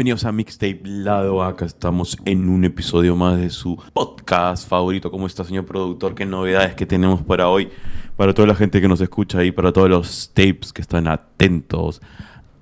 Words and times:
Bienvenidos 0.00 0.24
a 0.24 0.32
Mixtape 0.32 0.80
Lado 0.82 1.42
Acá 1.42 1.66
estamos 1.66 2.16
en 2.24 2.48
un 2.48 2.64
episodio 2.64 3.16
más 3.16 3.36
de 3.36 3.50
su 3.50 3.76
podcast 3.92 4.66
favorito. 4.66 5.10
¿Cómo 5.10 5.26
está, 5.26 5.44
señor 5.44 5.66
productor? 5.66 6.14
¿Qué 6.14 6.24
novedades 6.24 6.74
que 6.74 6.86
tenemos 6.86 7.20
para 7.20 7.50
hoy? 7.50 7.70
Para 8.16 8.32
toda 8.32 8.48
la 8.48 8.54
gente 8.54 8.80
que 8.80 8.88
nos 8.88 9.02
escucha 9.02 9.44
y 9.44 9.52
para 9.52 9.74
todos 9.74 9.90
los 9.90 10.32
tapes 10.32 10.72
que 10.72 10.80
están 10.80 11.06
atentos 11.06 12.00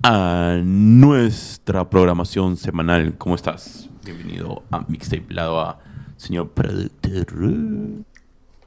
a 0.03 0.59
nuestra 0.61 1.89
programación 1.89 2.57
semanal. 2.57 3.15
¿Cómo 3.17 3.35
estás? 3.35 3.87
Bienvenido 4.03 4.63
a 4.69 4.81
Mixtape 4.89 5.33
Lado 5.33 5.61
A, 5.61 5.79
señor 6.17 6.49
productor. 6.49 7.37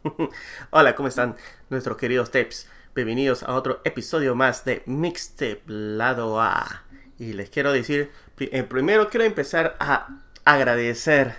Hola, 0.71 0.95
¿cómo 0.95 1.09
están 1.09 1.37
nuestros 1.69 1.99
queridos 1.99 2.31
tapes? 2.31 2.71
Bienvenidos 2.95 3.43
a 3.43 3.53
otro 3.53 3.83
episodio 3.85 4.35
más 4.35 4.65
de 4.65 4.83
Mixtape 4.87 5.61
Lado 5.67 6.41
A. 6.41 6.85
Y 7.19 7.35
les 7.35 7.51
quiero 7.51 7.71
decir, 7.71 8.11
eh, 8.53 8.63
primero 8.65 9.09
quiero 9.09 9.25
empezar 9.25 9.77
a 9.79 10.21
agradecer 10.45 11.35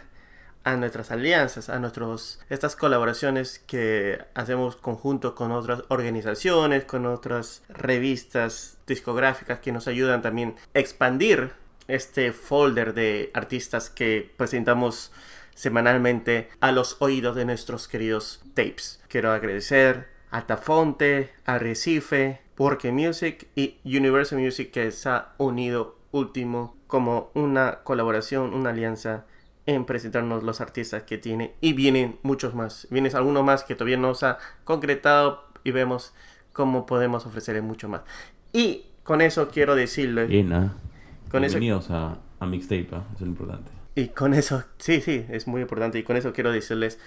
a 0.64 0.78
nuestras 0.78 1.12
alianzas, 1.12 1.70
a 1.70 1.80
nuestros 1.80 2.40
estas 2.50 2.76
colaboraciones 2.76 3.60
que 3.68 4.20
hacemos 4.34 4.78
conjunto 4.78 5.36
con 5.36 5.52
otras 5.52 5.84
organizaciones, 5.90 6.86
con 6.86 7.06
otras 7.06 7.64
revistas 7.68 8.78
discográficas 8.88 9.60
que 9.60 9.72
nos 9.72 9.88
ayudan 9.88 10.22
también 10.22 10.56
a 10.74 10.80
expandir 10.80 11.52
este 11.88 12.32
folder 12.32 12.94
de 12.94 13.30
artistas 13.34 13.90
que 13.90 14.32
presentamos 14.38 15.12
semanalmente 15.54 16.50
a 16.62 16.72
los 16.72 16.98
oídos 17.00 17.36
de 17.36 17.46
nuestros 17.46 17.88
queridos 17.88 18.42
tapes. 18.54 19.02
Quiero 19.10 19.32
agradecer 19.32 20.08
a 20.32 20.48
Tafonte, 20.48 21.32
a 21.46 21.60
Recife, 21.60 22.42
Porque 22.56 22.92
Music 22.92 23.48
y 23.56 23.78
Universal 23.84 24.40
Music 24.40 24.72
que 24.72 24.92
se 24.92 25.10
ha 25.10 25.34
unido 25.38 26.03
último 26.14 26.78
como 26.88 27.32
una 27.34 27.80
colaboración, 27.84 28.54
una 28.54 28.70
alianza 28.70 29.26
en 29.66 29.86
presentarnos 29.86 30.44
los 30.44 30.62
artistas 30.62 31.04
que 31.04 31.18
tiene 31.18 31.56
y 31.60 31.74
vienen 31.74 32.18
muchos 32.22 32.54
más. 32.54 32.88
Vienen 32.90 33.14
algunos 33.16 33.44
más 33.44 33.64
que 33.64 33.76
todavía 33.76 33.98
no 33.98 34.14
se 34.14 34.28
ha 34.28 34.38
concretado 34.64 35.44
y 35.64 35.72
vemos 35.72 36.14
cómo 36.54 36.86
podemos 36.86 37.26
ofrecerle 37.26 37.62
mucho 37.62 37.90
más. 37.90 38.02
Y 38.54 38.86
con 39.04 39.22
eso 39.22 39.50
quiero 39.50 39.76
decirle... 39.76 40.28
Con 41.30 41.42
Bienvenidos 41.42 41.90
a, 41.90 42.20
a 42.40 42.46
Mixtape, 42.46 42.82
¿eh? 42.82 42.88
eso 42.92 43.16
es 43.16 43.22
lo 43.22 43.28
importante. 43.28 43.72
Y 43.96 44.10
con 44.10 44.34
eso, 44.34 44.64
sí, 44.78 45.02
sí, 45.02 45.26
es 45.30 45.48
muy 45.48 45.62
importante. 45.62 45.98
Y 45.98 46.04
con 46.04 46.16
eso 46.16 46.32
quiero 46.32 46.52
decirles 46.52 47.00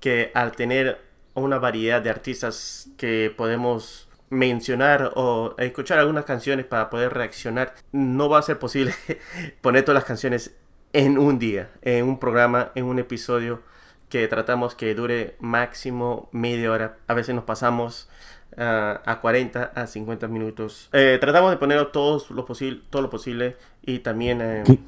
que 0.00 0.32
al 0.34 0.52
tener 0.52 1.00
una 1.34 1.58
variedad 1.58 2.02
de 2.02 2.10
artistas 2.10 2.90
que 2.96 3.32
podemos 3.36 4.07
mencionar 4.30 5.12
o 5.14 5.54
escuchar 5.58 5.98
algunas 5.98 6.24
canciones 6.24 6.66
para 6.66 6.90
poder 6.90 7.14
reaccionar, 7.14 7.74
no 7.92 8.28
va 8.28 8.38
a 8.38 8.42
ser 8.42 8.58
posible 8.58 8.94
poner 9.60 9.84
todas 9.84 9.94
las 9.94 10.04
canciones 10.04 10.54
en 10.92 11.18
un 11.18 11.38
día, 11.38 11.70
en 11.82 12.06
un 12.06 12.18
programa, 12.18 12.70
en 12.74 12.84
un 12.84 12.98
episodio 12.98 13.60
que 14.08 14.26
tratamos 14.28 14.74
que 14.74 14.94
dure 14.94 15.36
máximo 15.38 16.28
media 16.32 16.72
hora. 16.72 16.96
A 17.06 17.14
veces 17.14 17.34
nos 17.34 17.44
pasamos 17.44 18.08
ah, 18.56 19.00
a 19.04 19.20
40 19.20 19.72
a 19.74 19.86
50 19.86 20.28
minutos. 20.28 20.88
Eh, 20.92 21.18
tratamos 21.20 21.50
de 21.50 21.56
poner 21.58 21.92
todo 21.92 22.22
lo, 22.30 22.46
posible, 22.46 22.80
todo 22.90 23.02
lo 23.02 23.10
posible 23.10 23.56
y 23.82 23.98
también... 23.98 24.40
Eh, 24.40 24.64
¿Qué, 24.64 24.78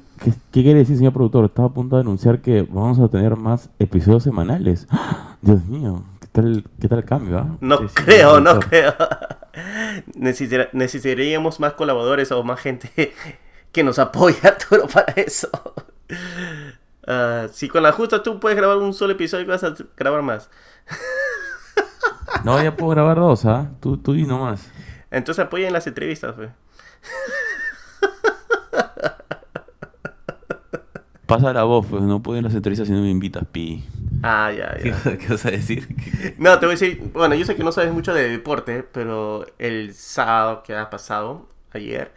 quiere 0.51 0.79
decir, 0.79 0.97
señor 0.97 1.13
productor? 1.13 1.45
Estaba 1.45 1.67
a 1.67 1.73
punto 1.73 1.95
de 1.95 2.01
anunciar 2.01 2.41
que 2.41 2.63
vamos 2.63 2.99
a 2.99 3.07
tener 3.09 3.35
más 3.35 3.69
episodios 3.79 4.23
semanales. 4.23 4.87
Dios 5.41 5.65
mío, 5.65 6.03
¿qué 6.19 6.20
tal, 6.31 6.63
qué 6.79 6.87
tal 6.87 6.99
el 6.99 7.05
cambio? 7.05 7.37
Ah? 7.39 7.57
No 7.59 7.87
creo, 7.87 8.39
no 8.39 8.59
creo. 8.59 8.95
necesitaríamos 10.73 11.59
más 11.59 11.73
colaboradores 11.73 12.31
o 12.31 12.43
más 12.43 12.59
gente 12.59 13.13
que 13.71 13.83
nos 13.83 13.99
apoya 13.99 14.57
todo 14.69 14.87
para 14.87 15.13
eso. 15.13 15.49
Uh, 17.07 17.47
si 17.51 17.67
con 17.67 17.83
la 17.83 17.91
justa 17.91 18.21
tú 18.21 18.39
puedes 18.39 18.57
grabar 18.57 18.77
un 18.77 18.93
solo 18.93 19.13
episodio, 19.13 19.47
vas 19.47 19.63
a 19.63 19.73
grabar 19.97 20.21
más. 20.21 20.49
no, 22.43 22.61
ya 22.61 22.75
puedo 22.75 22.91
grabar 22.91 23.17
dos, 23.17 23.45
¿ah? 23.45 23.71
Tú, 23.79 23.97
tú 23.97 24.15
y 24.15 24.25
nomás. 24.25 24.69
Entonces 25.09 25.45
apoyen 25.45 25.73
las 25.73 25.87
entrevistas, 25.87 26.35
pues. 26.35 26.49
Pasa 31.31 31.53
la 31.53 31.63
voz, 31.63 31.85
pues 31.85 32.03
no 32.03 32.21
puedo 32.21 32.37
ir 32.37 32.43
las 32.43 32.53
entrevistas 32.53 32.89
si 32.89 32.93
no 32.93 32.99
me 32.99 33.09
invitas, 33.09 33.45
pi. 33.49 33.85
Ah, 34.21 34.51
ya, 34.51 34.77
ya. 34.83 35.17
¿Qué, 35.17 35.27
vas 35.29 35.45
a 35.45 35.51
decir? 35.51 35.87
no, 36.37 36.59
te 36.59 36.65
voy 36.65 36.75
a 36.75 36.77
decir, 36.77 37.09
bueno, 37.13 37.35
yo 37.35 37.45
sé 37.45 37.55
que 37.55 37.63
no 37.63 37.71
sabes 37.71 37.93
mucho 37.93 38.13
de 38.13 38.27
deporte, 38.27 38.83
pero 38.83 39.45
el 39.57 39.93
sábado 39.93 40.61
que 40.61 40.75
ha 40.75 40.89
pasado, 40.89 41.47
ayer, 41.71 42.11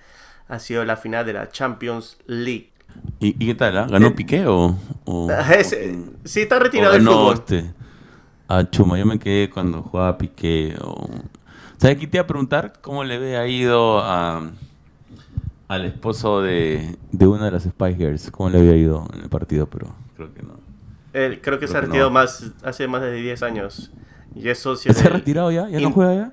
ha 0.48 0.58
sido 0.58 0.84
la 0.84 0.96
final 0.96 1.24
de 1.24 1.32
la 1.32 1.48
Champions 1.48 2.18
League. 2.26 2.72
¿Y, 3.20 3.34
qué 3.34 3.54
tal? 3.54 3.78
Ah? 3.78 3.86
¿Ganó 3.88 4.16
Piqué 4.16 4.48
o...? 4.48 4.76
sí, 6.24 6.40
está 6.40 6.58
retirado 6.58 6.94
del 6.94 7.04
fútbol. 7.04 7.34
Este, 7.34 7.72
ah, 8.48 8.68
Chuma, 8.68 8.98
yo 8.98 9.06
me 9.06 9.20
quedé 9.20 9.48
cuando 9.48 9.80
jugaba 9.82 10.18
Piqué 10.18 10.74
o... 10.80 11.08
¿Sabes 11.76 11.98
qué 11.98 12.08
te 12.08 12.16
iba 12.16 12.24
a 12.24 12.26
preguntar? 12.26 12.72
¿Cómo 12.80 13.04
le 13.04 13.14
había 13.14 13.46
ido 13.46 14.00
a, 14.00 14.50
al 15.68 15.84
esposo 15.84 16.42
de, 16.42 16.96
de 17.12 17.26
una 17.26 17.46
de 17.46 17.50
las 17.52 17.64
Spy 17.64 17.94
Girls? 17.94 18.30
¿Cómo 18.30 18.50
le 18.50 18.58
había 18.58 18.76
ido 18.76 19.08
en 19.14 19.22
el 19.22 19.28
partido? 19.28 19.66
Pero 19.66 19.94
creo 20.16 20.32
que 20.34 20.42
no. 20.42 20.54
creo 21.40 21.58
que 21.58 21.68
se 21.68 21.76
ha 21.76 21.80
retirado 21.80 22.10
más, 22.10 22.52
hace 22.62 22.86
más 22.88 23.02
de 23.02 23.12
10 23.12 23.42
años. 23.42 23.92
Y 24.34 24.48
es 24.48 24.58
socio 24.58 24.92
¿Se 24.92 25.06
ha 25.06 25.10
retirado 25.10 25.50
ya? 25.52 25.68
¿Ya 25.68 25.80
no 25.80 25.92
juega 25.92 26.14
ya? 26.14 26.32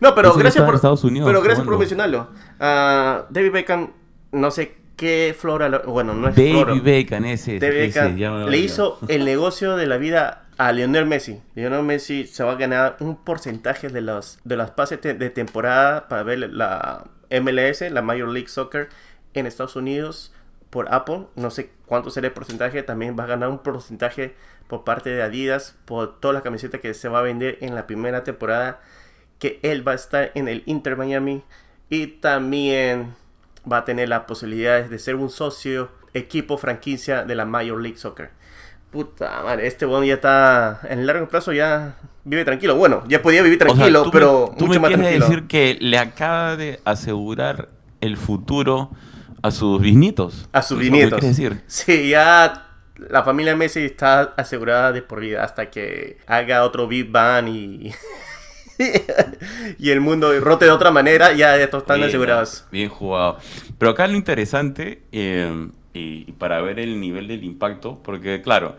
No, 0.00 0.14
pero 0.14 0.34
gracias 0.34 0.64
por, 0.64 0.74
Estados 0.74 1.04
Unidos, 1.04 1.28
pero 1.28 1.42
gracias 1.42 1.66
por 1.66 1.78
mencionarlo. 1.78 2.28
Uh, 2.58 3.24
David 3.30 3.52
Beckham, 3.52 3.90
no 4.32 4.50
sé 4.50 4.76
qué 4.96 5.34
flora, 5.36 5.82
bueno, 5.86 6.14
no 6.14 6.28
es 6.28 6.36
David 6.36 6.82
Beckham, 6.82 7.24
ese, 7.24 7.58
le 7.58 8.58
hizo 8.58 8.98
el 9.08 9.24
negocio 9.24 9.76
de 9.76 9.86
la 9.86 9.96
vida 9.96 10.48
a 10.58 10.72
Lionel 10.72 11.06
Messi. 11.06 11.40
Lionel 11.54 11.82
Messi 11.82 12.26
se 12.26 12.44
va 12.44 12.52
a 12.52 12.56
ganar 12.56 12.96
un 13.00 13.16
porcentaje 13.16 13.88
de 13.88 14.02
los 14.02 14.38
de 14.44 14.56
las 14.56 14.70
pases 14.72 15.00
de 15.00 15.30
temporada 15.30 16.06
para 16.08 16.22
ver 16.22 16.50
la 16.50 17.04
MLS, 17.30 17.82
la 17.90 18.02
Major 18.02 18.28
League 18.28 18.48
Soccer 18.48 18.88
en 19.34 19.46
Estados 19.46 19.76
Unidos 19.76 20.32
por 20.70 20.92
Apple. 20.92 21.26
No 21.36 21.50
sé 21.50 21.70
cuánto 21.86 22.10
será 22.10 22.28
el 22.28 22.32
porcentaje. 22.32 22.82
También 22.82 23.16
va 23.18 23.24
a 23.24 23.28
ganar 23.28 23.48
un 23.48 23.58
porcentaje 23.58 24.34
por 24.68 24.84
parte 24.84 25.10
de 25.10 25.22
Adidas 25.22 25.76
por 25.84 26.20
toda 26.20 26.34
la 26.34 26.42
camiseta 26.42 26.78
que 26.78 26.94
se 26.94 27.08
va 27.08 27.18
a 27.18 27.22
vender 27.22 27.58
en 27.60 27.74
la 27.74 27.86
primera 27.86 28.24
temporada 28.24 28.80
que 29.38 29.58
él 29.62 29.86
va 29.86 29.92
a 29.92 29.96
estar 29.96 30.30
en 30.34 30.48
el 30.48 30.62
Inter 30.66 30.96
Miami 30.96 31.42
y 31.88 32.06
también 32.06 33.14
va 33.70 33.78
a 33.78 33.84
tener 33.84 34.08
las 34.08 34.20
posibilidades 34.24 34.90
de 34.90 34.98
ser 34.98 35.16
un 35.16 35.30
socio 35.30 35.90
equipo 36.14 36.58
franquicia 36.58 37.24
de 37.24 37.34
la 37.34 37.46
Major 37.46 37.80
League 37.80 37.98
Soccer. 37.98 38.30
Puta 38.90 39.42
madre, 39.44 39.66
este 39.66 39.86
bueno 39.86 40.04
ya 40.04 40.14
está 40.14 40.80
en 40.88 40.98
el 40.98 41.06
largo 41.06 41.28
plazo 41.28 41.52
ya 41.52 41.96
vive 42.24 42.44
tranquilo. 42.44 42.76
Bueno, 42.76 43.04
ya 43.06 43.22
podía 43.22 43.42
vivir 43.42 43.58
tranquilo, 43.58 44.10
pero 44.10 44.52
tú 44.58 44.66
mucho 44.66 44.80
me 44.80 44.96
más 44.96 45.00
decir 45.00 45.46
que 45.46 45.76
le 45.80 45.98
acaba 45.98 46.56
de 46.56 46.80
asegurar 46.84 47.68
el 48.00 48.16
futuro 48.16 48.90
a 49.42 49.50
sus 49.50 49.80
bisnietos. 49.80 50.48
A 50.52 50.62
sus 50.62 50.78
bisnietos. 50.78 51.20
decir? 51.20 51.62
Sí, 51.66 52.10
ya 52.10 52.66
la 52.96 53.22
familia 53.22 53.56
Messi 53.56 53.80
está 53.80 54.34
asegurada 54.36 54.92
de 54.92 55.02
por 55.02 55.20
vida 55.20 55.44
hasta 55.44 55.70
que 55.70 56.18
haga 56.26 56.64
otro 56.64 56.86
Big 56.88 57.10
Bang 57.10 57.48
y 57.48 57.92
y 59.78 59.90
el 59.90 60.00
mundo 60.00 60.38
rote 60.40 60.64
de 60.64 60.70
otra 60.70 60.90
manera, 60.90 61.32
ya 61.32 61.56
estos 61.56 61.82
están 61.82 62.02
asegurados. 62.02 62.64
Bien 62.70 62.88
jugado. 62.88 63.38
Pero 63.78 63.92
acá 63.92 64.06
lo 64.06 64.16
interesante, 64.16 65.02
eh, 65.12 65.68
y 65.92 66.32
para 66.32 66.60
ver 66.60 66.78
el 66.78 67.00
nivel 67.00 67.28
del 67.28 67.44
impacto, 67.44 67.98
porque 68.02 68.42
claro, 68.42 68.76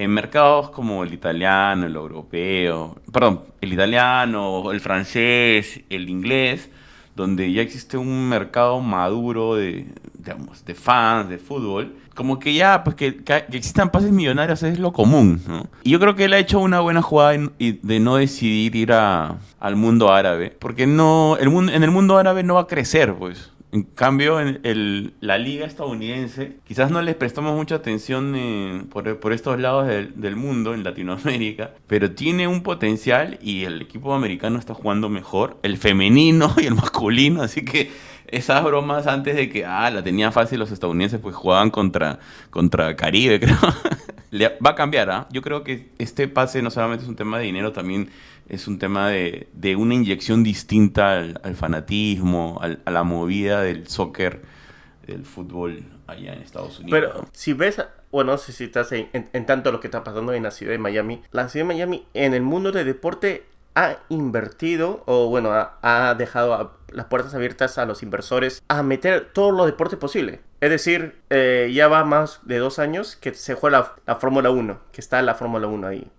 en 0.00 0.10
mercados 0.12 0.70
como 0.70 1.04
el 1.04 1.12
italiano, 1.12 1.84
el 1.84 1.94
europeo, 1.94 2.96
perdón, 3.12 3.42
el 3.60 3.74
italiano, 3.74 4.72
el 4.72 4.80
francés, 4.80 5.82
el 5.90 6.08
inglés, 6.08 6.70
donde 7.14 7.52
ya 7.52 7.60
existe 7.60 7.98
un 7.98 8.26
mercado 8.26 8.80
maduro 8.80 9.56
de, 9.56 9.86
digamos, 10.14 10.64
de 10.64 10.74
fans 10.74 11.28
de 11.28 11.36
fútbol, 11.36 11.96
como 12.14 12.38
que 12.38 12.54
ya, 12.54 12.82
pues 12.82 12.96
que, 12.96 13.20
existan 13.52 13.90
pases 13.90 14.10
millonarios 14.10 14.62
es 14.62 14.78
lo 14.78 14.90
común, 14.90 15.42
¿no? 15.46 15.66
Y 15.82 15.90
yo 15.90 16.00
creo 16.00 16.14
que 16.14 16.24
él 16.24 16.32
ha 16.32 16.38
hecho 16.38 16.60
una 16.60 16.80
buena 16.80 17.02
jugada 17.02 17.32
de 17.58 18.00
no 18.00 18.16
decidir 18.16 18.76
ir 18.76 18.92
a, 18.92 19.36
al 19.58 19.76
mundo 19.76 20.10
árabe, 20.10 20.56
porque 20.58 20.86
no, 20.86 21.36
el 21.38 21.50
mundo, 21.50 21.72
en 21.72 21.82
el 21.82 21.90
mundo 21.90 22.16
árabe 22.16 22.42
no 22.42 22.54
va 22.54 22.62
a 22.62 22.66
crecer, 22.66 23.14
pues. 23.14 23.50
En 23.72 23.84
cambio, 23.84 24.40
en 24.40 24.58
el, 24.64 25.14
la 25.20 25.38
liga 25.38 25.64
estadounidense, 25.64 26.56
quizás 26.66 26.90
no 26.90 27.02
les 27.02 27.14
prestamos 27.14 27.54
mucha 27.54 27.76
atención 27.76 28.34
eh, 28.36 28.82
por, 28.90 29.32
estos 29.32 29.60
lados 29.60 29.86
del, 29.86 30.34
mundo, 30.36 30.74
en 30.74 30.82
Latinoamérica, 30.82 31.70
pero 31.86 32.10
tiene 32.10 32.48
un 32.48 32.64
potencial 32.64 33.38
y 33.40 33.62
el 33.64 33.80
equipo 33.80 34.12
americano 34.12 34.58
está 34.58 34.74
jugando 34.74 35.08
mejor, 35.08 35.56
el 35.62 35.76
femenino 35.76 36.52
y 36.60 36.66
el 36.66 36.74
masculino, 36.74 37.42
así 37.42 37.64
que 37.64 37.92
esas 38.26 38.64
bromas 38.64 39.06
antes 39.06 39.36
de 39.36 39.48
que, 39.48 39.64
ah, 39.64 39.88
la 39.90 40.02
tenían 40.02 40.32
fácil 40.32 40.58
los 40.58 40.72
estadounidenses, 40.72 41.20
pues 41.20 41.36
jugaban 41.36 41.70
contra, 41.70 42.18
contra 42.50 42.96
Caribe, 42.96 43.38
creo. 44.30 44.56
va 44.64 44.70
a 44.70 44.74
cambiar, 44.74 45.10
¿ah? 45.10 45.28
Yo 45.30 45.42
creo 45.42 45.62
que 45.62 45.90
este 45.98 46.26
pase 46.26 46.60
no 46.60 46.70
solamente 46.72 47.04
es 47.04 47.08
un 47.08 47.16
tema 47.16 47.38
de 47.38 47.44
dinero, 47.44 47.70
también 47.70 48.10
es 48.50 48.66
un 48.68 48.78
tema 48.78 49.08
de, 49.08 49.48
de 49.52 49.76
una 49.76 49.94
inyección 49.94 50.42
distinta 50.42 51.18
al, 51.18 51.56
fanatismo, 51.56 52.60
a 52.62 52.90
la 52.90 53.02
movida 53.04 53.62
del 53.62 53.86
soccer, 53.88 54.42
del 55.06 55.24
fútbol 55.24 55.84
allá 56.06 56.34
en 56.34 56.42
Estados 56.42 56.80
Unidos. 56.80 56.90
Pero 56.90 57.28
si 57.32 57.52
ves, 57.52 57.82
bueno, 58.10 58.36
si 58.38 58.64
estás 58.64 58.92
en, 58.92 59.08
en- 59.12 59.46
tanto 59.46 59.72
lo 59.72 59.80
que 59.80 59.86
está 59.86 60.02
pasando 60.04 60.32
en 60.32 60.42
la 60.42 60.50
ciudad 60.50 60.72
de 60.72 60.78
Miami. 60.78 61.22
La 61.30 61.48
ciudad 61.48 61.66
de 61.66 61.74
Miami 61.74 62.06
en 62.14 62.34
el 62.34 62.42
mundo 62.42 62.72
del 62.72 62.86
deporte 62.86 63.44
ha 63.76 63.98
invertido, 64.08 65.04
o 65.06 65.28
bueno, 65.28 65.50
ha, 65.52 66.14
dejado 66.18 66.76
las 66.92 67.06
puertas 67.06 67.34
abiertas 67.34 67.78
a 67.78 67.86
los 67.86 68.02
inversores 68.02 68.62
a 68.66 68.82
meter 68.82 69.30
todos 69.32 69.54
los 69.54 69.66
deportes 69.66 69.98
posibles. 69.98 70.40
Es 70.60 70.70
decir, 70.70 71.20
eh, 71.30 71.70
ya 71.72 71.86
va 71.86 72.04
más 72.04 72.40
de 72.42 72.58
dos 72.58 72.80
años 72.80 73.14
que 73.14 73.32
se 73.32 73.54
juega 73.54 73.78
la, 73.78 73.94
la 74.06 74.16
Fórmula 74.16 74.50
1, 74.50 74.80
que 74.92 75.00
está 75.00 75.22
la 75.22 75.34
Fórmula 75.36 75.68
1 75.68 75.86
ahí. 75.86 76.10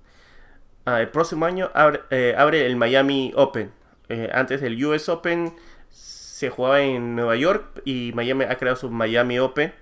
Ah, 0.85 0.99
el 1.01 1.09
próximo 1.09 1.45
año 1.45 1.69
abre, 1.73 2.01
eh, 2.09 2.35
el 2.65 2.75
Miami 2.75 3.31
Open. 3.35 3.71
Eh, 4.09 4.29
antes 4.33 4.61
el 4.63 4.83
US 4.83 5.09
Open 5.09 5.53
se 5.89 6.49
jugaba 6.49 6.81
en 6.81 7.15
Nueva 7.15 7.35
York 7.35 7.81
y 7.85 8.11
Miami 8.15 8.45
ha 8.45 8.55
creado 8.55 8.75
su 8.75 8.89
Miami 8.89 9.37
Open, 9.37 9.73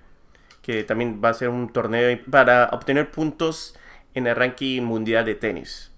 que 0.61 0.83
también 0.83 1.21
va 1.23 1.29
a 1.29 1.33
ser 1.33 1.49
un 1.49 1.71
torneo 1.71 2.19
para 2.29 2.69
obtener 2.73 3.11
puntos 3.11 3.77
en 4.13 4.27
el 4.27 4.35
ranking 4.35 4.81
mundial 4.81 5.23
de 5.25 5.35
tenis. 5.35 5.91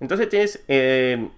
Entonces 0.00 0.28
tienes 0.30 0.64
eh, 0.68 1.28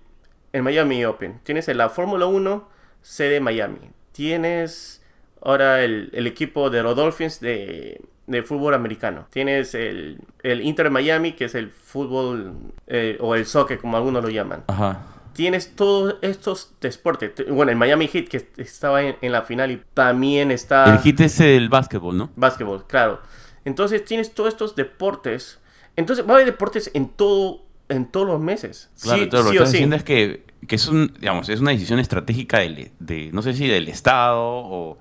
el 0.52 0.62
Miami 0.62 1.04
Open, 1.04 1.40
tienes 1.42 1.66
la 1.68 1.88
Fórmula 1.88 2.26
1 2.26 2.68
sede 3.02 3.40
Miami, 3.40 3.90
tienes 4.12 5.02
ahora 5.40 5.82
el, 5.82 6.10
el 6.12 6.26
equipo 6.28 6.70
de 6.70 6.82
los 6.82 6.94
Dolphins 6.94 7.40
de, 7.40 8.00
de 8.30 8.42
fútbol 8.42 8.74
americano, 8.74 9.26
tienes 9.30 9.74
el, 9.74 10.18
el 10.42 10.60
Inter 10.62 10.90
Miami, 10.90 11.32
que 11.32 11.46
es 11.46 11.54
el 11.54 11.70
fútbol 11.70 12.54
eh, 12.86 13.18
o 13.20 13.34
el 13.34 13.44
soccer, 13.44 13.78
como 13.78 13.96
algunos 13.96 14.22
lo 14.22 14.30
llaman 14.30 14.64
Ajá. 14.68 15.00
tienes 15.32 15.74
todos 15.74 16.16
estos 16.22 16.72
deportes. 16.80 17.32
Bueno, 17.48 17.72
el 17.72 17.76
Miami 17.76 18.06
Heat 18.08 18.28
que 18.28 18.46
estaba 18.56 19.02
en, 19.02 19.16
en 19.20 19.32
la 19.32 19.42
final 19.42 19.70
y 19.70 19.82
también 19.94 20.50
está 20.50 20.92
El 20.94 21.00
hit 21.00 21.20
es 21.20 21.40
el 21.40 21.68
básquetbol, 21.68 22.16
¿no? 22.16 22.30
básquetbol, 22.36 22.86
claro. 22.86 23.20
Entonces 23.64 24.04
tienes 24.04 24.32
todos 24.34 24.48
estos 24.50 24.74
deportes. 24.76 25.58
Entonces 25.96 26.24
va 26.24 26.30
a 26.30 26.34
haber 26.34 26.46
deportes 26.46 26.90
en 26.94 27.08
todo 27.08 27.62
en 27.88 28.06
todos 28.06 28.26
los 28.26 28.40
meses. 28.40 28.88
Claro, 29.02 29.24
sí, 29.24 29.28
lo 29.30 29.42
sí 29.42 29.42
que 29.42 29.48
o 29.48 29.52
estás 29.52 29.70
sí. 29.70 29.76
diciendo 29.78 29.96
es 29.96 30.04
que, 30.04 30.44
que 30.68 30.76
es 30.76 30.86
un, 30.88 31.12
digamos, 31.18 31.48
es 31.48 31.60
una 31.60 31.72
decisión 31.72 31.98
estratégica 31.98 32.60
del, 32.60 32.92
de, 33.00 33.30
no 33.32 33.42
sé 33.42 33.52
si 33.52 33.66
del 33.66 33.88
Estado 33.88 34.38
o, 34.40 34.96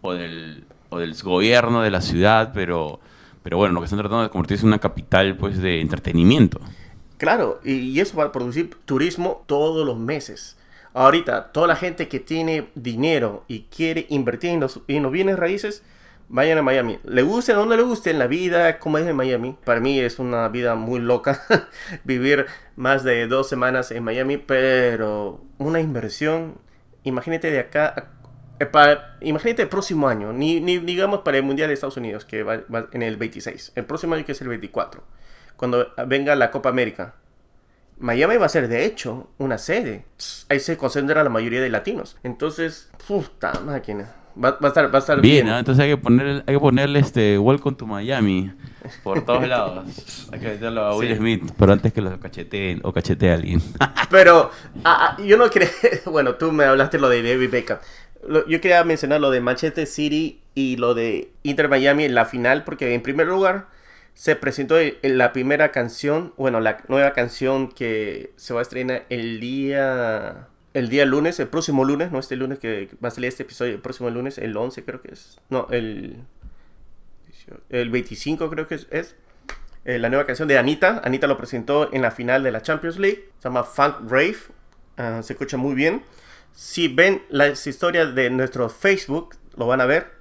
o 0.00 0.12
del, 0.14 0.64
o 0.90 0.98
del 0.98 1.14
gobierno 1.14 1.82
de 1.82 1.90
la 1.90 2.00
ciudad, 2.00 2.52
pero, 2.54 3.00
pero 3.42 3.56
bueno, 3.56 3.74
lo 3.74 3.80
que 3.80 3.84
están 3.84 3.98
tratando 3.98 4.22
de 4.22 4.30
convertirse 4.30 4.62
en 4.62 4.68
una 4.68 4.78
capital 4.78 5.36
pues 5.36 5.58
de 5.58 5.80
entretenimiento. 5.80 6.60
Claro, 7.18 7.60
y, 7.64 7.98
eso 8.00 8.16
va 8.16 8.24
a 8.24 8.32
producir 8.32 8.70
turismo 8.84 9.42
todos 9.46 9.84
los 9.84 9.98
meses. 9.98 10.56
Ahorita, 10.94 11.52
toda 11.52 11.66
la 11.66 11.76
gente 11.76 12.08
que 12.08 12.20
tiene 12.20 12.68
dinero 12.74 13.44
y 13.48 13.62
quiere 13.74 14.06
invertir 14.08 14.50
en 14.50 14.60
los, 14.60 14.80
en 14.88 15.10
bienes 15.10 15.38
raíces, 15.38 15.82
vayan 16.28 16.58
a 16.58 16.62
Miami. 16.62 16.98
Le 17.04 17.22
guste 17.22 17.54
no 17.54 17.64
le 17.66 17.82
guste 17.82 18.12
la 18.14 18.26
vida 18.26 18.78
como 18.78 18.98
es 18.98 19.06
en 19.06 19.16
Miami. 19.16 19.56
Para 19.64 19.80
mí 19.80 19.98
es 19.98 20.18
una 20.18 20.48
vida 20.48 20.74
muy 20.76 21.00
loca 21.00 21.42
vivir 22.04 22.46
más 22.76 23.02
de 23.04 23.26
dos 23.26 23.48
semanas 23.48 23.90
en 23.90 24.04
Miami, 24.04 24.36
pero 24.38 25.40
una 25.58 25.80
inversión, 25.80 26.58
imagínate 27.02 27.50
de 27.50 27.58
acá, 27.60 27.94
a- 27.96 28.17
para, 28.66 29.16
imagínate 29.20 29.62
el 29.62 29.68
próximo 29.68 30.08
año, 30.08 30.32
ni, 30.32 30.60
ni 30.60 30.78
digamos 30.78 31.20
para 31.20 31.36
el 31.36 31.42
Mundial 31.44 31.68
de 31.68 31.74
Estados 31.74 31.96
Unidos, 31.96 32.24
que 32.24 32.42
va, 32.42 32.60
va 32.72 32.88
en 32.92 33.02
el 33.02 33.16
26, 33.16 33.72
el 33.74 33.84
próximo 33.84 34.14
año 34.14 34.24
que 34.24 34.32
es 34.32 34.40
el 34.40 34.48
24, 34.48 35.02
cuando 35.56 35.92
venga 36.06 36.34
la 36.34 36.50
Copa 36.50 36.68
América. 36.68 37.14
Miami 38.00 38.36
va 38.36 38.46
a 38.46 38.48
ser 38.48 38.68
de 38.68 38.84
hecho 38.84 39.30
una 39.38 39.58
sede. 39.58 40.04
Ahí 40.48 40.60
se 40.60 40.76
concentra 40.76 41.24
la 41.24 41.30
mayoría 41.30 41.60
de 41.60 41.68
latinos. 41.68 42.16
Entonces, 42.22 42.90
puta 43.08 43.58
máquina. 43.60 44.14
Va, 44.42 44.52
va 44.52 44.58
a 44.62 44.68
estar, 44.68 44.92
va 44.92 44.98
a 44.98 45.00
estar 45.00 45.20
Bien, 45.20 45.46
bien. 45.46 45.56
entonces 45.58 45.82
hay 45.84 45.90
que 45.90 45.96
poner, 45.96 46.44
hay 46.46 46.54
que 46.54 46.60
ponerle 46.60 47.00
este 47.00 47.38
Welcome 47.38 47.76
to 47.76 47.86
Miami 47.86 48.52
por 49.02 49.22
todos 49.24 49.46
lados. 49.48 50.28
Hay 50.32 50.38
que 50.40 50.46
meterlo 50.48 50.82
a 50.84 50.96
Will 50.96 51.08
Sí. 51.10 51.16
Smith, 51.16 51.50
pero 51.58 51.72
antes 51.72 51.92
que 51.92 52.00
lo 52.00 52.18
cacheteen 52.20 52.80
o 52.84 52.92
cachetee 52.92 53.30
a 53.30 53.34
alguien. 53.34 53.60
Pero 54.10 54.50
ah, 54.84 55.16
ah, 55.18 55.22
yo 55.22 55.36
no 55.36 55.50
quería. 55.50 55.68
Bueno, 56.06 56.36
tú 56.36 56.52
me 56.52 56.64
hablaste 56.64 56.98
lo 56.98 57.08
de 57.08 57.22
David 57.22 57.50
Beckham. 57.50 57.78
Lo- 58.26 58.46
yo 58.46 58.60
quería 58.60 58.82
mencionar 58.84 59.20
lo 59.20 59.30
de 59.30 59.40
Manchester 59.40 59.86
City 59.86 60.40
y 60.54 60.76
lo 60.76 60.94
de 60.94 61.30
Inter 61.42 61.68
Miami 61.68 62.04
en 62.04 62.14
la 62.14 62.24
final, 62.24 62.64
porque 62.64 62.94
en 62.94 63.02
primer 63.02 63.26
lugar 63.26 63.66
se 64.14 64.36
presentó 64.36 64.78
en- 64.78 64.94
en 65.02 65.18
la 65.18 65.32
primera 65.32 65.70
canción, 65.72 66.32
bueno, 66.36 66.60
la 66.60 66.78
nueva 66.88 67.12
canción 67.12 67.68
que 67.68 68.32
se 68.36 68.54
va 68.54 68.60
a 68.60 68.62
estrenar 68.62 69.04
el 69.10 69.40
día. 69.40 70.46
El 70.74 70.88
día 70.90 71.04
lunes, 71.06 71.40
el 71.40 71.48
próximo 71.48 71.84
lunes, 71.84 72.12
no 72.12 72.18
este 72.18 72.36
lunes 72.36 72.58
que 72.58 72.90
va 73.02 73.08
a 73.08 73.10
salir 73.10 73.28
este 73.28 73.42
episodio, 73.42 73.74
el 73.74 73.80
próximo 73.80 74.10
lunes, 74.10 74.38
el 74.38 74.56
11 74.56 74.84
creo 74.84 75.00
que 75.00 75.12
es. 75.12 75.40
No, 75.50 75.66
el. 75.70 76.16
El 77.70 77.90
25 77.90 78.50
creo 78.50 78.66
que 78.68 78.74
es. 78.74 78.86
es. 78.90 79.16
Eh, 79.84 79.98
la 79.98 80.08
nueva 80.10 80.26
canción 80.26 80.48
de 80.48 80.58
Anita. 80.58 81.00
Anita 81.04 81.26
lo 81.26 81.38
presentó 81.38 81.92
en 81.92 82.02
la 82.02 82.10
final 82.10 82.42
de 82.42 82.52
la 82.52 82.60
Champions 82.62 82.98
League. 82.98 83.30
Se 83.38 83.44
llama 83.48 83.64
Funk 83.64 84.10
Rave. 84.10 84.36
Ah, 84.98 85.20
se 85.22 85.32
escucha 85.32 85.56
muy 85.56 85.74
bien. 85.74 86.02
Si 86.52 86.88
ven 86.88 87.22
las 87.30 87.66
historias 87.66 88.14
de 88.14 88.28
nuestro 88.30 88.68
Facebook, 88.68 89.36
lo 89.56 89.66
van 89.66 89.80
a 89.80 89.86
ver. 89.86 90.12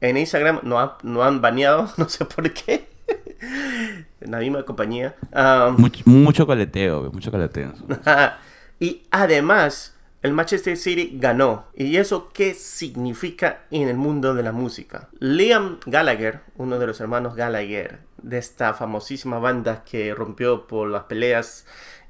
En 0.00 0.16
Instagram 0.16 0.60
no, 0.62 0.78
ha- 0.78 0.98
no 1.02 1.24
han 1.24 1.40
baneado, 1.40 1.90
no 1.96 2.08
sé 2.08 2.24
por 2.24 2.52
qué. 2.52 2.86
en 4.20 4.30
la 4.30 4.38
misma 4.38 4.62
compañía. 4.64 5.16
Ah, 5.32 5.74
mucho, 5.76 6.02
mucho 6.04 6.46
caleteo, 6.46 7.10
mucho 7.12 7.30
caleteo. 7.32 7.72
y 8.78 9.02
además, 9.10 9.95
el 10.26 10.32
Manchester 10.34 10.76
City 10.76 11.12
ganó. 11.14 11.66
¿Y 11.74 11.96
eso 11.96 12.30
qué 12.34 12.52
significa 12.54 13.64
en 13.70 13.88
el 13.88 13.96
mundo 13.96 14.34
de 14.34 14.42
la 14.42 14.52
música? 14.52 15.08
Liam 15.18 15.78
Gallagher, 15.86 16.40
uno 16.56 16.78
de 16.78 16.86
los 16.86 17.00
hermanos 17.00 17.34
Gallagher, 17.34 18.00
de 18.22 18.38
esta 18.38 18.74
famosísima 18.74 19.38
banda 19.38 19.84
que 19.84 20.14
rompió 20.14 20.66
por 20.66 20.88
las 20.88 21.04
peleas 21.04 21.64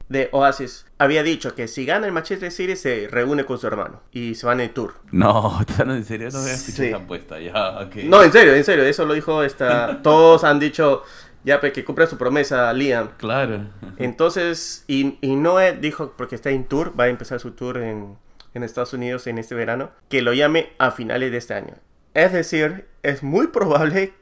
de 0.08 0.28
Oasis, 0.32 0.86
había 0.98 1.22
dicho 1.24 1.54
que 1.56 1.66
si 1.66 1.84
gana 1.84 2.06
el 2.06 2.12
Manchester 2.12 2.52
City 2.52 2.76
se 2.76 3.08
reúne 3.10 3.44
con 3.44 3.58
su 3.58 3.66
hermano 3.66 4.02
y 4.12 4.36
se 4.36 4.46
van 4.46 4.60
en 4.60 4.72
tour. 4.72 4.94
No, 5.10 5.58
¿en 5.78 6.04
serio? 6.04 6.28
No 6.32 6.42
me 6.42 6.50
has 6.52 6.62
Sí. 6.62 6.86
esa 6.86 6.96
apuesta, 6.98 7.40
ya. 7.40 7.88
No, 8.04 8.22
en 8.22 8.32
serio, 8.32 8.54
en 8.54 8.64
serio, 8.64 8.84
eso 8.84 9.04
lo 9.04 9.14
dijo 9.14 9.42
esta... 9.42 10.00
Todos 10.02 10.44
han 10.44 10.60
dicho, 10.60 11.02
ya, 11.46 11.60
pues, 11.60 11.72
que 11.72 11.84
cumpla 11.84 12.08
su 12.08 12.18
promesa, 12.18 12.72
Liam. 12.72 13.10
Claro. 13.18 13.60
Entonces, 13.98 14.84
y, 14.88 15.16
y 15.20 15.36
Noé 15.36 15.76
dijo, 15.80 16.12
porque 16.16 16.34
está 16.34 16.50
en 16.50 16.64
tour, 16.64 16.98
va 16.98 17.04
a 17.04 17.08
empezar 17.08 17.38
su 17.38 17.52
tour 17.52 17.78
en, 17.78 18.16
en 18.52 18.64
Estados 18.64 18.92
Unidos 18.92 19.28
en 19.28 19.38
este 19.38 19.54
verano, 19.54 19.90
que 20.08 20.22
lo 20.22 20.32
llame 20.32 20.70
a 20.78 20.90
finales 20.90 21.30
de 21.30 21.38
este 21.38 21.54
año. 21.54 21.74
Es 22.14 22.32
decir, 22.32 22.88
es 23.04 23.22
muy 23.22 23.46
probable 23.46 24.12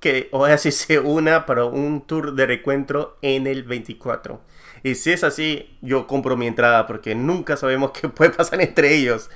que 0.00 0.30
Oasis 0.32 0.74
se 0.88 1.00
una 1.00 1.44
para 1.44 1.66
un 1.66 2.00
tour 2.00 2.34
de 2.34 2.46
recuentro 2.46 3.18
en 3.20 3.46
el 3.46 3.64
24. 3.64 4.40
Y 4.82 4.94
si 4.94 5.12
es 5.12 5.22
así, 5.22 5.76
yo 5.82 6.06
compro 6.06 6.34
mi 6.38 6.46
entrada 6.46 6.86
porque 6.86 7.14
nunca 7.14 7.58
sabemos 7.58 7.90
qué 8.00 8.08
puede 8.08 8.30
pasar 8.30 8.62
entre 8.62 8.94
ellos. 8.94 9.28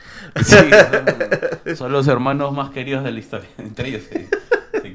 Sí, 0.42 0.56
son, 0.56 1.76
son 1.76 1.92
los 1.92 2.08
hermanos 2.08 2.54
más 2.54 2.70
queridos 2.70 3.04
de 3.04 3.12
la 3.12 3.18
historia. 3.18 3.50
Entre 3.58 3.88
ellos 3.90 4.04
se 4.04 4.28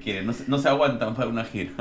quieren, 0.04 0.28
no 0.28 0.34
se, 0.34 0.48
no 0.48 0.58
se 0.58 0.70
aguantan 0.70 1.16
para 1.16 1.30
una 1.30 1.46
gira. 1.46 1.72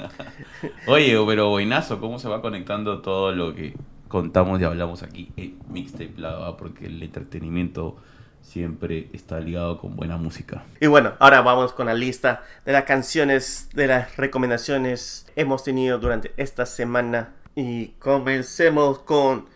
Oye, 0.86 1.16
pero 1.26 1.50
buenazo, 1.50 2.00
¿cómo 2.00 2.18
se 2.18 2.28
va 2.28 2.40
conectando 2.40 3.02
todo 3.02 3.32
lo 3.32 3.54
que 3.54 3.74
contamos 4.08 4.60
y 4.60 4.64
hablamos 4.64 5.02
aquí 5.02 5.32
en 5.36 5.58
Mixtape 5.68 6.14
Lado 6.16 6.44
A? 6.44 6.56
Porque 6.56 6.86
el 6.86 7.02
entretenimiento 7.02 7.96
siempre 8.42 9.08
está 9.12 9.40
ligado 9.40 9.78
con 9.78 9.96
buena 9.96 10.16
música. 10.16 10.64
Y 10.80 10.86
bueno, 10.86 11.14
ahora 11.18 11.40
vamos 11.42 11.72
con 11.72 11.86
la 11.86 11.94
lista 11.94 12.44
de 12.64 12.72
las 12.72 12.84
canciones, 12.84 13.70
de 13.74 13.86
las 13.86 14.16
recomendaciones 14.16 15.26
hemos 15.36 15.64
tenido 15.64 15.98
durante 15.98 16.32
esta 16.36 16.66
semana. 16.66 17.34
Y 17.54 17.88
comencemos 17.98 19.00
con 19.00 19.46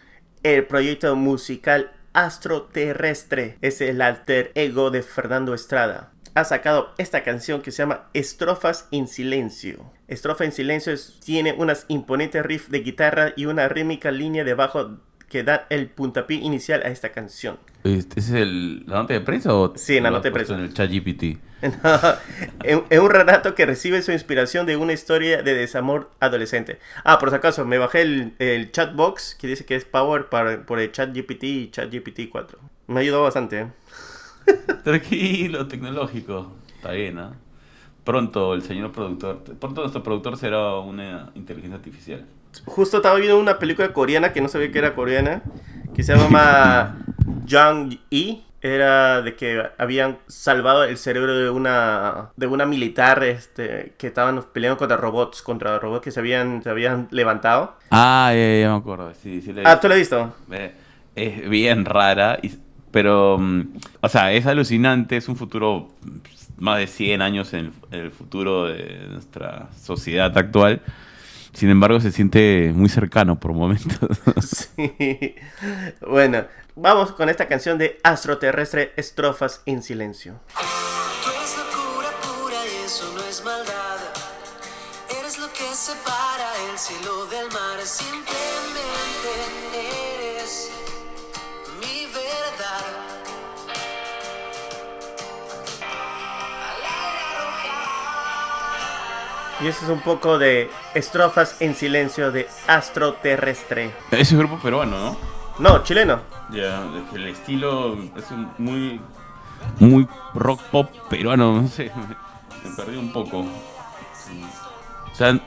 el 0.42 0.66
proyecto 0.66 1.14
musical 1.16 1.92
Astroterrestre. 2.12 3.58
Es 3.60 3.80
el 3.80 4.00
alter 4.00 4.52
ego 4.54 4.90
de 4.90 5.02
Fernando 5.02 5.54
Estrada. 5.54 6.12
Ha 6.36 6.44
sacado 6.44 6.92
esta 6.98 7.22
canción 7.24 7.62
que 7.62 7.70
se 7.70 7.78
llama 7.78 8.08
Estrofas 8.12 8.88
en 8.90 9.08
Silencio. 9.08 9.90
Estrofa 10.06 10.44
en 10.44 10.52
Silencio 10.52 10.92
es- 10.92 11.18
tiene 11.24 11.54
unas 11.54 11.86
imponentes 11.88 12.44
riffs 12.44 12.70
de 12.70 12.80
guitarra 12.80 13.32
y 13.36 13.46
una 13.46 13.68
rítmica 13.68 14.10
línea 14.10 14.44
de 14.44 14.52
bajo 14.52 14.98
que 15.30 15.42
da 15.42 15.66
el 15.70 15.88
puntapié 15.88 16.36
inicial 16.36 16.82
a 16.84 16.88
esta 16.88 17.10
canción. 17.10 17.58
¿Este 17.84 18.20
¿Es 18.20 18.30
el, 18.30 18.84
la 18.86 18.96
nota 19.02 19.14
de 19.14 19.20
prensa 19.22 19.54
o 19.54 19.72
Sí, 19.76 19.96
en 19.96 20.02
la 20.04 20.10
nota 20.10 20.24
de 20.28 20.32
prensa. 20.32 20.54
En 20.54 20.60
el 20.60 20.74
chat 20.74 20.90
GPT. 20.90 21.38
en, 21.62 21.72
en 22.90 23.00
un 23.00 23.10
relato 23.10 23.54
que 23.54 23.64
recibe 23.66 24.02
su 24.02 24.12
inspiración 24.12 24.66
de 24.66 24.76
una 24.76 24.92
historia 24.92 25.42
de 25.42 25.54
desamor 25.54 26.10
adolescente. 26.20 26.78
Ah, 27.02 27.18
por 27.18 27.30
si 27.30 27.36
acaso, 27.36 27.64
me 27.64 27.78
bajé 27.78 28.02
el, 28.02 28.34
el 28.38 28.70
chat 28.72 28.94
box 28.94 29.36
que 29.40 29.46
dice 29.46 29.64
que 29.64 29.74
es 29.74 29.84
Power 29.84 30.26
para, 30.28 30.64
por 30.66 30.78
el 30.80 30.92
chat 30.92 31.12
GPT 31.16 31.44
y 31.44 31.70
chat 31.70 31.90
GPT 31.90 32.28
4. 32.30 32.58
Me 32.88 33.00
ha 33.00 33.02
ayudado 33.02 33.22
bastante. 33.24 33.60
¿eh? 33.60 33.66
Tranquilo, 34.84 35.66
tecnológico. 35.66 36.52
Está 36.76 36.92
bien, 36.92 37.18
¿ah? 37.18 37.32
Pronto 38.04 38.54
el 38.54 38.62
señor 38.62 38.92
productor, 38.92 39.42
pronto 39.58 39.80
nuestro 39.80 40.02
productor 40.02 40.36
será 40.36 40.76
una 40.76 41.30
inteligencia 41.34 41.76
artificial. 41.76 42.24
Justo 42.64 42.98
estaba 42.98 43.16
viendo 43.16 43.38
una 43.38 43.58
película 43.58 43.92
coreana 43.92 44.32
que 44.32 44.40
no 44.40 44.48
sabía 44.48 44.70
que 44.70 44.78
era 44.78 44.94
coreana, 44.94 45.42
que 45.94 46.04
se 46.04 46.16
llama 46.16 46.98
Jang 47.46 47.98
E, 48.10 48.42
era 48.62 49.22
de 49.22 49.34
que 49.36 49.62
habían 49.78 50.18
salvado 50.26 50.84
el 50.84 50.96
cerebro 50.98 51.36
de 51.36 51.50
una 51.50 52.30
de 52.36 52.46
una 52.46 52.66
militar 52.66 53.22
este 53.22 53.94
que 53.98 54.06
estaban 54.06 54.42
peleando 54.52 54.78
contra 54.78 54.96
robots 54.96 55.42
contra 55.42 55.78
robots 55.78 56.02
que 56.02 56.10
se 56.10 56.20
habían 56.20 56.62
se 56.62 56.70
habían 56.70 57.08
levantado 57.10 57.76
ah 57.90 58.32
ya, 58.32 58.60
ya 58.60 58.70
me 58.70 58.76
acuerdo 58.76 59.12
sí, 59.14 59.42
sí 59.42 59.52
ah 59.64 59.78
tú 59.78 59.88
lo 59.88 59.94
has 59.94 60.00
visto 60.00 60.34
es 61.14 61.48
bien 61.48 61.84
rara 61.84 62.38
pero 62.96 63.36
mm, 63.38 63.74
o 64.00 64.08
sea 64.08 64.32
es 64.32 64.46
alucinante 64.46 65.18
es 65.18 65.28
un 65.28 65.36
futuro 65.36 65.90
más 66.56 66.78
de 66.78 66.86
100 66.86 67.20
años 67.20 67.52
en 67.52 67.74
el 67.90 68.10
futuro 68.10 68.68
de 68.68 69.06
nuestra 69.10 69.68
sociedad 69.78 70.32
actual 70.38 70.80
sin 71.52 71.70
embargo, 71.70 72.00
se 72.00 72.12
siente 72.12 72.70
muy 72.74 72.90
cercano 72.90 73.40
por 73.40 73.54
momentos. 73.54 74.10
sí. 74.44 75.34
Bueno, 76.06 76.44
vamos 76.74 77.12
con 77.12 77.30
esta 77.30 77.48
canción 77.48 77.78
de 77.78 77.98
Astroterrestre, 78.02 78.92
Estrofas 78.96 79.62
en 79.64 79.82
Silencio. 79.82 80.38
Tú 81.24 81.30
eres 81.30 81.56
locura 81.56 82.10
pura 82.20 82.58
y 82.62 82.84
eso 82.84 83.10
no 83.14 83.22
es 83.22 83.42
maldad. 83.42 84.00
Eres 85.18 85.38
lo 85.38 85.50
que 85.50 85.64
separa 85.72 86.52
el 86.70 86.78
cielo 86.78 87.24
del 87.24 87.46
mar. 87.46 87.80
Simplemente 87.82 88.55
Y 99.60 99.68
eso 99.68 99.84
es 99.84 99.90
un 99.90 100.00
poco 100.00 100.38
de 100.38 100.70
estrofas 100.94 101.56
en 101.60 101.74
silencio 101.74 102.30
de 102.30 102.46
Astro 102.66 103.14
Terrestre. 103.14 103.90
Es 104.10 104.30
un 104.32 104.38
grupo 104.40 104.58
peruano, 104.58 104.98
¿no? 104.98 105.16
No, 105.58 105.82
chileno. 105.82 106.20
Ya, 106.50 106.84
el 107.14 107.28
estilo 107.28 107.94
es 108.16 108.26
muy, 108.58 109.00
muy 109.78 110.06
rock 110.34 110.60
pop 110.64 110.90
peruano, 111.08 111.62
no 111.62 111.68
sé, 111.68 111.90
me 112.64 112.76
perdí 112.76 112.96
un 112.96 113.12
poco. 113.12 113.40
O 113.40 115.14
sea, 115.14 115.38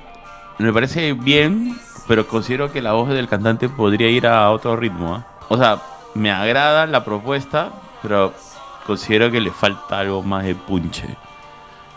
me 0.57 0.73
parece 0.73 1.13
bien, 1.13 1.79
pero 2.07 2.27
considero 2.27 2.71
que 2.71 2.81
la 2.81 2.93
voz 2.93 3.09
del 3.09 3.27
cantante 3.27 3.69
podría 3.69 4.09
ir 4.09 4.25
a 4.25 4.49
otro 4.49 4.75
ritmo. 4.75 5.15
¿ah? 5.15 5.27
O 5.49 5.57
sea, 5.57 5.79
me 6.15 6.31
agrada 6.31 6.87
la 6.87 7.05
propuesta, 7.05 7.71
pero 8.01 8.33
considero 8.87 9.29
que 9.29 9.39
le 9.39 9.51
falta 9.51 9.99
algo 9.99 10.23
más 10.23 10.45
de 10.45 10.55
punche. 10.55 11.15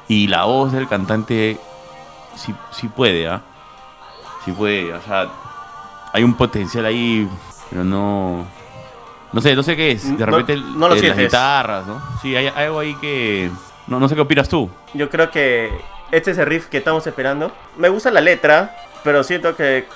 Y 0.09 0.27
la 0.27 0.45
voz 0.45 0.73
del 0.73 0.87
cantante 0.89 1.59
sí, 2.37 2.55
sí 2.71 2.89
puede, 2.89 3.29
¿ah? 3.29 3.43
Sí 4.45 4.53
puede, 4.53 4.93
o 4.93 5.01
sea, 5.03 5.29
hay 6.13 6.25
un 6.25 6.35
potencial 6.35 6.85
ahí, 6.87 7.29
pero 7.71 7.85
no... 7.85 8.47
No 9.33 9.41
sé, 9.41 9.57
no 9.57 9.63
sé 9.63 9.77
qué 9.77 9.93
es. 9.93 10.19
De 10.19 10.27
repente 10.27 10.57
no, 10.57 10.89
lo 10.89 10.95
las 10.95 11.17
guitarras, 11.17 11.87
¿no? 11.87 12.03
Sí, 12.21 12.37
hay, 12.37 12.49
algo 12.49 12.81
ahí 12.81 12.95
que... 12.97 13.51
No, 13.87 13.99
no 13.99 14.09
sé 14.09 14.15
qué 14.15 14.21
opinas 14.21 14.49
tú. 14.49 14.71
Yo 14.93 15.09
creo 15.09 15.31
que 15.31 15.71
este 16.11 16.33
es 16.33 16.39
el 16.39 16.47
riff 16.47 16.67
que 16.67 16.79
estamos 16.79 17.07
esperando. 17.07 17.51
Me 17.79 17.89
gusta 17.89 18.11
la 18.11 18.21
letra, 18.21 18.77
pero 19.03 19.25
siento 19.25 19.57
que, 19.57 19.87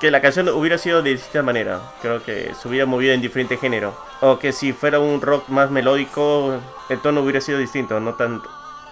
que 0.00 0.10
la 0.10 0.22
canción 0.22 0.48
hubiera 0.48 0.78
sido 0.78 1.02
de 1.02 1.10
distinta 1.10 1.42
manera. 1.42 1.80
Creo 2.00 2.22
que 2.22 2.52
se 2.54 2.68
hubiera 2.68 2.86
movido 2.86 3.12
en 3.12 3.20
diferente 3.20 3.58
género. 3.58 3.94
O 4.22 4.38
que 4.38 4.52
si 4.52 4.72
fuera 4.72 4.98
un 4.98 5.20
rock 5.20 5.48
más 5.48 5.70
melódico, 5.70 6.58
el 6.88 6.98
tono 7.00 7.20
hubiera 7.20 7.42
sido 7.42 7.58
distinto, 7.58 8.00
no 8.00 8.14
tan 8.14 8.40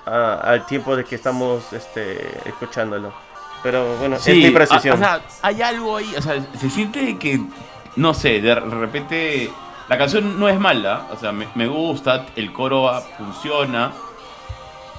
al 0.06 0.66
tiempo 0.66 0.96
de 0.96 1.04
que 1.04 1.14
estamos 1.14 1.72
este, 1.72 2.48
escuchándolo. 2.48 3.12
Pero 3.62 3.96
bueno, 3.96 4.16
es 4.16 4.26
mi 4.26 4.50
precisión. 4.50 4.96
o 4.96 4.98
sea, 4.98 5.20
hay 5.40 5.62
algo 5.62 5.96
ahí, 5.96 6.14
o 6.16 6.20
sea, 6.20 6.44
se 6.58 6.68
siente 6.68 7.16
que, 7.16 7.40
no 7.96 8.12
sé, 8.12 8.40
de 8.42 8.54
repente 8.54 9.50
la 9.88 9.96
canción 9.96 10.38
no 10.38 10.48
es 10.48 10.60
mala, 10.60 11.06
o 11.10 11.16
sea, 11.16 11.32
me, 11.32 11.66
gusta, 11.66 12.26
el 12.36 12.52
coro 12.52 12.90
funciona, 13.16 13.92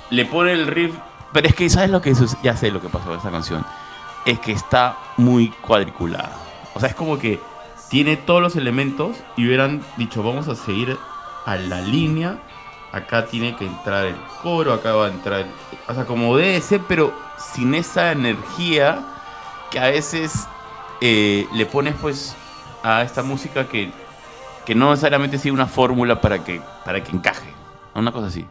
le 0.10 0.26
pone 0.26 0.54
el 0.54 0.66
riff, 0.66 0.96
pero 1.36 1.48
es 1.50 1.56
que, 1.56 1.70
¿sabes 1.70 1.90
lo 1.90 2.02
que 2.02 2.12
es? 2.12 2.38
Ya 2.44 2.56
sé 2.56 2.72
lo 2.72 2.82
que 2.82 2.88
pasó 2.88 3.08
con 3.08 3.18
esta 3.18 3.30
canción. 3.30 3.66
Es 4.26 4.40
que 4.40 4.54
está 4.54 4.98
muy 5.18 5.50
cuadriculada. 5.50 6.32
O 6.74 6.80
sea, 6.80 6.88
es 6.88 6.96
como 6.96 7.20
que 7.20 7.42
tiene 7.90 8.16
todos 8.16 8.42
los 8.42 8.56
elementos 8.56 9.18
y 9.36 9.46
hubieran 9.46 9.82
dicho, 9.98 10.24
vamos 10.24 10.48
a 10.48 10.56
seguir 10.56 10.98
a 11.46 11.56
la 11.58 11.82
línea 11.82 12.38
acá 12.92 13.26
tiene 13.26 13.56
que 13.56 13.66
entrar 13.66 14.06
el 14.06 14.16
coro, 14.42 14.74
acá 14.74 14.94
va 14.94 15.08
a 15.08 15.10
entrar, 15.10 15.46
o 15.88 15.94
sea, 15.94 16.06
como 16.06 16.38
debe 16.38 16.62
ser, 16.62 16.82
pero 16.88 17.14
sin 17.38 17.76
esa 17.76 18.12
energía 18.12 19.06
que 19.72 19.80
a 19.80 19.88
veces 19.88 20.48
eh, 21.02 21.48
le 21.54 21.66
pones 21.66 21.96
pues 22.02 22.36
a 22.84 23.02
esta 23.02 23.24
música 23.24 23.68
que, 23.68 23.92
que 24.66 24.76
no 24.76 24.92
necesariamente 24.92 25.38
sigue 25.38 25.52
una 25.52 25.68
fórmula 25.68 26.22
para 26.22 26.44
que, 26.44 26.62
para 26.84 27.04
que 27.04 27.12
encaje, 27.12 27.50
una 27.94 28.12
cosa 28.12 28.28
así. 28.28 28.46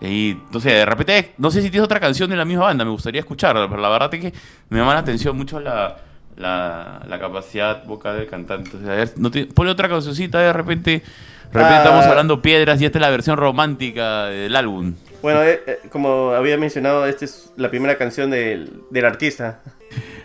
Y 0.00 0.32
entonces, 0.32 0.72
de 0.72 0.84
repente, 0.84 1.34
no 1.38 1.50
sé 1.50 1.62
si 1.62 1.70
tienes 1.70 1.84
otra 1.84 2.00
canción 2.00 2.28
de 2.28 2.36
la 2.36 2.44
misma 2.44 2.64
banda, 2.64 2.84
me 2.84 2.90
gustaría 2.90 3.20
escucharla, 3.20 3.68
pero 3.68 3.80
la 3.80 3.88
verdad 3.88 4.12
es 4.14 4.20
que 4.20 4.32
me 4.68 4.78
llama 4.78 4.94
la 4.94 5.00
atención 5.00 5.36
mucho 5.36 5.60
la, 5.60 5.96
la, 6.36 7.00
capacidad 7.20 7.84
vocal 7.84 8.18
del 8.18 8.26
cantante. 8.26 8.70
Entonces, 8.74 9.16
no 9.18 9.30
ponle 9.54 9.72
otra 9.72 9.88
cancioncita 9.88 10.38
de 10.40 10.52
repente 10.52 11.02
de 11.54 11.60
repente 11.60 11.78
estamos 11.78 12.04
ah. 12.04 12.10
hablando 12.10 12.42
piedras 12.42 12.80
y 12.80 12.84
esta 12.84 12.98
es 12.98 13.02
la 13.02 13.10
versión 13.10 13.36
romántica 13.36 14.24
del 14.24 14.56
álbum. 14.56 14.94
Bueno, 15.22 15.40
eh, 15.44 15.62
eh, 15.66 15.78
como 15.88 16.32
había 16.32 16.58
mencionado, 16.58 17.06
esta 17.06 17.24
es 17.24 17.52
la 17.56 17.70
primera 17.70 17.96
canción 17.96 18.28
del, 18.30 18.82
artista. 19.04 19.60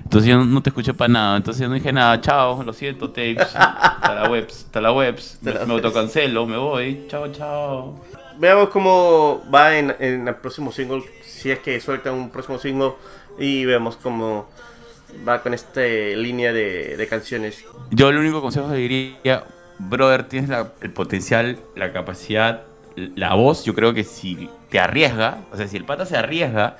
Entonces 0.03 0.27
yo 0.27 0.43
no 0.43 0.63
te 0.63 0.71
escuché 0.71 0.95
para 0.95 1.07
nada, 1.07 1.37
entonces 1.37 1.69
no 1.69 1.75
dije 1.75 1.93
nada, 1.93 2.19
chao, 2.19 2.63
lo 2.63 2.73
siento, 2.73 3.09
tapes, 3.09 3.37
hasta 3.55 4.15
la 4.15 4.27
webs, 4.27 4.65
hasta 4.65 4.81
la 4.81 4.91
webs, 4.91 5.37
me, 5.41 5.53
me 5.53 5.73
autocancelo, 5.73 6.47
me 6.47 6.57
voy, 6.57 7.05
chao, 7.07 7.31
chao. 7.31 8.01
Veamos 8.39 8.69
cómo 8.69 9.43
va 9.53 9.77
en, 9.77 9.93
el 9.99 10.35
próximo 10.35 10.71
single, 10.71 11.03
si 11.23 11.51
es 11.51 11.59
que 11.59 11.79
suelta 11.79 12.11
un 12.11 12.31
próximo 12.31 12.57
single 12.57 12.93
y 13.37 13.65
vemos 13.65 13.97
cómo 13.97 14.49
va 15.27 15.41
con 15.41 15.53
esta 15.53 15.81
línea 15.81 16.53
de, 16.53 16.97
de 16.97 17.07
canciones. 17.07 17.63
Yo 17.91 18.09
el 18.09 18.17
único 18.17 18.41
consejo 18.41 18.69
que 18.69 18.75
diría, 18.75 19.45
brother, 19.79 20.23
tienes 20.27 20.51
el 20.81 20.91
potencial, 20.91 21.59
la 21.75 21.91
capacidad, 21.91 22.63
la 22.95 23.33
voz. 23.33 23.63
Yo 23.65 23.73
creo 23.73 23.93
que 23.93 24.03
si 24.03 24.49
te 24.69 24.79
arriesga, 24.79 25.39
o 25.51 25.57
sea, 25.57 25.67
si 25.67 25.77
el 25.77 25.85
pata 25.85 26.05
se 26.05 26.17
arriesga 26.17 26.77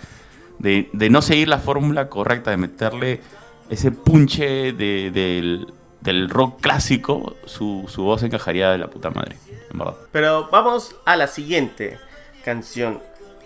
de, 0.60 1.10
no 1.10 1.22
seguir 1.22 1.48
la 1.48 1.60
fórmula 1.60 2.10
correcta, 2.10 2.52
de 2.52 2.58
meterle 2.58 3.22
ese 3.70 3.92
punche 3.92 4.74
del, 4.74 5.68
rock 6.30 6.62
clásico, 6.62 7.36
su, 7.46 7.86
su 7.88 8.04
voz 8.04 8.24
encajaría 8.24 8.72
de 8.72 8.78
la 8.78 8.88
puta 8.88 9.10
madre, 9.10 9.38
en 9.72 9.80
verdad. 9.80 9.96
Pero 10.12 10.50
vamos 10.52 10.96
a 11.06 11.16
la 11.16 11.28
siguiente 11.28 11.98
canción. 12.44 13.02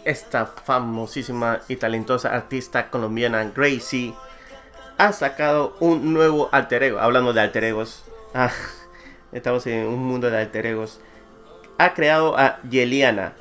Esta 0.05 0.45
famosísima 0.45 1.61
y 1.69 1.77
talentosa 1.77 2.35
artista 2.35 2.89
colombiana 2.89 3.49
Gracie 3.55 4.13
ha 4.97 5.13
sacado 5.13 5.75
un 5.79 6.13
nuevo 6.13 6.49
alter 6.51 6.83
ego. 6.83 6.99
Hablando 6.99 7.33
de 7.33 7.41
alter 7.41 7.63
egos. 7.63 8.03
Ah, 8.33 8.51
estamos 9.33 9.65
en 9.67 9.87
un 9.87 9.99
mundo 9.99 10.29
de 10.29 10.37
alter 10.37 10.65
egos, 10.65 10.99
ha 11.77 11.93
creado 11.93 12.37
a 12.37 12.61
Yeliana. 12.69 13.33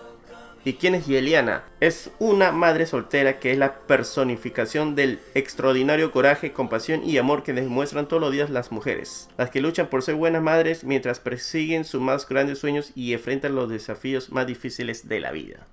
¿Y 0.65 0.75
quién 0.75 0.95
es 0.95 1.07
Yeliana? 1.07 1.65
Es 1.81 2.11
una 2.21 2.53
madre 2.53 2.87
soltera 2.87 3.41
que 3.41 3.51
es 3.51 3.59
la 3.59 3.75
personificación 3.81 4.95
del 4.95 5.19
extraordinario 5.35 6.13
coraje, 6.13 6.53
compasión 6.53 7.03
y 7.05 7.19
amor 7.19 7.43
que 7.43 7.53
demuestran 7.53 8.07
todos 8.07 8.23
los 8.23 8.33
días 8.33 8.49
las 8.49 8.71
mujeres. 8.71 9.29
Las 9.37 9.51
que 9.51 9.61
luchan 9.61 9.89
por 9.89 10.03
ser 10.03 10.15
buenas 10.15 10.41
madres 10.41 10.85
mientras 10.85 11.19
persiguen 11.19 11.85
sus 11.85 12.01
más 12.01 12.29
grandes 12.29 12.61
sueños 12.61 12.93
y 12.95 13.13
enfrentan 13.13 13.57
los 13.57 13.69
desafíos 13.69 14.31
más 14.31 14.47
difíciles 14.47 15.09
de 15.09 15.19
la 15.19 15.33
vida. 15.33 15.67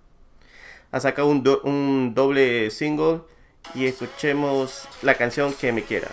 Ha 0.91 0.99
sacado 0.99 1.27
un, 1.27 1.47
un 1.63 2.13
doble 2.15 2.71
single 2.71 3.19
y 3.73 3.85
escuchemos 3.85 4.87
la 5.01 5.15
canción 5.15 5.53
que 5.53 5.71
me 5.71 5.83
quiera. 5.83 6.09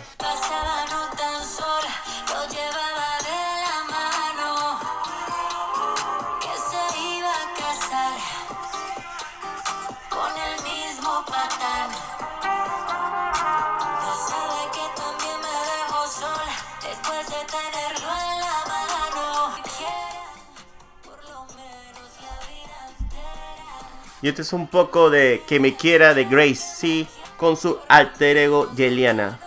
Y 24.22 24.28
este 24.28 24.42
es 24.42 24.52
un 24.52 24.66
poco 24.66 25.08
de 25.08 25.42
Que 25.46 25.60
me 25.60 25.76
quiera 25.76 26.12
de 26.12 26.24
Grace 26.24 26.56
C 26.56 27.06
con 27.36 27.56
su 27.56 27.78
alter 27.88 28.36
ego 28.36 28.74
Yeliana. 28.74 29.38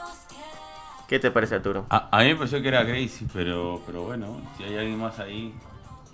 ¿Qué 1.08 1.19
te 1.19 1.31
parece, 1.31 1.55
Arturo? 1.55 1.86
A, 1.89 2.19
mí 2.19 2.25
me 2.25 2.36
pareció 2.36 2.62
que 2.62 2.67
era 2.67 2.84
Gracie, 2.84 3.27
pero, 3.34 3.81
pero 3.86 4.03
bueno, 4.03 4.41
si 4.58 4.63
hay 4.63 4.77
alguien 4.77 5.00
más 5.00 5.19
ahí, 5.19 5.53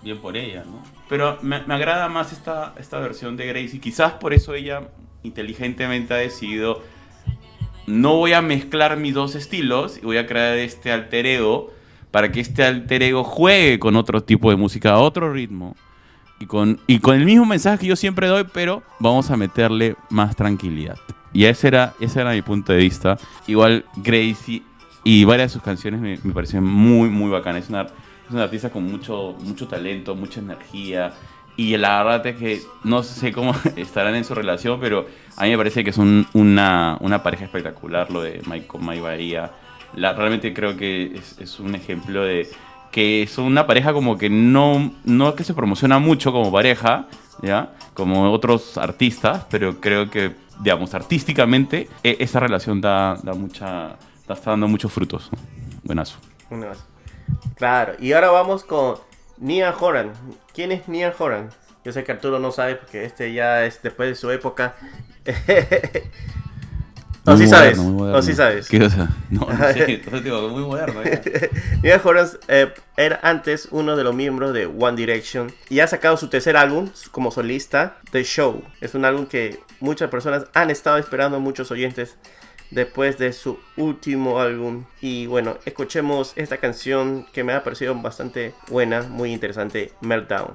bien 0.01 0.19
por 0.19 0.37
ella, 0.37 0.63
¿no? 0.65 0.81
Pero 1.09 1.37
me, 1.41 1.57
agrada 1.57 2.07
más 2.07 2.31
esta, 2.31 2.73
esta 2.77 2.99
versión 2.99 3.35
de 3.35 3.45
Gracie. 3.45 3.79
Quizás 3.81 4.13
por 4.13 4.33
eso 4.33 4.53
ella 4.53 4.89
inteligentemente 5.23 6.13
ha 6.13 6.17
decidido 6.17 6.81
no 7.87 8.15
voy 8.15 8.33
a 8.33 8.41
mezclar 8.41 8.97
mis 8.97 9.13
dos 9.13 9.35
estilos 9.35 9.97
y 9.97 10.05
voy 10.05 10.17
a 10.17 10.25
crear 10.25 10.57
este 10.57 10.91
alter 10.91 11.25
ego 11.25 11.71
para 12.11 12.31
que 12.31 12.39
este 12.39 12.63
alter 12.63 13.03
ego 13.03 13.23
juegue 13.23 13.77
con 13.79 13.95
otro 13.95 14.23
tipo 14.23 14.49
de 14.49 14.55
música, 14.55 14.93
a 14.93 14.99
otro 14.99 15.31
ritmo 15.31 15.75
y 16.39 16.45
con, 16.45 16.79
y 16.87 16.99
con 16.99 17.15
el 17.15 17.25
mismo 17.25 17.45
mensaje 17.45 17.79
que 17.79 17.87
yo 17.87 17.95
siempre 17.95 18.27
doy, 18.27 18.45
pero 18.53 18.83
vamos 18.99 19.29
a 19.29 19.37
meterle 19.37 19.95
más 20.09 20.35
tranquilidad. 20.35 20.97
Y 21.35 21.45
ese 21.45 21.67
era, 21.67 21.93
ese 21.99 22.21
era 22.21 22.31
mi 22.31 22.41
punto 22.41 22.71
de 22.71 22.79
vista. 22.79 23.17
Igual 23.45 23.83
Gracie 23.97 24.63
y 25.03 25.25
varias 25.25 25.51
de 25.51 25.53
sus 25.55 25.61
canciones 25.61 25.99
me, 25.99 26.33
parecen 26.33 26.63
muy, 26.63 27.09
muy 27.09 27.29
bacanas. 27.29 27.65
Es 27.65 27.69
una, 27.69 27.81
es 27.81 28.31
una 28.31 28.43
artista 28.43 28.69
con 28.69 28.85
mucho, 28.85 29.35
mucho 29.41 29.67
talento, 29.67 30.15
mucha 30.15 30.39
energía. 30.39 31.11
Y 31.57 31.75
la 31.75 32.01
verdad 32.03 32.25
es 32.27 32.37
que 32.37 32.61
no 32.85 33.03
sé 33.03 33.33
cómo 33.33 33.53
estarán 33.75 34.15
en 34.15 34.23
su 34.23 34.33
relación, 34.33 34.79
pero 34.79 35.07
a 35.35 35.43
mí 35.43 35.49
me 35.49 35.57
parece 35.57 35.83
que 35.83 35.89
es 35.89 35.97
un- 35.97 36.25
una, 36.31 36.97
una 37.01 37.21
pareja 37.21 37.43
espectacular 37.43 38.09
lo 38.11 38.21
de 38.21 38.41
Mike 38.47 38.67
con 38.67 38.85
Mike 38.85 39.01
Bahía. 39.01 39.51
La, 39.93 40.13
realmente 40.13 40.53
creo 40.53 40.77
que 40.77 41.17
es, 41.17 41.37
es 41.39 41.59
un 41.59 41.75
ejemplo 41.75 42.23
de 42.23 42.49
que 42.93 43.27
son 43.29 43.43
una 43.43 43.67
pareja 43.67 43.91
como 43.91 44.17
que 44.17 44.29
no, 44.29 44.93
no 45.03 45.29
es 45.29 45.35
que 45.35 45.43
se 45.43 45.53
promociona 45.53 45.99
mucho 45.99 46.31
como 46.31 46.49
pareja, 46.49 47.07
¿ya? 47.41 47.73
Como 47.93 48.31
otros 48.31 48.77
artistas, 48.77 49.45
pero 49.49 49.81
creo 49.81 50.09
que, 50.09 50.44
digamos, 50.61 50.93
artísticamente, 50.93 51.89
e- 52.03 52.17
esa 52.19 52.39
relación 52.39 52.81
da, 52.81 53.15
da 53.23 53.33
mucha, 53.33 53.97
da- 54.27 54.33
está 54.33 54.51
dando 54.51 54.67
muchos 54.67 54.91
frutos. 54.91 55.29
¿no? 55.31 55.37
Buenazo. 55.83 56.17
Más. 56.49 56.85
Claro, 57.55 57.93
y 57.99 58.13
ahora 58.13 58.29
vamos 58.31 58.63
con 58.63 58.95
Nian 59.37 59.73
Horan. 59.79 60.11
¿Quién 60.53 60.71
es 60.71 60.87
Nian 60.87 61.13
Horan? 61.17 61.49
Yo 61.83 61.91
sé 61.91 62.03
que 62.03 62.11
Arturo 62.11 62.39
no 62.39 62.51
sabe 62.51 62.75
porque 62.75 63.05
este 63.05 63.31
ya 63.33 63.65
es 63.65 63.81
después 63.81 64.09
de 64.09 64.15
su 64.15 64.29
época. 64.31 64.75
o 67.27 67.31
Muy 67.31 67.39
sí 67.39 67.47
sabes, 67.47 67.77
moderno, 67.77 67.83
muy 67.83 67.93
moderno. 67.93 68.19
o 68.19 68.21
sí 68.21 68.33
sabes. 68.35 68.67
¿Qué 68.69 68.79
cosa? 68.79 69.09
No, 69.31 69.41
no 69.51 69.73
sé, 69.73 69.93
entonces 69.95 70.23
digo, 70.23 70.47
muy 70.49 70.63
moderno. 70.63 71.01
ya. 71.03 71.21
Nian 71.81 72.01
Horan 72.03 72.27
eh, 72.47 72.71
era 72.97 73.19
antes 73.23 73.67
uno 73.71 73.95
de 73.95 74.03
los 74.03 74.13
miembros 74.13 74.53
de 74.53 74.67
One 74.67 74.95
Direction 74.95 75.51
y 75.69 75.79
ha 75.79 75.87
sacado 75.87 76.17
su 76.17 76.27
tercer 76.27 76.55
álbum 76.57 76.89
como 77.11 77.31
solista, 77.31 77.97
The 78.11 78.23
Show. 78.23 78.63
Es 78.81 78.93
un 78.93 79.05
álbum 79.05 79.25
que 79.25 79.59
muchas 79.79 80.09
personas 80.09 80.45
han 80.53 80.71
estado 80.71 80.97
esperando, 80.97 81.39
muchos 81.39 81.71
oyentes, 81.71 82.15
después 82.71 83.17
de 83.17 83.33
su 83.33 83.59
último 83.77 84.39
álbum. 84.39 84.85
Y 85.01 85.27
bueno, 85.27 85.57
escuchemos 85.65 86.33
esta 86.35 86.57
canción 86.57 87.25
que 87.31 87.43
me 87.43 87.53
ha 87.53 87.63
parecido 87.63 87.95
bastante 87.95 88.53
buena, 88.67 89.03
muy 89.03 89.31
interesante, 89.31 89.93
Meltdown. 90.01 90.53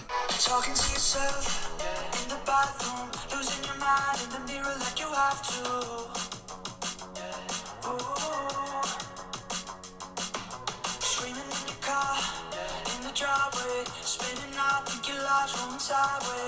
Sideways. 15.91 16.40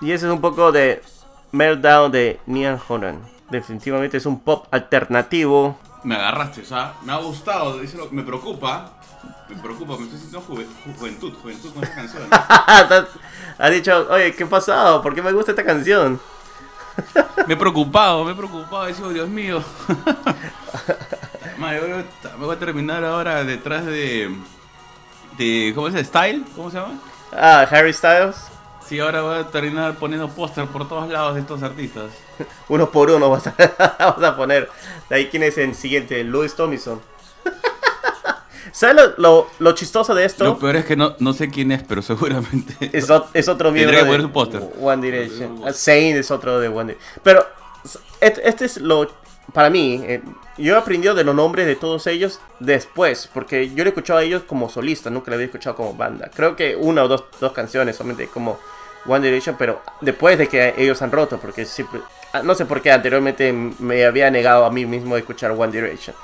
Y 0.00 0.12
ese 0.12 0.26
es 0.26 0.32
un 0.32 0.40
poco 0.40 0.70
de 0.72 1.02
Meltdown 1.52 2.12
de 2.12 2.40
Nian 2.46 2.80
Horan. 2.88 3.20
Definitivamente 3.50 4.16
es 4.18 4.26
un 4.26 4.40
pop 4.40 4.66
alternativo. 4.70 5.78
Me 6.04 6.14
agarraste, 6.14 6.60
o 6.60 6.64
sea, 6.64 6.94
me 7.02 7.12
ha 7.12 7.16
gustado, 7.16 7.76
me 8.12 8.22
preocupa. 8.22 8.92
Me 9.48 9.56
preocupa, 9.56 9.96
me 9.96 10.04
estoy 10.04 10.18
sintiendo 10.20 10.46
juve- 10.46 10.66
ju- 10.86 10.96
juventud, 10.98 11.32
juventud 11.42 11.72
con 11.72 11.82
esta 11.82 11.94
canción. 11.96 12.22
ha 13.58 13.70
dicho, 13.70 14.06
oye, 14.10 14.34
¿qué 14.34 14.44
ha 14.44 14.48
pasado? 14.48 15.02
¿Por 15.02 15.14
qué 15.14 15.22
me 15.22 15.32
gusta 15.32 15.52
esta 15.52 15.64
canción? 15.64 16.20
Me 17.46 17.54
he 17.54 17.56
preocupado, 17.56 18.24
me 18.24 18.32
he 18.32 18.34
preocupado, 18.34 18.86
he 18.86 18.92
dicho, 18.92 19.08
Dios 19.08 19.28
mío. 19.28 19.62
Ma, 21.58 21.74
yo 21.74 21.80
voy 21.82 21.90
a- 21.92 22.36
me 22.36 22.44
voy 22.46 22.56
a 22.56 22.58
terminar 22.58 23.02
ahora 23.04 23.42
detrás 23.42 23.84
de. 23.86 24.32
de 25.38 25.72
¿Cómo 25.74 25.88
llama? 25.88 26.04
¿Style? 26.04 26.44
¿Cómo 26.54 26.70
se 26.70 26.76
llama? 26.78 26.94
Ah, 27.32 27.66
Harry 27.70 27.92
Styles. 27.92 28.36
Sí, 28.88 28.98
ahora 29.00 29.20
voy 29.22 29.38
a 29.38 29.44
terminar 29.48 29.96
poniendo 29.96 30.28
póster 30.28 30.66
por 30.66 30.88
todos 30.88 31.08
lados 31.10 31.34
de 31.34 31.40
estos 31.42 31.62
artistas. 31.62 32.10
Uno 32.68 32.90
por 32.90 33.10
uno 33.10 33.28
vas 33.28 33.46
a, 33.48 33.54
vas 33.98 34.22
a 34.22 34.36
poner. 34.36 34.70
De 35.10 35.16
ahí, 35.16 35.26
¿quién 35.26 35.42
es 35.42 35.58
el 35.58 35.74
siguiente? 35.74 36.24
Louis 36.24 36.54
Tomlinson. 36.54 37.00
¿Sabes 38.72 38.96
lo, 38.96 39.12
lo, 39.18 39.46
lo 39.58 39.72
chistoso 39.72 40.14
de 40.14 40.24
esto? 40.24 40.44
Lo 40.44 40.58
peor 40.58 40.76
es 40.76 40.84
que 40.84 40.94
no, 40.96 41.14
no 41.18 41.32
sé 41.32 41.48
quién 41.50 41.72
es, 41.72 41.82
pero 41.82 42.00
seguramente. 42.02 42.90
Es, 42.92 43.08
ot- 43.10 43.26
es 43.34 43.48
otro 43.48 43.72
miembro 43.72 43.96
Tendría 43.96 44.00
que 44.18 44.22
de 44.22 44.28
poner 44.28 44.50
su 44.52 44.60
póster. 44.60 44.82
One 44.82 45.02
Direction. 45.04 45.62
Ah, 45.66 45.72
Zayn 45.72 46.16
es 46.16 46.30
otro 46.30 46.60
de 46.60 46.68
One 46.68 46.92
Direction. 46.92 47.20
Pero 47.22 47.46
este, 48.20 48.48
este 48.48 48.64
es 48.66 48.76
lo... 48.78 49.10
Para 49.52 49.70
mí, 49.70 50.02
eh, 50.04 50.22
yo 50.58 50.74
he 50.74 50.78
aprendido 50.78 51.14
de 51.14 51.24
los 51.24 51.34
nombres 51.34 51.66
de 51.66 51.74
todos 51.76 52.06
ellos 52.06 52.38
después, 52.60 53.30
porque 53.32 53.70
yo 53.70 53.76
lo 53.76 53.84
he 53.84 53.88
escuchado 53.88 54.18
a 54.18 54.22
ellos 54.22 54.42
como 54.46 54.68
solista, 54.68 55.08
nunca 55.08 55.30
lo 55.30 55.36
había 55.36 55.46
escuchado 55.46 55.74
como 55.74 55.94
banda. 55.94 56.30
Creo 56.34 56.54
que 56.54 56.76
una 56.76 57.02
o 57.04 57.08
dos, 57.08 57.24
dos 57.40 57.52
canciones 57.52 57.96
solamente 57.96 58.28
como 58.28 58.58
One 59.08 59.24
Direction, 59.26 59.56
pero 59.58 59.82
después 60.00 60.38
de 60.38 60.48
que 60.48 60.74
ellos 60.76 61.00
han 61.02 61.10
roto, 61.10 61.38
porque 61.38 61.64
siempre... 61.64 62.00
ah, 62.32 62.42
No 62.42 62.54
sé 62.54 62.66
por 62.66 62.82
qué 62.82 62.92
anteriormente 62.92 63.52
me 63.52 64.04
había 64.04 64.30
negado 64.30 64.64
a 64.64 64.70
mí 64.70 64.84
mismo 64.86 65.14
de 65.14 65.20
escuchar 65.22 65.52
One 65.52 65.72
Direction. 65.72 66.14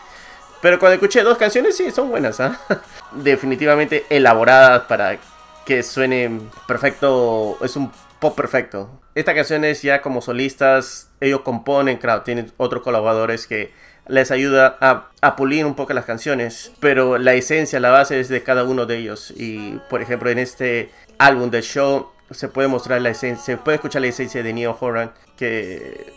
Pero 0.61 0.79
cuando 0.79 0.95
escuché 0.95 1.23
dos 1.23 1.37
canciones, 1.37 1.77
sí, 1.77 1.91
son 1.91 2.09
buenas, 2.09 2.41
¿ah? 2.41 2.59
Definitivamente 3.13 4.07
elaboradas 4.09 4.83
para 4.83 5.19
que 5.67 5.83
suene 5.83 6.41
perfecto. 6.67 7.59
Es 7.63 7.77
un 7.77 7.93
pop 8.19 8.35
perfecto. 8.35 8.89
Esta 9.15 9.35
canción 9.35 9.65
es 9.65 9.83
ya 9.83 10.01
como 10.01 10.21
solistas, 10.23 11.11
ellos 11.21 11.43
componen, 11.43 11.99
claro, 11.99 12.23
tienen 12.23 12.51
otros 12.57 12.83
colaboradores 12.83 13.47
que 13.47 13.73
les 14.09 14.31
ayuda 14.31 14.77
a, 14.81 15.11
a 15.21 15.37
pulir 15.37 15.65
un 15.65 15.75
poco 15.75 15.93
las 15.93 16.05
canciones, 16.05 16.73
pero 16.81 17.17
la 17.19 17.35
esencia, 17.35 17.79
la 17.81 17.91
base 17.91 18.19
es 18.19 18.29
de 18.29 18.43
cada 18.43 18.65
uno 18.65 18.87
de 18.87 18.97
ellos. 18.97 19.33
Y 19.37 19.79
por 19.91 20.03
ejemplo, 20.03 20.31
en 20.31 20.39
este 20.39 20.91
álbum 21.19 21.51
de 21.51 21.63
show 21.63 22.11
se 22.31 22.49
puede 22.49 22.69
mostrar 22.69 23.01
la 23.01 23.11
esencia, 23.11 23.45
se 23.45 23.57
puede 23.57 23.77
escuchar 23.77 24.03
la 24.03 24.09
esencia 24.09 24.43
de 24.43 24.53
Neil 24.53 24.71
Horan, 24.81 25.13
que 25.37 26.13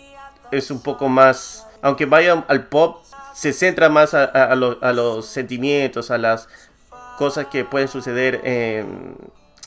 es 0.51 0.71
un 0.71 0.81
poco 0.81 1.09
más, 1.09 1.67
aunque 1.81 2.05
vaya 2.05 2.45
al 2.47 2.67
pop, 2.67 3.03
se 3.33 3.53
centra 3.53 3.89
más 3.89 4.13
a, 4.13 4.23
a- 4.25 4.45
a 4.51 4.55
lo- 4.55 4.77
a 4.81 4.93
los 4.93 5.25
sentimientos, 5.27 6.09
a 6.11 6.17
las 6.17 6.47
cosas 7.17 7.47
que 7.47 7.65
pueden 7.65 7.87
suceder 7.87 8.41
en, 8.43 9.15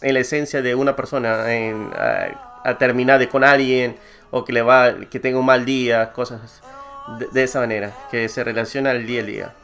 la 0.02 0.18
esencia 0.20 0.62
de 0.62 0.74
una 0.74 0.96
persona, 0.96 1.44
a, 2.64 2.78
terminar 2.78 3.18
de 3.18 3.28
con 3.28 3.44
alguien 3.44 3.96
o 4.30 4.44
que 4.44 4.52
le 4.52 4.62
va, 4.62 4.94
que 5.10 5.20
tenga 5.20 5.38
un 5.38 5.46
mal 5.46 5.64
día, 5.64 6.12
cosas 6.12 6.62
de, 7.18 7.26
de 7.32 7.42
esa 7.42 7.60
manera, 7.60 7.92
que 8.10 8.28
se 8.28 8.42
relaciona 8.44 8.90
al 8.90 9.06
día 9.06 9.20
a 9.22 9.24
día. 9.24 9.54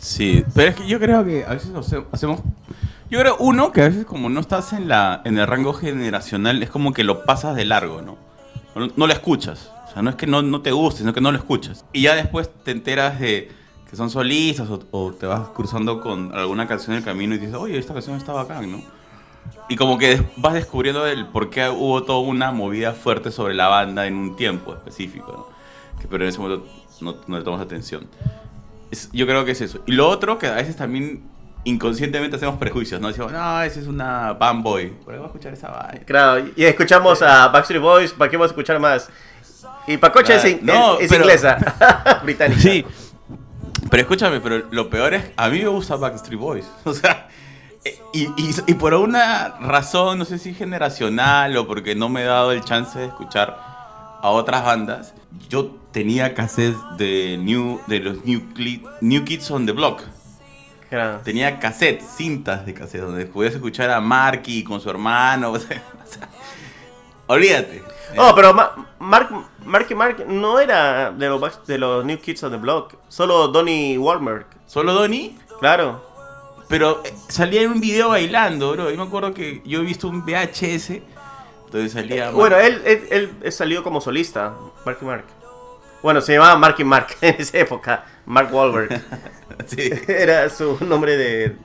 Sí, 0.00 0.44
pero 0.54 0.70
es 0.70 0.76
que 0.76 0.86
yo 0.86 0.98
creo 0.98 1.24
que 1.24 1.44
a 1.44 1.50
veces 1.54 1.70
hace- 1.74 2.04
hacemos... 2.12 2.40
Yo 3.10 3.18
creo, 3.20 3.36
uno, 3.38 3.72
que 3.72 3.82
a 3.82 3.88
veces 3.88 4.04
como 4.04 4.28
no 4.28 4.40
estás 4.40 4.72
en, 4.74 4.88
la, 4.88 5.22
en 5.24 5.38
el 5.38 5.46
rango 5.46 5.72
generacional, 5.72 6.62
es 6.62 6.68
como 6.70 6.92
que 6.92 7.04
lo 7.04 7.24
pasas 7.24 7.56
de 7.56 7.64
largo, 7.64 8.02
¿no? 8.02 8.18
No, 8.74 8.92
no 8.94 9.06
lo 9.06 9.12
escuchas. 9.12 9.72
O 9.88 9.92
sea, 9.92 10.02
no 10.02 10.10
es 10.10 10.16
que 10.16 10.26
no, 10.26 10.42
no 10.42 10.60
te 10.60 10.72
guste, 10.72 11.00
sino 11.00 11.14
que 11.14 11.20
no 11.22 11.32
lo 11.32 11.38
escuchas. 11.38 11.86
Y 11.92 12.02
ya 12.02 12.14
después 12.14 12.50
te 12.64 12.70
enteras 12.70 13.18
de 13.18 13.50
que 13.88 13.96
son 13.96 14.10
solistas 14.10 14.68
o, 14.68 14.80
o 14.90 15.12
te 15.12 15.24
vas 15.26 15.48
cruzando 15.48 16.00
con 16.02 16.34
alguna 16.34 16.68
canción 16.68 16.92
en 16.92 16.98
el 16.98 17.04
camino 17.04 17.34
y 17.34 17.38
dices, 17.38 17.54
oye, 17.54 17.78
esta 17.78 17.94
canción 17.94 18.16
está 18.16 18.32
bacán, 18.34 18.70
¿no? 18.70 18.82
Y 19.70 19.76
como 19.76 19.96
que 19.96 20.22
vas 20.36 20.52
descubriendo 20.52 21.06
el 21.06 21.26
por 21.26 21.48
qué 21.48 21.70
hubo 21.70 22.02
toda 22.02 22.18
una 22.20 22.52
movida 22.52 22.92
fuerte 22.92 23.30
sobre 23.30 23.54
la 23.54 23.68
banda 23.68 24.06
en 24.06 24.14
un 24.16 24.36
tiempo 24.36 24.74
específico, 24.74 25.32
¿no? 25.32 25.98
Que, 26.00 26.06
pero 26.06 26.24
en 26.24 26.28
ese 26.28 26.38
momento 26.38 26.66
no, 27.00 27.16
no 27.26 27.38
le 27.38 27.44
tomas 27.44 27.62
atención. 27.62 28.06
Es- 28.90 29.08
yo 29.12 29.26
creo 29.26 29.46
que 29.46 29.52
es 29.52 29.60
eso. 29.62 29.80
Y 29.86 29.92
lo 29.92 30.06
otro, 30.08 30.38
que 30.38 30.46
a 30.48 30.52
veces 30.56 30.76
también 30.76 31.22
inconscientemente 31.68 32.36
hacemos 32.36 32.56
prejuicios, 32.58 33.00
¿no? 33.00 33.08
Decimos, 33.08 33.32
no, 33.32 33.62
ese 33.62 33.80
es 33.80 33.86
una 33.86 34.32
Boy. 34.32 34.88
¿Por 35.04 35.12
qué 35.12 35.18
voy 35.18 35.24
a 35.24 35.26
escuchar 35.26 35.52
esa 35.52 35.68
vaina? 35.70 36.04
Claro, 36.04 36.46
y 36.56 36.64
escuchamos 36.64 37.22
a 37.22 37.48
Backstreet 37.48 37.82
Boys, 37.82 38.12
¿para 38.12 38.30
qué 38.30 38.36
vamos 38.36 38.50
a 38.50 38.52
escuchar 38.52 38.78
más? 38.80 39.08
Y 39.86 39.96
Pacocha 39.96 40.34
es, 40.36 40.62
No, 40.62 40.98
es 40.98 41.08
pero- 41.08 41.22
inglesa, 41.24 41.58
británica. 42.24 42.60
Sí. 42.60 42.84
Pero 43.90 44.02
escúchame, 44.02 44.40
pero 44.40 44.66
lo 44.70 44.90
peor 44.90 45.14
es, 45.14 45.24
a 45.36 45.48
mí 45.48 45.60
me 45.60 45.68
gusta 45.68 45.96
Backstreet 45.96 46.38
Boys. 46.40 46.66
O 46.84 46.92
sea, 46.92 47.28
y, 48.12 48.24
y, 48.24 48.54
y 48.66 48.74
por 48.74 48.92
una 48.94 49.54
razón, 49.60 50.18
no 50.18 50.24
sé 50.24 50.38
si 50.38 50.52
generacional 50.52 51.56
o 51.56 51.66
porque 51.66 51.94
no 51.94 52.08
me 52.08 52.22
he 52.22 52.24
dado 52.24 52.52
el 52.52 52.62
chance 52.64 52.98
de 52.98 53.06
escuchar 53.06 53.56
a 54.20 54.28
otras 54.30 54.64
bandas, 54.64 55.14
yo 55.48 55.76
tenía 55.92 56.34
cassettes 56.34 56.76
de, 56.98 57.38
new, 57.40 57.80
de 57.86 58.00
los 58.00 58.24
new, 58.24 58.42
new 59.00 59.24
Kids 59.24 59.50
on 59.50 59.64
the 59.64 59.72
Block. 59.72 60.02
Claro. 60.88 61.20
Tenía 61.22 61.58
cassettes, 61.58 62.06
cintas 62.16 62.64
de 62.64 62.72
cassette, 62.74 63.02
donde 63.02 63.26
podías 63.26 63.54
escuchar 63.54 63.90
a 63.90 64.00
Marky 64.00 64.64
con 64.64 64.80
su 64.80 64.88
hermano. 64.90 65.52
O 65.52 65.58
sea, 65.58 65.82
o 66.04 66.06
sea, 66.10 66.28
olvídate. 67.26 67.82
Oh, 68.16 68.32
pero 68.34 68.54
Ma- 68.54 68.74
Mark, 68.98 69.28
Marky 69.66 69.94
Mark 69.94 70.24
no 70.26 70.58
era 70.60 71.10
de 71.10 71.28
los, 71.28 71.66
de 71.66 71.76
los 71.78 72.04
New 72.04 72.18
Kids 72.18 72.42
on 72.44 72.52
the 72.52 72.56
Block, 72.56 72.94
solo 73.08 73.48
Donnie 73.48 73.98
Wahlberg. 73.98 74.46
Solo 74.66 74.94
Donnie 74.94 75.36
Claro. 75.60 76.06
Pero 76.68 77.02
eh, 77.04 77.12
salía 77.28 77.62
en 77.62 77.72
un 77.72 77.80
video 77.80 78.10
bailando, 78.10 78.72
bro. 78.72 78.90
Yo 78.90 78.96
me 78.96 79.02
acuerdo 79.02 79.32
que 79.34 79.62
yo 79.64 79.80
he 79.80 79.82
visto 79.82 80.08
un 80.08 80.24
VHS 80.24 81.00
donde 81.70 81.88
salía. 81.88 82.30
Bueno, 82.30 82.56
él, 82.56 82.80
él, 82.84 83.32
él 83.42 83.52
salió 83.52 83.82
como 83.82 84.00
solista, 84.00 84.54
Marky 84.84 85.04
Mark. 85.04 85.24
Bueno, 86.02 86.20
se 86.20 86.34
llamaba 86.34 86.56
Marky 86.56 86.84
Mark 86.84 87.08
en 87.20 87.36
esa 87.38 87.58
época, 87.58 88.04
Mark 88.26 88.48
Wahlberg. 88.54 89.02
Sí. 89.66 89.90
Era 90.08 90.48
su 90.50 90.78
nombre 90.84 91.16
de, 91.16 91.56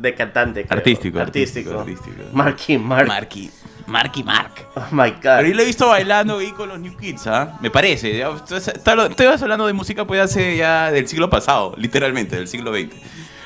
de 0.00 0.14
cantante. 0.14 0.64
creo. 0.64 0.78
Artístico, 0.78 1.18
Artístico. 1.20 1.80
artístico. 1.80 2.22
Marky 2.32 2.78
Mark. 2.78 3.06
Marky, 3.06 3.50
Marky 3.86 4.22
Mark. 4.22 4.52
Oh 4.76 4.86
my 4.92 5.10
god. 5.10 5.20
Pero 5.38 5.48
yo 5.48 5.54
lo 5.54 5.62
he 5.62 5.66
visto 5.66 5.88
bailando 5.88 6.38
ahí 6.38 6.52
con 6.52 6.68
los 6.68 6.78
New 6.78 6.96
Kids, 6.96 7.26
¿ah? 7.28 7.58
Me 7.62 7.70
parece. 7.70 8.20
Estás 8.20 8.68
estás 8.68 9.42
hablando 9.42 9.66
de 9.66 9.72
música 9.72 10.06
pues 10.06 10.20
hace 10.20 10.56
ya 10.56 10.90
del 10.90 11.06
siglo 11.08 11.30
pasado, 11.30 11.74
literalmente, 11.76 12.36
del 12.36 12.46
siglo 12.48 12.72
XX. 12.74 12.94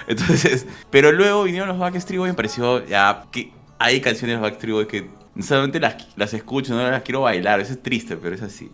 Entonces, 0.09 0.67
pero 0.91 1.13
luego 1.13 1.45
vinieron 1.45 1.69
los 1.69 1.79
Backstreet 1.79 2.19
Boys 2.19 2.31
y 2.31 2.33
me 2.33 2.37
pareció 2.37 2.85
ya 2.85 3.25
que 3.31 3.53
hay 3.79 4.01
canciones 4.01 4.37
de 4.39 4.43
Backstreet 4.43 4.75
Boys 4.75 4.89
que 4.89 5.09
solamente 5.41 5.79
las, 5.79 5.95
las 6.17 6.35
escucho, 6.35 6.75
no 6.75 6.91
las 6.91 7.03
quiero 7.03 7.21
bailar. 7.21 7.61
Eso 7.61 7.73
es 7.75 7.83
triste, 7.83 8.17
pero 8.17 8.35
es 8.35 8.43
así. 8.43 8.71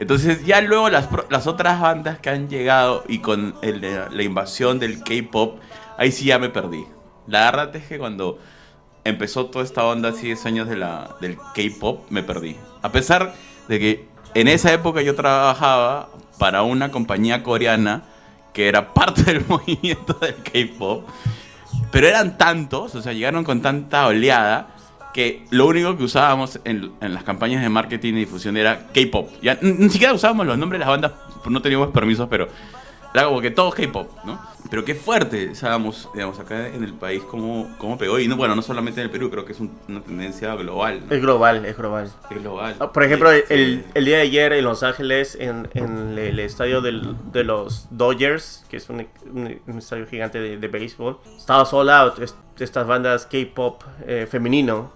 Entonces 0.00 0.44
ya 0.46 0.60
luego 0.62 0.88
las, 0.88 1.08
las 1.28 1.46
otras 1.46 1.80
bandas 1.80 2.18
que 2.18 2.30
han 2.30 2.48
llegado 2.48 3.04
y 3.06 3.18
con 3.20 3.54
el- 3.62 3.80
la 4.10 4.22
invasión 4.22 4.78
del 4.78 5.04
K-Pop, 5.04 5.60
ahí 5.98 6.10
sí 6.10 6.24
ya 6.24 6.38
me 6.38 6.48
perdí. 6.48 6.84
La 7.26 7.44
verdad 7.50 7.76
es 7.76 7.84
que 7.86 7.98
cuando 7.98 8.38
empezó 9.04 9.46
toda 9.46 9.64
esta 9.64 9.84
onda 9.84 10.08
así 10.08 10.26
10 10.26 10.46
años 10.46 10.68
del 10.68 11.36
K-Pop, 11.54 12.06
me 12.10 12.22
perdí. 12.22 12.56
A 12.82 12.90
pesar 12.90 13.34
de 13.68 13.78
que 13.78 14.08
en 14.34 14.48
esa 14.48 14.72
época 14.72 15.02
yo 15.02 15.14
trabajaba 15.14 16.08
para 16.38 16.62
una 16.62 16.90
compañía 16.90 17.42
coreana 17.42 18.02
que 18.54 18.68
era 18.68 18.94
parte 18.94 19.22
del 19.26 19.44
movimiento 19.46 20.14
del 20.14 20.34
K-Pop, 20.36 21.06
pero 21.92 22.08
eran 22.08 22.38
tantos, 22.38 22.94
o 22.94 23.02
sea, 23.02 23.12
llegaron 23.12 23.44
con 23.44 23.60
tanta 23.62 24.06
oleada 24.06 24.68
que 25.14 25.44
lo 25.50 25.66
único 25.66 25.96
que 25.96 26.04
usábamos 26.04 26.60
en, 26.64 26.92
en 27.00 27.14
las 27.14 27.24
campañas 27.24 27.62
de 27.62 27.68
marketing 27.68 28.14
y 28.14 28.18
difusión 28.20 28.56
era 28.56 28.86
K-pop. 28.94 29.30
Ya 29.42 29.58
ni, 29.60 29.88
siquiera 29.90 30.12
usábamos 30.14 30.46
los 30.46 30.56
nombres 30.58 30.78
de 30.78 30.86
las 30.86 30.88
bandas, 30.88 31.12
pues 31.42 31.50
no 31.50 31.60
teníamos 31.62 31.88
permisos, 31.88 32.28
pero 32.28 32.48
era 33.12 33.24
como 33.24 33.40
que 33.40 33.50
todo 33.50 33.70
K-pop, 33.72 34.08
¿no? 34.24 34.40
Pero 34.70 34.84
qué 34.84 34.94
fuerte, 34.94 35.54
sabemos, 35.56 36.08
digamos, 36.14 36.38
acá 36.38 36.68
en 36.68 36.84
el 36.84 36.92
país 36.94 37.22
cómo, 37.28 37.74
cómo 37.78 37.98
pegó. 37.98 38.20
Y 38.20 38.28
no, 38.28 38.36
bueno, 38.36 38.54
no 38.54 38.62
solamente 38.62 39.00
en 39.00 39.06
el 39.06 39.10
Perú, 39.10 39.28
creo 39.30 39.44
que 39.44 39.50
es 39.52 39.58
un- 39.58 39.72
una 39.88 40.00
tendencia 40.00 40.54
global. 40.54 41.00
¿no? 41.08 41.14
Es 41.16 41.20
global, 41.20 41.64
es 41.64 41.76
global. 41.76 42.12
Es 42.30 42.40
global. 42.40 42.76
Ah, 42.78 42.92
Por 42.92 43.02
ejemplo, 43.02 43.32
Este, 43.32 43.54
el, 43.54 43.84
el 43.94 44.04
día 44.04 44.18
de 44.18 44.22
ayer 44.22 44.52
en 44.52 44.64
Los 44.64 44.84
Ángeles, 44.84 45.36
en, 45.40 45.68
en 45.74 46.16
el 46.18 46.38
estadio 46.38 46.82
del- 46.82 47.16
de 47.32 47.42
los 47.42 47.88
Dodgers, 47.90 48.64
que 48.68 48.76
es 48.76 48.88
un, 48.90 49.08
un- 49.32 49.58
un 49.66 49.78
estadio 49.78 50.06
gigante 50.06 50.38
de, 50.38 50.58
de 50.58 50.68
béisbol, 50.68 51.18
estaba 51.36 51.64
sold 51.64 51.90
out. 51.90 52.18
es- 52.20 52.36
estas 52.60 52.86
bandas 52.86 53.26
K-pop 53.26 53.82
eh, 54.06 54.28
femenino. 54.30 54.92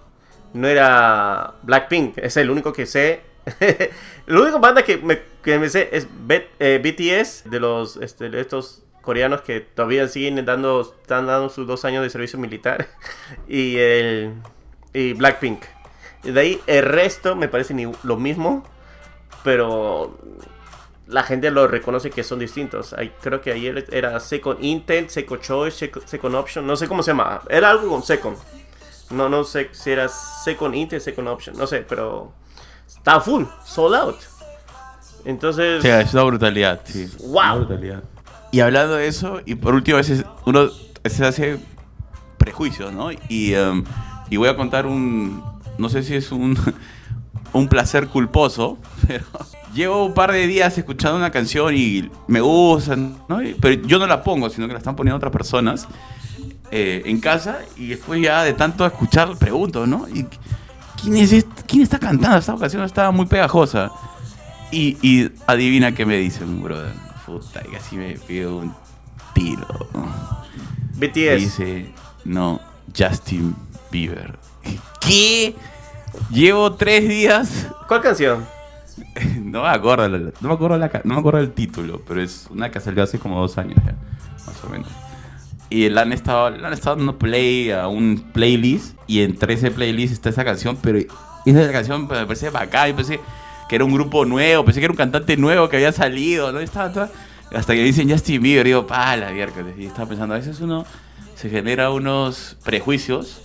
No 0.55 0.69
era 0.69 1.55
Blackpink, 1.63 2.19
es 2.19 2.37
el 2.39 2.49
único 2.51 2.73
que 2.73 2.87
sé. 2.87 3.21
la 4.27 4.41
única 4.41 4.57
banda 4.59 4.83
que 4.83 4.97
me, 4.97 5.21
que 5.43 5.59
me 5.59 5.69
sé 5.69 5.91
es 5.93 6.07
B- 6.11 6.49
eh, 6.59 6.81
BTS, 6.83 7.51
de 7.51 7.61
los 7.61 7.97
este, 7.99 8.41
estos 8.41 8.83
coreanos 9.03 9.43
que 9.43 9.61
todavía 9.61 10.09
siguen 10.09 10.43
dando, 10.47 10.81
están 11.03 11.27
dando 11.27 11.51
sus 11.51 11.67
dos 11.67 11.85
años 11.85 12.03
de 12.03 12.09
servicio 12.11 12.39
militar. 12.39 12.89
Y 13.49 13.77
el 13.77 14.33
y 14.95 15.13
Blackpink. 15.13 15.61
De 16.23 16.41
ahí 16.41 16.61
el 16.67 16.85
resto 16.85 17.37
me 17.37 17.49
parece 17.49 17.75
ni 17.75 17.87
lo 18.05 18.17
mismo, 18.17 18.65
pero 19.43 20.17
la 21.07 21.23
gente 21.23 21.51
lo 21.51 21.67
reconoce 21.69 22.11
que 22.11 22.25
son 22.25 22.39
distintos. 22.39 22.95
Ahí, 22.95 23.13
creo 23.21 23.41
que 23.43 23.53
ayer 23.53 23.85
era 23.93 24.19
Second 24.21 24.63
Intent, 24.65 25.11
Second 25.11 25.43
Choice, 25.43 25.91
Second 26.07 26.35
Option, 26.37 26.67
no 26.67 26.77
sé 26.77 26.89
cómo 26.89 27.03
se 27.03 27.11
llama. 27.11 27.43
Era 27.51 27.71
algo 27.71 27.89
con 27.91 28.03
Second. 28.03 28.37
No, 29.15 29.29
no 29.29 29.45
sé 29.45 29.71
si 29.73 29.91
era 29.91 30.09
Second 30.09 30.75
Intent, 30.75 31.03
Second 31.03 31.29
Option, 31.29 31.57
no 31.57 31.67
sé, 31.67 31.85
pero 31.89 32.33
estaba 32.87 33.21
full, 33.21 33.45
sold 33.65 33.95
out. 33.95 34.17
Entonces, 35.25 35.83
Sí, 35.83 35.89
es 35.89 36.13
una 36.13 36.25
brutalidad, 36.25 36.81
sí. 36.85 37.09
Wow. 37.21 37.31
Una 37.33 37.55
brutalidad. 37.55 38.05
Y 38.51 38.61
hablando 38.61 38.95
de 38.97 39.07
eso, 39.09 39.41
y 39.47 39.55
por 39.55 39.75
último, 39.75 39.97
a 39.97 40.01
veces 40.01 40.25
uno 40.47 40.69
se 41.05 41.25
hace 41.25 41.59
prejuicios, 42.39 42.93
¿no? 42.93 43.11
Y, 43.29 43.55
em, 43.55 43.85
y 44.31 44.37
voy 44.37 44.49
a 44.49 44.57
contar 44.57 44.87
un, 44.87 45.43
no 45.79 45.89
sé 45.89 46.03
si 46.03 46.15
es 46.15 46.31
un, 46.31 46.57
un 47.53 47.69
placer 47.69 48.09
culposo, 48.09 48.79
pero 49.07 49.25
llevo 49.75 50.05
un 50.07 50.15
par 50.15 50.33
de 50.33 50.47
días 50.47 50.77
escuchando 50.79 51.17
una 51.17 51.31
canción 51.31 51.75
y 51.75 52.11
me 52.27 52.41
gusta, 52.41 52.97
¿no? 52.97 53.41
Pero 53.61 53.87
yo 53.87 53.99
no 53.99 54.07
la 54.07 54.23
pongo, 54.23 54.51
sino 54.51 54.67
que 54.67 54.73
la 54.73 54.79
están 54.79 54.95
poniendo 54.95 55.17
otras 55.17 55.33
personas 55.33 55.89
eh, 56.77 57.03
en 57.07 57.21
casa 57.21 57.59
y 57.77 57.87
después 57.87 58.21
ya 58.21 58.43
de 58.43 58.53
tanto 58.53 58.85
escuchar 58.85 59.37
pregunto, 59.39 59.87
¿no? 59.87 60.09
Y, 60.09 60.27
¿quién, 61.01 61.17
es 61.19 61.33
este- 61.33 61.63
¿Quién 61.69 61.85
está 61.85 62.01
cantando? 62.01 62.37
Esta 62.37 62.57
canción 62.57 62.83
estaba 62.83 63.13
muy 63.13 63.27
pegajosa. 63.27 63.93
Y, 64.73 64.99
y 65.01 65.31
adivina 65.47 65.95
qué 65.95 66.05
me 66.05 66.17
dicen, 66.17 66.61
brother. 66.61 66.93
Puta, 67.25 67.63
y 67.65 67.71
casi 67.71 67.97
me 67.97 68.15
pido 68.15 68.59
un 68.59 68.75
tiro. 69.35 69.69
Me 70.99 71.07
BTS. 71.07 71.37
dice, 71.39 71.93
no, 72.25 72.61
Justin 72.97 73.55
Bieber. 73.93 74.37
¿Qué? 75.01 75.55
Llevo 76.31 76.75
tres 76.75 77.09
días. 77.09 77.69
¿Cuál 77.87 78.01
canción? 78.01 78.45
No 79.41 79.63
me 79.63 79.69
acuerdo, 79.69 80.09
no 80.09 80.49
me 80.49 80.55
acuerdo, 80.55 80.77
la 80.77 80.91
no 81.05 81.15
me 81.15 81.21
acuerdo 81.21 81.39
el 81.39 81.53
título, 81.53 82.01
pero 82.07 82.21
es 82.21 82.49
una 82.51 82.71
que 82.73 82.81
salió 82.81 83.05
hace 83.05 83.21
como 83.21 83.41
dos 83.41 83.59
años 83.59 83.77
ya, 83.85 83.95
más 84.47 84.65
o 84.65 84.69
menos. 84.71 84.89
Y 85.75 85.89
le 85.89 86.01
han 86.01 86.13
estado, 86.13 86.51
le 86.51 86.65
han 86.65 86.73
estado 86.73 86.97
dando 86.97 87.19
play 87.19 87.71
a 87.73 87.89
un 87.89 88.25
playlist 88.33 88.97
y 89.09 89.23
entre 89.23 89.55
ese 89.55 89.71
playlist 89.71 90.13
está 90.13 90.29
esa 90.29 90.45
canción, 90.45 90.77
pero 90.81 90.99
esa 91.47 91.73
canción 91.73 92.03
me 92.03 92.07
parece 92.27 92.51
bacán, 92.51 92.91
yo 92.91 92.97
pensé 92.97 93.21
que 93.69 93.75
era 93.77 93.85
un 93.85 93.93
grupo 93.93 94.25
nuevo, 94.25 94.65
pensé 94.65 94.79
que 94.81 94.85
era 94.87 94.93
un 94.93 94.97
cantante 94.99 95.37
nuevo 95.37 95.69
que 95.69 95.77
había 95.77 95.91
salido, 95.91 96.53
¿no? 96.53 96.61
Estaba 96.61 96.93
toda- 96.93 97.11
hasta 97.55 97.75
que 97.75 97.83
dicen 97.83 98.09
Justin 98.09 98.41
Bieber, 98.43 98.67
digo, 98.67 98.87
pa, 98.87 99.17
la 99.17 99.31
miércoles. 99.33 99.75
Y 99.79 99.87
estaba 99.87 100.09
pensando, 100.09 100.35
a 100.35 100.39
veces 100.39 100.61
uno 100.61 100.85
se 101.35 101.51
genera 101.51 101.91
unos 101.91 102.57
prejuicios 102.65 103.41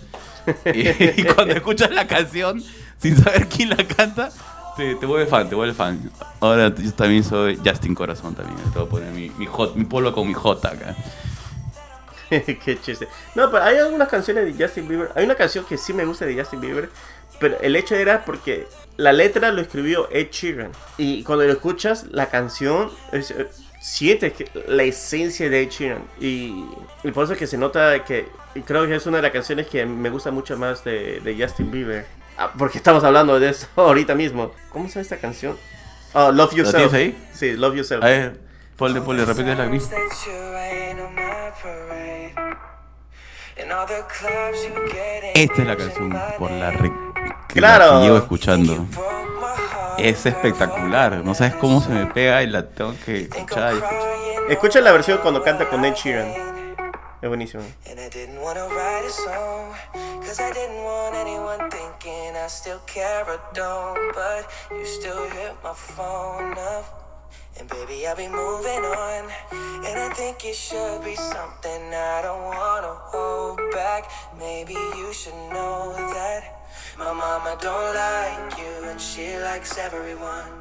y, 0.74 0.88
y 1.22 1.24
cuando 1.36 1.56
escuchas 1.56 1.90
la 1.92 2.06
canción 2.06 2.62
sin 3.02 3.18
saber 3.18 3.48
quién 3.48 3.70
la 3.70 3.78
canta, 3.78 4.30
te, 4.78 4.96
te 4.96 5.06
vuelve 5.06 5.26
fan, 5.26 5.50
te 5.50 5.56
vuelve 5.56 5.74
fan. 5.74 6.12
Ahora 6.40 6.74
yo 6.76 6.94
también 6.94 7.24
soy 7.24 7.58
Justin 7.66 7.96
Corazón 7.96 8.36
también, 8.36 8.58
te 8.72 8.78
voy 8.78 8.88
a 8.88 8.90
poner 8.92 9.14
mi, 9.14 9.32
mi, 9.38 9.46
hot, 9.48 9.76
mi 9.76 9.86
polo 9.86 10.14
con 10.14 10.28
mi 10.28 10.34
J 10.34 10.68
acá. 10.68 10.96
Qué 12.64 12.78
chiste. 12.82 13.08
No, 13.36 13.50
pero 13.52 13.64
hay 13.64 13.78
algunas 13.78 14.08
canciones 14.08 14.46
de 14.46 14.64
Justin 14.64 14.88
Bieber. 14.88 15.10
Hay 15.16 15.26
una 15.26 15.36
canción 15.36 15.66
que 15.66 15.78
sí 15.78 15.94
me 15.94 16.06
gusta 16.06 16.26
de 16.26 16.38
Justin 16.38 16.62
Bieber. 16.62 16.90
Pero 17.40 17.58
el 17.62 17.76
hecho 17.76 17.96
era 17.96 18.26
porque 18.26 18.68
la 18.98 19.14
letra 19.14 19.52
lo 19.52 19.62
escribió 19.62 20.10
Ed 20.12 20.28
Sheeran. 20.30 20.72
Y 20.98 21.24
cuando 21.24 21.46
lo 21.46 21.52
escuchas, 21.54 22.08
la 22.12 22.28
canción, 22.30 22.92
es, 23.14 23.32
eh, 23.32 23.48
sientes 23.82 24.34
que 24.34 24.50
la 24.68 24.84
esencia 24.84 25.50
de 25.50 25.64
Ed 25.64 25.70
Sheeran. 25.70 26.04
Y, 26.20 26.66
y 27.04 27.12
por 27.12 27.24
eso 27.24 27.36
que 27.36 27.48
se 27.48 27.58
nota 27.58 28.04
que 28.04 28.28
y 28.56 28.62
creo 28.62 28.88
que 28.88 28.96
es 28.96 29.06
una 29.06 29.18
de 29.18 29.24
las 29.24 29.32
canciones 29.32 29.68
que 29.68 29.86
me 29.86 30.10
gusta 30.10 30.32
mucho 30.32 30.58
más 30.58 30.84
de, 30.84 31.20
de 31.20 31.36
Justin 31.40 31.72
Bieber. 31.72 32.06
Ah, 32.38 32.52
porque 32.58 32.78
estamos 32.78 33.04
hablando 33.04 33.40
de 33.40 33.50
eso 33.50 33.68
ahorita 33.76 34.16
mismo. 34.16 34.52
¿Cómo 34.70 34.88
se 34.88 34.96
llama 34.96 35.02
esta 35.04 35.18
canción? 35.18 35.58
Oh, 36.14 36.32
Love 36.32 36.56
Yourself. 36.56 36.92
tienes 36.92 36.94
ahí? 36.94 37.30
Sí, 37.34 37.54
Love 37.56 37.76
Yourself. 37.76 38.04
A 38.04 38.08
ver, 38.08 38.40
ponle, 38.76 39.02
ponle, 39.02 39.24
repite 39.26 39.56
la 39.56 39.66
misma. 39.66 39.98
Esta 45.34 45.62
es 45.62 45.68
la 45.68 45.76
canción 45.78 46.22
por 46.38 46.52
la 46.52 46.72
re- 46.72 46.92
que, 47.48 47.62
la 47.62 47.76
Claro. 47.78 48.00
que 48.00 48.06
llevo 48.06 48.18
escuchando. 48.18 48.86
Es 49.98 50.26
espectacular, 50.26 51.18
no 51.26 51.36
sabes 51.36 51.56
cómo 51.56 51.82
se 51.82 51.90
me 51.90 52.06
pega 52.08 52.42
y 52.44 52.48
la 52.48 52.66
tengo 52.70 52.94
que 53.06 53.22
escuchar. 53.24 53.74
y 53.74 53.78
escuchar. 53.78 54.52
Escucha 54.52 54.82
la 54.82 54.92
versión 54.94 55.18
cuando 55.20 55.44
canta 55.44 55.68
con 55.70 55.84
Ed 55.84 55.94
Sheeran. 55.94 56.28
Es 57.22 57.28
buenísimo. 57.28 57.64
And 67.60 67.70
I 67.72 67.76
baby, 67.76 68.08
I'll 68.08 68.16
be 68.16 68.28
moving 68.28 68.84
on. 68.86 69.26
And 69.86 70.00
think 70.16 70.44
it 70.46 70.56
should 70.56 71.04
be 71.04 71.16
something 71.16 71.82
I 71.94 72.22
don't 72.24 72.44
wanna 72.46 72.94
hold 73.12 73.60
back. 73.72 74.10
Maybe 74.38 74.74
you 74.74 75.12
should 75.14 75.34
know 75.52 75.94
that 76.14 76.44
my 76.98 77.12
mama 77.14 77.58
don't 77.62 77.94
like 77.96 78.58
you, 78.58 78.90
and 78.90 79.00
she 79.00 79.38
likes 79.40 79.78
everyone. 79.78 80.52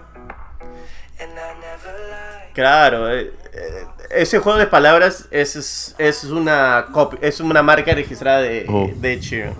And 1.20 1.32
I 1.32 1.54
never 1.60 1.92
like. 2.10 2.54
Claro, 2.54 3.08
eh, 3.12 3.32
eh, 3.52 3.84
ese 4.10 4.38
juego 4.38 4.58
de 4.58 4.66
palabras 4.68 5.26
es, 5.32 5.56
es, 5.56 5.94
es 5.98 6.24
una 6.24 6.86
copy- 6.92 7.18
es 7.20 7.40
una 7.40 7.62
marca 7.62 7.92
registrada 7.94 8.40
de, 8.40 8.66
Oh. 8.68 8.88
de 8.94 9.12
Ed 9.14 9.20
Sheeran. 9.20 9.54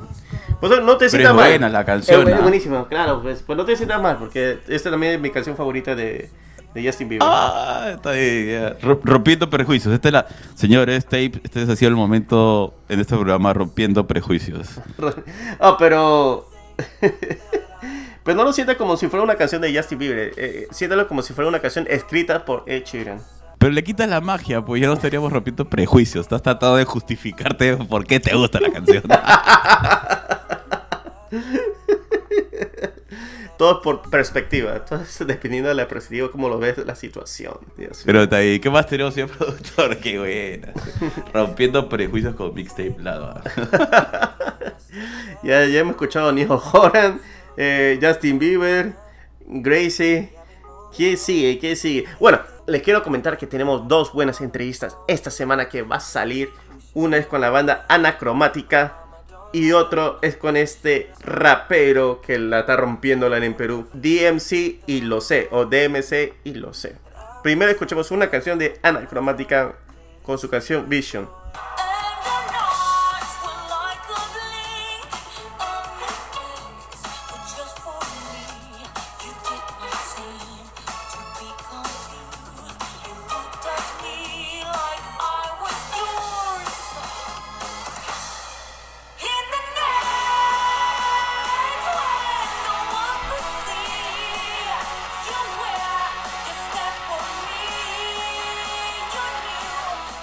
Pues 0.61 0.81
no 0.83 0.97
te 0.97 1.09
sientas 1.09 1.31
es 1.31 1.37
mal. 1.37 1.49
buena 1.51 1.69
la 1.69 1.85
canción, 1.85 2.29
Es, 2.29 2.35
es 2.35 2.43
buenísimo, 2.43 2.87
claro. 2.89 3.23
Pues, 3.23 3.43
pues 3.43 3.57
no 3.57 3.65
te 3.65 3.77
sientas 3.77 4.01
mal, 4.01 4.17
porque 4.19 4.59
esta 4.69 4.91
también 4.91 5.15
es 5.15 5.21
mi 5.21 5.31
canción 5.31 5.57
favorita 5.57 5.95
de, 5.97 6.31
de 6.75 6.85
Justin 6.87 7.09
Bieber. 7.09 7.27
Ah, 7.29 7.93
está 7.95 8.15
ya. 8.15 8.77
Ro- 8.83 9.01
Rompiendo 9.03 9.49
prejuicios. 9.51 9.93
Este 9.95 10.09
es 10.09 10.13
la, 10.13 10.27
señores, 10.55 11.05
tape, 11.05 11.41
este 11.43 11.63
ha 11.63 11.77
sido 11.77 11.89
el 11.89 11.97
momento 11.97 12.75
en 12.89 13.01
este 13.01 13.15
programa 13.15 13.53
rompiendo 13.53 14.07
prejuicios. 14.07 14.69
Ah, 15.61 15.77
pero. 15.79 16.49
pero 18.25 18.37
no 18.37 18.45
lo 18.45 18.53
sientas 18.53 18.77
como 18.77 18.97
si 18.97 19.09
fuera 19.09 19.25
una 19.25 19.35
canción 19.37 19.61
de 19.63 19.75
Justin 19.77 19.99
Bieber. 19.99 20.33
Eh, 20.37 20.69
siéntalo 20.71 21.09
como 21.09 21.23
si 21.23 21.33
fuera 21.33 21.49
una 21.49 21.61
canción 21.61 21.87
escrita 21.89 22.45
por 22.45 22.65
Ed 22.67 22.85
Sheeran. 22.85 23.21
Pero 23.59 23.73
le 23.73 23.83
quitas 23.83 24.09
la 24.09 24.21
magia, 24.21 24.65
pues 24.65 24.81
ya 24.81 24.87
no 24.87 24.93
estaríamos 24.95 25.33
rompiendo 25.33 25.69
prejuicios. 25.69 26.27
Estás 26.27 26.43
tratando 26.43 26.77
de 26.77 26.85
justificarte 26.85 27.77
por 27.77 28.05
qué 28.07 28.21
te 28.21 28.33
gusta 28.37 28.61
la 28.61 28.71
canción. 28.71 29.03
Todo 33.59 33.83
por 33.83 34.09
perspectiva. 34.09 34.85
Todo 34.85 35.03
es 35.03 35.19
dependiendo 35.27 35.69
de 35.69 35.75
la 35.75 35.89
perspectiva, 35.89 36.31
como 36.31 36.49
lo 36.49 36.59
ves 36.59 36.79
la 36.79 36.95
situación. 36.95 37.59
Dios. 37.77 38.03
Pero 38.07 38.23
está 38.23 38.37
ahí, 38.37 38.61
¿qué 38.61 38.71
más 38.71 38.87
tenemos, 38.87 39.13
señor 39.13 39.31
productor? 39.37 39.99
Qué 39.99 40.19
buena. 40.19 40.73
Rompiendo 41.35 41.89
prejuicios 41.89 42.35
con 42.37 42.55
mixtape 42.55 42.97
lado. 42.99 43.43
Ya, 45.43 45.65
ya 45.67 45.81
hemos 45.81 45.93
escuchado 45.93 46.31
a 46.31 46.33
Neil 46.33 46.49
Horan, 46.51 47.21
eh, 47.57 47.99
Justin 48.03 48.39
Bieber, 48.39 48.95
Gracie. 49.47 50.33
¿Quién 50.97 51.17
sigue? 51.17 51.59
¿Quién 51.59 51.77
sigue? 51.77 52.07
Bueno, 52.19 52.41
les 52.67 52.83
quiero 52.83 53.03
comentar 53.03 53.37
que 53.37 53.47
tenemos 53.47 53.87
dos 53.87 54.13
buenas 54.13 54.41
entrevistas 54.41 54.97
esta 55.07 55.31
semana 55.31 55.69
que 55.69 55.83
va 55.83 55.97
a 55.97 56.01
salir. 56.01 56.51
Una 56.95 57.19
es 57.19 57.27
con 57.27 57.41
la 57.41 57.51
banda 57.51 57.85
Anacromática 57.89 59.08
y 59.53 59.73
otro 59.73 60.19
es 60.23 60.37
con 60.37 60.57
este 60.57 61.11
rapero 61.21 62.21
que 62.21 62.39
la 62.39 62.61
está 62.61 62.77
rompiéndola 62.77 63.39
en 63.39 63.55
Perú. 63.55 63.87
DMC 63.95 64.83
y 64.87 65.01
lo 65.03 65.21
sé, 65.21 65.49
o 65.51 65.65
DMC 65.65 66.35
y 66.45 66.55
lo 66.55 66.75
sé. 66.75 66.97
Primero 67.43 67.71
escuchemos 67.71 68.11
una 68.11 68.31
canción 68.31 68.59
de 68.59 68.79
Anacromática 68.83 69.75
con 70.23 70.39
su 70.39 70.51
canción 70.51 70.89
Vision. 70.89 71.29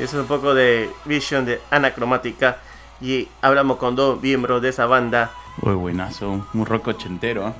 Es 0.06 0.22
un 0.22 0.28
poco 0.28 0.54
de 0.54 0.90
Vision 1.06 1.46
de 1.46 1.62
Anacromática. 1.72 2.58
Y 3.02 3.28
hablamos 3.42 3.78
con 3.78 3.96
dos 3.96 4.22
miembros 4.22 4.62
de 4.62 4.70
esa 4.70 4.86
banda. 4.86 5.32
Uy, 5.62 5.74
buenazo. 5.74 6.48
Un 6.54 6.66
rock 6.66 6.88
ochentero. 6.90 7.48
¿eh? 7.50 7.54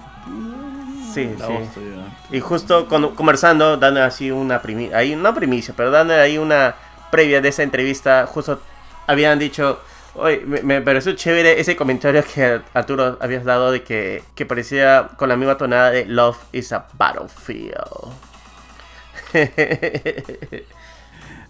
Sí, 1.14 1.30
La 1.38 1.48
sí. 1.48 1.54
Y 2.32 2.40
justo 2.40 2.88
con- 2.88 3.16
conversando, 3.16 3.78
dando 3.78 4.04
así 4.04 4.32
una 4.32 4.62
primicia, 4.62 4.98
ahí 4.98 5.14
una 5.14 5.34
primicia, 5.34 5.74
pero 5.78 5.92
dando 5.92 6.14
ahí 6.14 6.38
una 6.38 6.76
previa 7.12 7.40
de 7.42 7.50
esa 7.50 7.64
entrevista, 7.64 8.26
justo 8.28 8.60
habían 9.08 9.40
dicho, 9.40 9.80
oye, 10.16 10.42
me, 10.46 10.62
me 10.62 10.82
pareció 10.82 11.14
chévere 11.14 11.60
ese 11.62 11.76
comentario 11.78 12.22
que 12.24 12.60
Arturo 12.74 13.18
habías 13.22 13.46
dado 13.46 13.72
de 13.72 13.84
que, 13.84 14.24
que 14.36 14.46
parecía 14.46 15.10
con 15.16 15.30
la 15.30 15.38
misma 15.38 15.58
tonada 15.58 15.92
de 15.92 16.06
Love 16.06 16.38
is 16.52 16.74
a 16.74 16.86
Battlefield. 16.98 17.76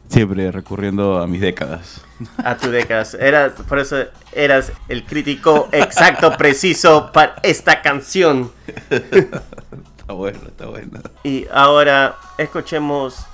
Siempre 0.10 0.52
recurriendo 0.52 1.20
a 1.20 1.28
mis 1.28 1.42
décadas. 1.42 2.02
a 2.38 2.58
tu 2.58 2.70
décadas. 2.70 3.14
Eras, 3.16 3.54
por 3.68 3.80
eso 3.80 3.98
eras 4.32 4.72
el 4.88 5.04
crítico 5.06 5.68
exacto, 5.72 6.36
preciso 6.38 7.12
para 7.12 7.36
esta 7.44 7.82
canción. 7.82 8.52
Está 8.90 10.14
bueno, 10.14 10.40
está 10.48 10.68
bueno. 10.68 11.02
Y 11.24 11.48
ahora 11.52 12.16
escuchemos 12.38 13.26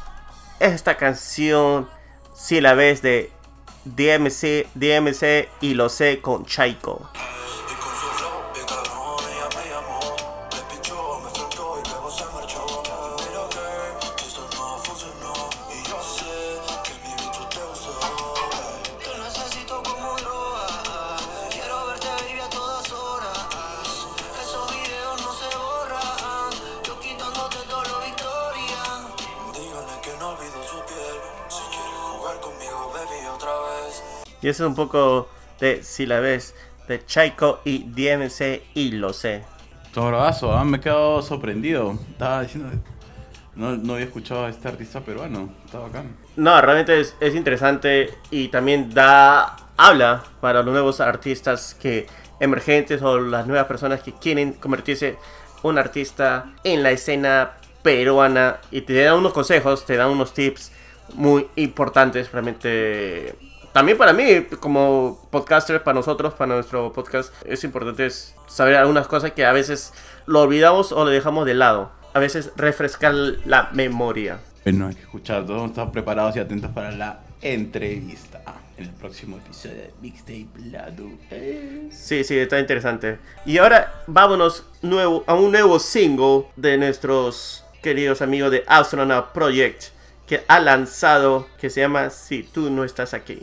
esta 0.60 0.96
canción, 0.96 1.90
si 2.34 2.62
la 2.62 2.74
ves, 2.76 3.02
de 3.02 3.30
DMC, 3.84 4.68
DMC 4.76 5.50
y 5.60 5.74
lo 5.74 5.90
sé 5.90 6.20
con 6.22 6.46
Chaiko. 6.46 7.10
Y 34.42 34.50
eso 34.50 34.64
es 34.64 34.70
un 34.70 34.76
poco 34.76 35.30
de 35.60 35.84
si 35.84 36.06
la 36.06 36.20
ves, 36.20 36.56
de 36.88 37.06
Chaiko 37.06 37.62
y 37.64 37.84
DMC 37.84 38.62
y 38.74 38.92
lo 38.92 39.14
sé. 39.14 39.44
Todo 39.94 40.08
bravazo, 40.08 40.54
¿ah? 40.54 40.64
me 40.64 40.78
he 40.78 40.80
quedado 40.80 41.22
sorprendido. 41.22 41.98
Estaba 42.12 42.42
diciendo. 42.44 42.70
No, 43.56 43.76
no 43.76 43.94
había 43.94 44.06
escuchado 44.06 44.46
a 44.46 44.50
este 44.50 44.68
artista 44.68 45.02
peruano. 45.02 45.50
Está 45.66 45.80
bacán. 45.80 46.16
No, 46.38 46.60
realmente 46.62 47.00
es, 47.00 47.16
es 47.20 47.36
interesante 47.36 48.14
y 48.32 48.48
también 48.48 48.94
da 48.94 49.58
habla 49.78 50.24
para 50.40 50.64
los 50.64 50.72
nuevos 50.72 51.02
artistas 51.02 51.76
que 51.80 52.08
emergentes 52.40 53.02
o 53.02 53.20
las 53.20 53.48
nuevas 53.48 53.66
personas 53.66 54.02
que 54.02 54.14
quieren 54.14 54.54
convertirse 54.54 55.18
un 55.64 55.78
artista 55.78 56.54
en 56.64 56.84
la 56.84 56.92
escena 56.92 57.52
peruana 57.82 58.60
y 58.72 58.82
te 58.82 58.94
dan 58.94 59.18
unos 59.18 59.34
consejos, 59.34 59.86
te 59.86 59.98
dan 59.98 60.10
unos 60.10 60.34
tips 60.34 60.72
muy 61.14 61.48
importantes 61.56 62.32
realmente. 62.32 63.36
También 63.74 63.98
para 63.98 64.12
mí, 64.12 64.46
como 64.60 65.28
podcaster, 65.32 65.82
para 65.82 65.96
nosotros, 65.96 66.34
para 66.34 66.56
nuestro 66.56 66.92
podcast, 66.92 67.34
es 67.46 67.64
importante 67.64 68.10
saber 68.48 68.76
algunas 68.76 69.08
cosas 69.08 69.32
que 69.32 69.46
a 69.46 69.54
veces 69.54 69.94
lo 70.26 70.42
olvidamos 70.42 70.92
o 70.92 71.06
lo 71.06 71.10
dejamos 71.10 71.46
de 71.46 71.54
lado. 71.54 71.92
A 72.14 72.20
veces 72.20 72.52
refrescar 72.58 73.14
la 73.46 73.70
memoria. 73.72 74.40
Bueno, 74.66 74.88
hay 74.88 74.96
que 74.96 75.02
escuchar. 75.02 75.46
Todos 75.46 75.70
estamos 75.70 75.94
preparados 75.94 76.36
y 76.36 76.40
atentos 76.40 76.70
para 76.72 76.92
la 76.92 77.22
entrevista. 77.42 78.42
En 78.78 78.86
el 78.86 78.94
próximo 78.94 79.38
episodio 79.38 79.76
de 79.76 79.94
Mixtape 80.02 80.48
Lado. 80.72 81.10
Eh. 81.30 81.88
Sí, 81.92 82.24
sí, 82.24 82.38
está 82.38 82.60
interesante. 82.60 83.20
Y 83.46 83.58
ahora 83.58 84.04
vámonos 84.08 84.66
nuevo, 84.82 85.24
a 85.28 85.36
un 85.36 85.52
nuevo 85.52 85.80
single 85.80 86.46
de 86.56 86.78
nuestros 86.78 87.64
queridos 87.82 88.22
amigos 88.22 88.52
de 88.52 88.64
Astronaut 88.68 89.32
Project 89.34 89.92
que 90.32 90.46
ha 90.48 90.62
lanzado 90.62 91.50
que 91.60 91.70
se 91.70 91.82
llama 91.82 92.10
Si 92.10 92.42
tú 92.42 92.70
no 92.70 92.86
estás 92.86 93.14
aquí. 93.14 93.42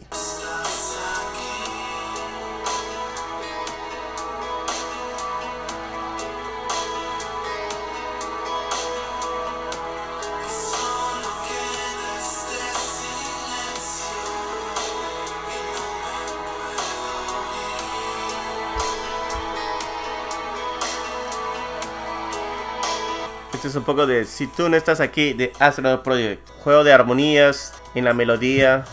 Este 23.59 23.67
es 23.67 23.75
un 23.75 23.83
poco 23.83 24.07
de 24.07 24.25
Si 24.25 24.47
tú 24.47 24.69
no 24.69 24.77
estás 24.77 25.01
aquí 25.01 25.33
de 25.33 25.53
Astronaut 25.59 26.05
Project. 26.05 26.49
Juego 26.63 26.85
de 26.85 26.93
armonías 26.93 27.73
en 27.97 28.05
la 28.05 28.15
melodía. 28.15 28.85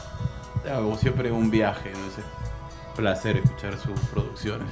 Como 0.67 0.97
siempre, 0.97 1.31
un 1.31 1.51
viaje, 1.51 1.91
no 1.91 2.09
sé. 2.09 2.23
Placer 2.95 3.37
escuchar 3.37 3.77
sus 3.77 3.99
producciones. 4.11 4.67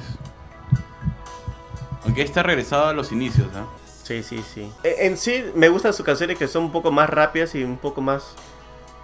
Aunque 2.06 2.24
está 2.24 2.42
regresado 2.42 2.88
a 2.88 2.94
los 2.94 3.12
inicios, 3.12 3.46
¿ah? 3.56 3.66
Sí, 4.04 4.24
sí, 4.24 4.44
sí. 4.52 4.68
E- 4.84 5.06
En 5.06 5.16
sí 5.16 5.46
me 5.54 5.70
gustan 5.70 5.94
sus 5.94 6.04
canciones 6.04 6.40
que 6.40 6.48
son 6.48 6.64
un 6.64 6.72
poco 6.72 6.92
más 6.92 7.08
rápidas 7.08 7.54
y 7.54 7.64
un 7.64 7.78
poco 7.78 8.02
más, 8.02 8.34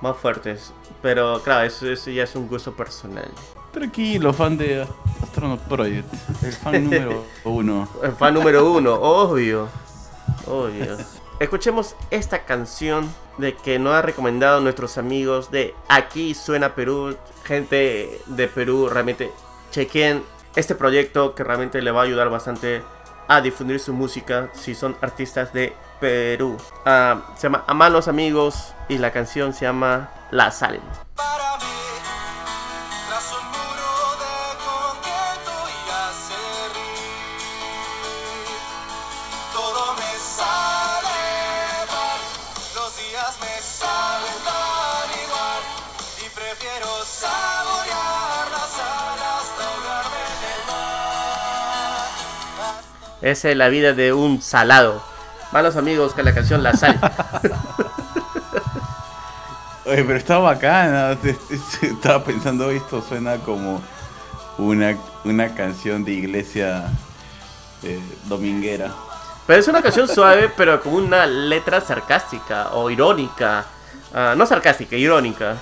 más 0.01 0.17
fuertes. 0.17 0.73
Pero 1.03 1.39
claro, 1.43 1.67
eso, 1.67 1.87
eso 1.87 2.09
ya 2.09 2.23
es 2.23 2.35
un 2.35 2.47
gusto 2.47 2.73
personal. 2.73 3.29
Tranquilo, 3.71 4.33
fan 4.33 4.57
de 4.57 4.87
Astronaut 5.21 5.61
Project. 5.67 6.11
El 6.43 6.51
fan 6.51 6.83
número 6.89 7.25
uno. 7.43 7.87
El 8.01 8.11
fan 8.13 8.33
número 8.33 8.71
uno, 8.71 8.95
obvio. 8.95 9.67
Obvio. 10.47 10.97
Escuchemos 11.39 11.95
esta 12.11 12.43
canción 12.43 13.09
de 13.37 13.55
que 13.55 13.79
nos 13.79 13.93
ha 13.93 14.01
recomendado 14.01 14.59
nuestros 14.59 14.97
amigos 14.97 15.51
de 15.51 15.73
Aquí 15.87 16.33
Suena 16.33 16.75
Perú. 16.75 17.15
Gente 17.45 18.19
de 18.25 18.47
Perú, 18.47 18.89
realmente 18.89 19.31
chequen 19.71 20.23
este 20.55 20.75
proyecto 20.75 21.35
que 21.35 21.43
realmente 21.43 21.81
le 21.81 21.91
va 21.91 22.01
a 22.01 22.03
ayudar 22.03 22.29
bastante 22.29 22.81
a 23.27 23.41
difundir 23.41 23.79
su 23.79 23.93
música 23.93 24.49
si 24.53 24.75
son 24.75 24.97
artistas 25.01 25.53
de 25.53 25.73
Perú. 25.99 26.57
Ah, 26.85 27.33
se 27.35 27.43
llama 27.43 27.63
Amanos 27.67 28.07
Amigos 28.07 28.73
y 28.89 28.97
la 28.97 29.11
canción 29.11 29.53
se 29.53 29.65
llama 29.65 30.09
La 30.31 30.51
Sal. 30.51 30.81
para 31.15 31.57
mí 31.57 31.88
Esa 53.21 53.49
es 53.49 53.57
la 53.57 53.67
vida 53.69 53.93
de 53.93 54.13
un 54.13 54.41
salado. 54.41 55.01
Malos 55.51 55.75
amigos 55.75 56.13
con 56.13 56.25
la 56.25 56.33
canción 56.33 56.63
La 56.63 56.73
Sal. 56.73 56.99
Oye, 59.85 60.03
pero 60.03 60.17
está 60.17 60.37
bacana. 60.37 61.17
Estaba 61.81 62.23
pensando, 62.23 62.69
esto 62.69 63.01
suena 63.01 63.37
como 63.37 63.81
una, 64.57 64.95
una 65.25 65.55
canción 65.55 66.05
de 66.05 66.11
iglesia 66.11 66.85
eh, 67.83 67.99
dominguera. 68.25 68.91
Pero 69.47 69.59
es 69.59 69.67
una 69.67 69.81
canción 69.81 70.07
suave, 70.07 70.51
pero 70.55 70.79
con 70.79 70.93
una 70.93 71.25
letra 71.25 71.81
sarcástica 71.81 72.69
o 72.73 72.89
irónica. 72.91 73.65
Ah, 74.13 74.35
no 74.37 74.45
sarcástica, 74.45 74.95
irónica. 74.95 75.55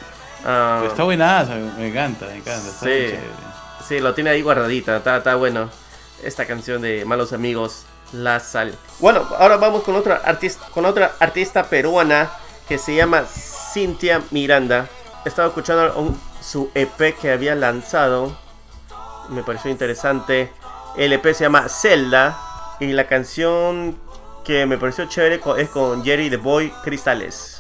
Pero 0.44 0.88
está 0.88 1.04
buenaza, 1.04 1.56
me 1.78 1.88
encanta, 1.88 2.26
me 2.26 2.38
encanta. 2.38 2.68
Está 2.68 2.86
Sí. 2.86 3.16
Sí, 3.88 4.00
lo 4.02 4.14
tiene 4.14 4.32
ahí 4.32 4.42
guardadita, 4.42 4.98
está, 4.98 5.18
está 5.18 5.36
bueno. 5.36 5.70
Esta 6.24 6.46
canción 6.46 6.82
de 6.82 7.06
Malos 7.06 7.34
Amigos, 7.34 7.84
La 8.12 8.40
Sal. 8.40 8.76
Bueno, 9.00 9.28
ahora 9.38 9.58
vamos 9.58 9.84
con 9.84 9.96
otra 9.96 10.16
artista, 10.24 10.66
con 10.74 10.86
otra 10.86 11.14
artista 11.20 11.64
peruana 11.66 12.32
que 12.68 12.78
se 12.78 12.96
llama 12.96 13.24
Cintia 13.26 14.22
Miranda. 14.32 14.88
He 15.26 15.30
estado 15.30 15.50
escuchando 15.50 15.94
un- 16.00 16.20
su 16.42 16.72
EP 16.74 17.14
que 17.16 17.32
había 17.32 17.56
lanzado. 17.56 18.36
Me 19.30 19.44
pareció 19.44 19.70
interesante. 19.70 20.52
El 20.96 21.14
EP 21.14 21.34
se 21.34 21.44
llama 21.44 21.68
Zelda. 21.70 22.38
Y 22.80 22.88
la 22.94 23.08
canción 23.08 23.98
que 24.44 24.66
me 24.68 24.78
pareció 24.78 25.06
chévere 25.06 25.42
es 25.58 25.70
con 25.70 26.04
Jerry 26.04 26.30
the 26.30 26.38
Boy 26.38 26.70
Cristales. 26.84 27.57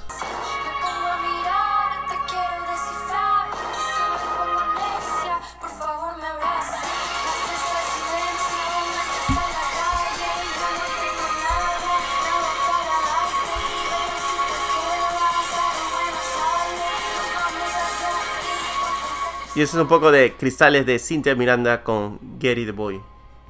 Y 19.57 19.61
eso 19.61 19.77
es 19.77 19.81
un 19.81 19.87
poco 19.87 20.11
de 20.11 20.33
Cristales 20.33 20.85
de 20.85 20.99
Cintia 20.99 21.33
Miranda 21.33 21.83
con 21.83 22.19
Jerry 22.39 22.63
the 22.65 22.71
Boy. 22.71 23.01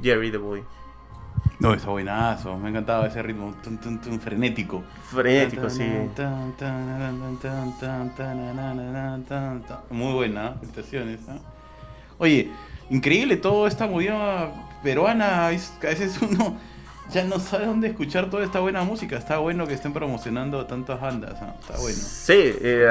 Jerry 0.01 0.31
the 0.31 0.37
Boy. 0.37 0.63
No, 1.59 1.73
está 1.73 1.89
buenazo. 1.89 2.57
Me 2.57 2.69
encantaba 2.69 3.07
ese 3.07 3.21
ritmo 3.21 3.53
tun, 3.61 3.77
tun, 3.77 3.99
tun, 3.99 4.17
frenético. 4.21 4.83
Frenético, 5.11 5.69
sí. 5.69 5.83
Muy 9.89 10.13
buena, 10.13 10.53
felicitaciones. 10.53 11.27
¿no? 11.27 11.41
Oye, 12.19 12.51
increíble 12.89 13.35
toda 13.35 13.67
esta 13.67 13.85
movida 13.85 14.49
peruana. 14.83 15.51
es- 15.51 15.73
A 15.81 15.87
veces 15.87 16.21
uno 16.21 16.55
ya 17.09 17.23
no 17.23 17.39
sabe 17.39 17.65
dónde 17.65 17.87
escuchar 17.87 18.29
toda 18.29 18.43
esta 18.43 18.59
buena 18.59 18.83
música. 18.83 19.17
Está 19.17 19.37
bueno 19.37 19.65
que 19.67 19.73
estén 19.73 19.93
promocionando 19.93 20.65
tantas 20.65 20.99
bandas. 20.99 21.41
¿no? 21.41 21.55
Está 21.59 21.77
bueno. 21.79 21.97
Sí, 21.97 22.33
eh, 22.61 22.87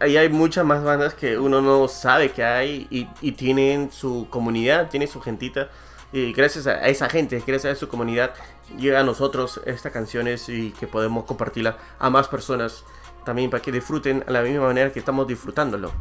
ahí 0.00 0.16
hay 0.16 0.28
muchas 0.28 0.64
más 0.64 0.84
bandas 0.84 1.14
que 1.14 1.38
uno 1.38 1.60
no 1.60 1.88
sabe 1.88 2.30
que 2.30 2.44
hay 2.44 2.86
y, 2.90 3.08
y 3.20 3.32
tienen 3.32 3.90
su 3.90 4.26
comunidad, 4.30 4.88
tienen 4.88 5.08
su 5.08 5.20
gentita. 5.20 5.68
Y 6.12 6.32
gracias 6.32 6.66
a 6.66 6.86
esa 6.88 7.08
gente, 7.08 7.42
gracias 7.46 7.76
a 7.76 7.76
su 7.76 7.88
comunidad, 7.88 8.32
llega 8.78 9.00
a 9.00 9.02
nosotros 9.02 9.60
estas 9.66 9.92
canciones 9.92 10.48
y 10.48 10.70
que 10.70 10.86
podemos 10.86 11.24
compartirla 11.24 11.76
a 11.98 12.08
más 12.08 12.28
personas 12.28 12.84
también 13.24 13.50
para 13.50 13.62
que 13.62 13.70
disfruten 13.70 14.24
a 14.26 14.30
la 14.30 14.40
misma 14.42 14.66
manera 14.66 14.90
que 14.90 14.98
estamos 14.98 15.26
disfrutándolo. 15.26 15.92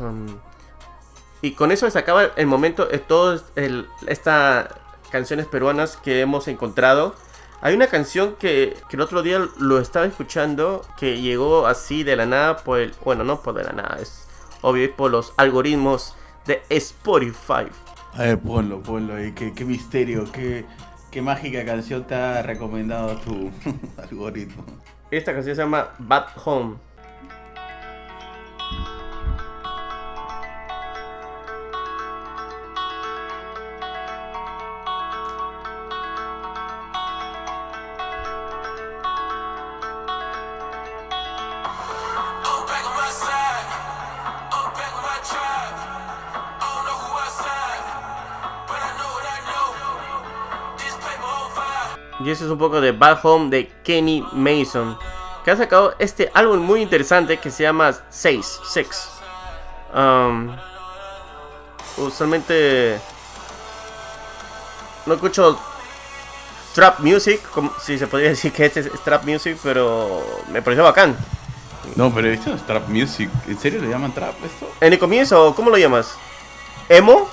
Um, 0.00 0.26
y 1.40 1.52
con 1.52 1.72
eso 1.72 1.88
se 1.90 1.98
acaba 1.98 2.24
el 2.36 2.46
momento 2.46 2.86
de 2.86 2.98
todas 2.98 3.44
estas 4.06 4.68
canciones 5.10 5.46
peruanas 5.46 5.96
que 5.96 6.20
hemos 6.20 6.48
encontrado. 6.48 7.14
Hay 7.60 7.74
una 7.74 7.88
canción 7.88 8.36
que, 8.38 8.76
que 8.88 8.96
el 8.96 9.02
otro 9.02 9.22
día 9.22 9.40
lo 9.58 9.80
estaba 9.80 10.06
escuchando 10.06 10.86
que 10.96 11.20
llegó 11.20 11.66
así 11.66 12.04
de 12.04 12.16
la 12.16 12.26
nada 12.26 12.58
por 12.58 12.78
el, 12.78 12.94
bueno, 13.04 13.24
no 13.24 13.42
por 13.42 13.54
de 13.54 13.64
la 13.64 13.72
nada, 13.72 13.98
es 14.00 14.28
obvio 14.62 14.94
por 14.94 15.10
los 15.10 15.32
algoritmos 15.36 16.14
de 16.46 16.62
Spotify. 16.68 17.66
A 18.14 18.22
ver, 18.22 18.38
ponlo, 18.38 18.80
ponlo 18.80 19.14
ahí. 19.14 19.32
Qué, 19.32 19.52
qué 19.52 19.64
misterio, 19.64 20.30
qué, 20.32 20.64
qué 21.10 21.22
mágica 21.22 21.64
canción 21.64 22.04
te 22.04 22.14
ha 22.14 22.42
recomendado 22.42 23.16
tu 23.16 23.50
algoritmo. 24.02 24.64
Esta 25.10 25.32
canción 25.32 25.56
se 25.56 25.62
llama 25.62 25.90
Bad 25.98 26.26
Home. 26.44 26.76
Y 52.20 52.30
eso 52.30 52.44
es 52.44 52.50
un 52.50 52.58
poco 52.58 52.80
de 52.80 52.92
Bad 52.92 53.20
Home 53.22 53.50
de 53.50 53.68
Kenny 53.84 54.24
Mason. 54.32 54.98
Que 55.44 55.52
ha 55.52 55.56
sacado 55.56 55.94
este 55.98 56.30
álbum 56.34 56.58
muy 56.58 56.82
interesante 56.82 57.38
que 57.38 57.50
se 57.50 57.62
llama 57.62 57.92
6. 58.10 58.60
6. 58.64 59.10
Um, 59.94 60.50
usualmente 61.96 63.00
no 65.06 65.14
escucho 65.14 65.58
trap 66.74 67.00
music, 67.00 67.40
como, 67.50 67.72
si 67.80 67.98
se 67.98 68.06
podría 68.06 68.28
decir 68.30 68.52
que 68.52 68.66
este 68.66 68.80
es 68.80 69.00
trap 69.02 69.24
music, 69.24 69.58
pero 69.62 70.22
me 70.50 70.60
pareció 70.62 70.84
bacán. 70.84 71.16
No, 71.96 72.12
pero 72.12 72.28
esto 72.28 72.54
es 72.54 72.66
trap 72.66 72.88
music. 72.88 73.30
¿En 73.46 73.58
serio 73.58 73.80
le 73.80 73.88
llaman 73.88 74.12
trap 74.12 74.34
esto? 74.44 74.70
En 74.80 74.92
el 74.92 74.98
comienzo, 74.98 75.54
¿cómo 75.54 75.70
lo 75.70 75.78
llamas? 75.78 76.14
¿Emo? 76.88 77.28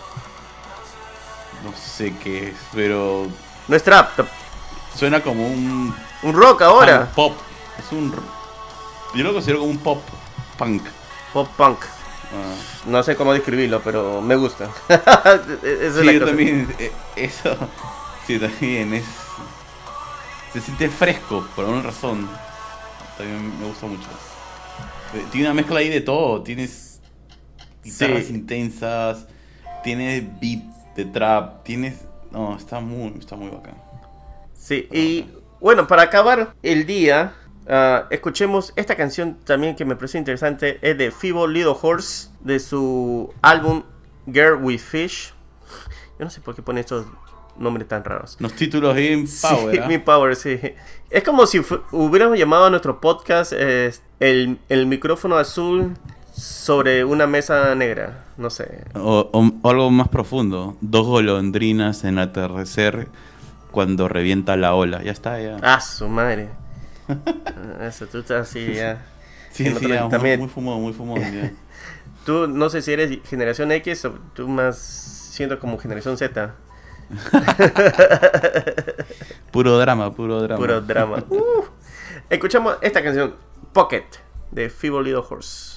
No 1.63 1.73
sé 1.75 2.13
qué 2.23 2.49
es, 2.49 2.55
pero 2.73 3.27
No 3.67 3.75
es 3.75 3.83
trap, 3.83 4.19
suena 4.95 5.21
como 5.21 5.47
un 5.47 5.93
un 6.23 6.33
rock 6.33 6.61
ahora. 6.63 7.09
pop. 7.15 7.33
Es 7.79 7.91
un. 7.91 8.13
Yo 9.13 9.23
lo 9.23 9.33
considero 9.33 9.59
como 9.59 9.71
un 9.71 9.77
pop 9.77 10.01
punk. 10.57 10.83
Pop 11.33 11.47
punk. 11.57 11.79
Ah. 11.83 12.55
No 12.87 13.03
sé 13.03 13.15
cómo 13.15 13.33
describirlo, 13.33 13.81
pero 13.81 14.21
me 14.21 14.35
gusta. 14.35 14.69
Esa 14.89 15.33
es 15.63 15.95
Sí, 15.95 16.03
la 16.03 16.11
yo 16.13 16.25
también. 16.25 16.73
eh, 16.79 16.91
Eso. 17.15 17.55
Sí, 18.27 18.39
también 18.39 18.93
es. 18.93 19.05
Se 20.53 20.61
siente 20.61 20.89
fresco, 20.89 21.45
por 21.55 21.65
alguna 21.65 21.83
razón. 21.83 22.27
También 23.17 23.59
me 23.59 23.67
gusta 23.67 23.85
mucho. 23.87 24.07
Eh, 25.13 25.23
Tiene 25.31 25.47
una 25.47 25.53
mezcla 25.53 25.79
ahí 25.79 25.89
de 25.89 26.01
todo. 26.01 26.41
Tienes 26.41 26.99
guitarras 27.83 28.25
Sí. 28.25 28.33
intensas. 28.33 29.25
Tienes 29.83 30.23
beat 30.39 30.63
de 30.95 31.05
trap. 31.05 31.63
Tienes. 31.63 31.95
No, 32.31 32.55
está 32.57 32.79
muy, 32.79 33.13
está 33.19 33.35
muy 33.35 33.49
bacán. 33.49 33.75
Sí, 34.65 34.87
y 34.91 35.25
bueno, 35.61 35.85
para 35.85 36.01
acabar 36.01 36.55
el 36.63 36.87
día, 36.87 37.33
ah, 37.69 38.05
escuchemos 38.09 38.73
esta 38.75 38.95
canción 38.95 39.37
también 39.43 39.75
que 39.75 39.85
me 39.85 39.95
parece 39.95 40.17
interesante. 40.17 40.79
Es 40.81 40.97
de 40.97 41.11
Feeble 41.11 41.47
Little 41.53 41.75
Horse, 41.79 42.29
de 42.39 42.59
su 42.59 43.31
álbum 43.43 43.83
Girl 44.25 44.55
with 44.63 44.79
Fish. 44.79 45.33
Yo 46.17 46.25
no 46.25 46.31
sé 46.31 46.41
por 46.41 46.55
qué 46.55 46.63
pone 46.63 46.79
estos 46.81 47.05
nombres 47.59 47.87
tan 47.87 48.03
raros. 48.03 48.37
Los 48.39 48.53
títulos 48.53 48.95
Sí, 48.97 49.27
power. 49.41 49.83
¿ah? 49.83 49.87
mi 49.87 49.99
power, 49.99 50.35
sí. 50.35 50.59
Es 51.11 51.23
como 51.23 51.45
si 51.45 51.61
hubiéramos 51.91 52.39
llamado 52.39 52.65
a 52.65 52.69
nuestro 52.71 52.99
podcast 52.99 53.53
eh, 53.55 53.93
el, 54.19 54.57
el 54.69 54.87
micrófono 54.87 55.37
azul 55.37 55.93
sobre 56.33 57.05
una 57.05 57.27
mesa 57.27 57.75
negra. 57.75 58.25
No 58.37 58.49
sé. 58.49 58.83
O, 58.95 59.29
o- 59.31 59.51
o 59.61 59.69
algo 59.69 59.91
más 59.91 60.07
profundo. 60.09 60.75
Dos 60.81 61.05
golondrinas 61.05 62.03
en 62.03 62.17
atardecer 62.17 63.07
cuando 63.75 64.07
revienta 64.07 64.55
la 64.55 64.73
ola. 64.73 65.03
Ya 65.03 65.11
está, 65.11 65.39
ya. 65.39 65.57
Ah, 65.61 65.79
su 65.81 66.07
madre. 66.07 66.49
Eso, 67.81 68.07
tú 68.07 68.19
estás 68.19 68.49
así 68.49 68.73
ya. 68.73 69.05
sí, 69.51 69.65
sí, 69.77 69.87
ya, 69.87 70.01
muy, 70.03 70.09
también- 70.09 70.39
muy 70.39 70.49
fumón, 70.49 70.81
muy 70.81 70.93
fumón. 70.93 71.19
ya. 71.21 71.51
Tú 72.25 72.47
no 72.47 72.69
sé 72.71 72.81
si 72.81 72.91
eres 72.93 73.19
generación 73.29 73.71
X 73.71 74.05
o 74.05 74.13
tú 74.33 74.47
más 74.47 74.79
siento 74.79 75.59
como 75.59 75.77
generación 75.77 76.17
Z. 76.17 76.55
Puro 79.51 79.77
drama, 79.77 80.11
puro 80.15 80.41
drama. 80.41 80.59
Puro 80.59 80.81
drama. 80.81 81.23
Uh. 81.29 81.65
Escuchamos 82.29 82.77
esta 82.81 83.03
canción, 83.03 83.35
Pocket, 83.73 84.05
de 84.49 84.69
Feeble 84.71 85.03
Little 85.03 85.21
Horse. 85.29 85.74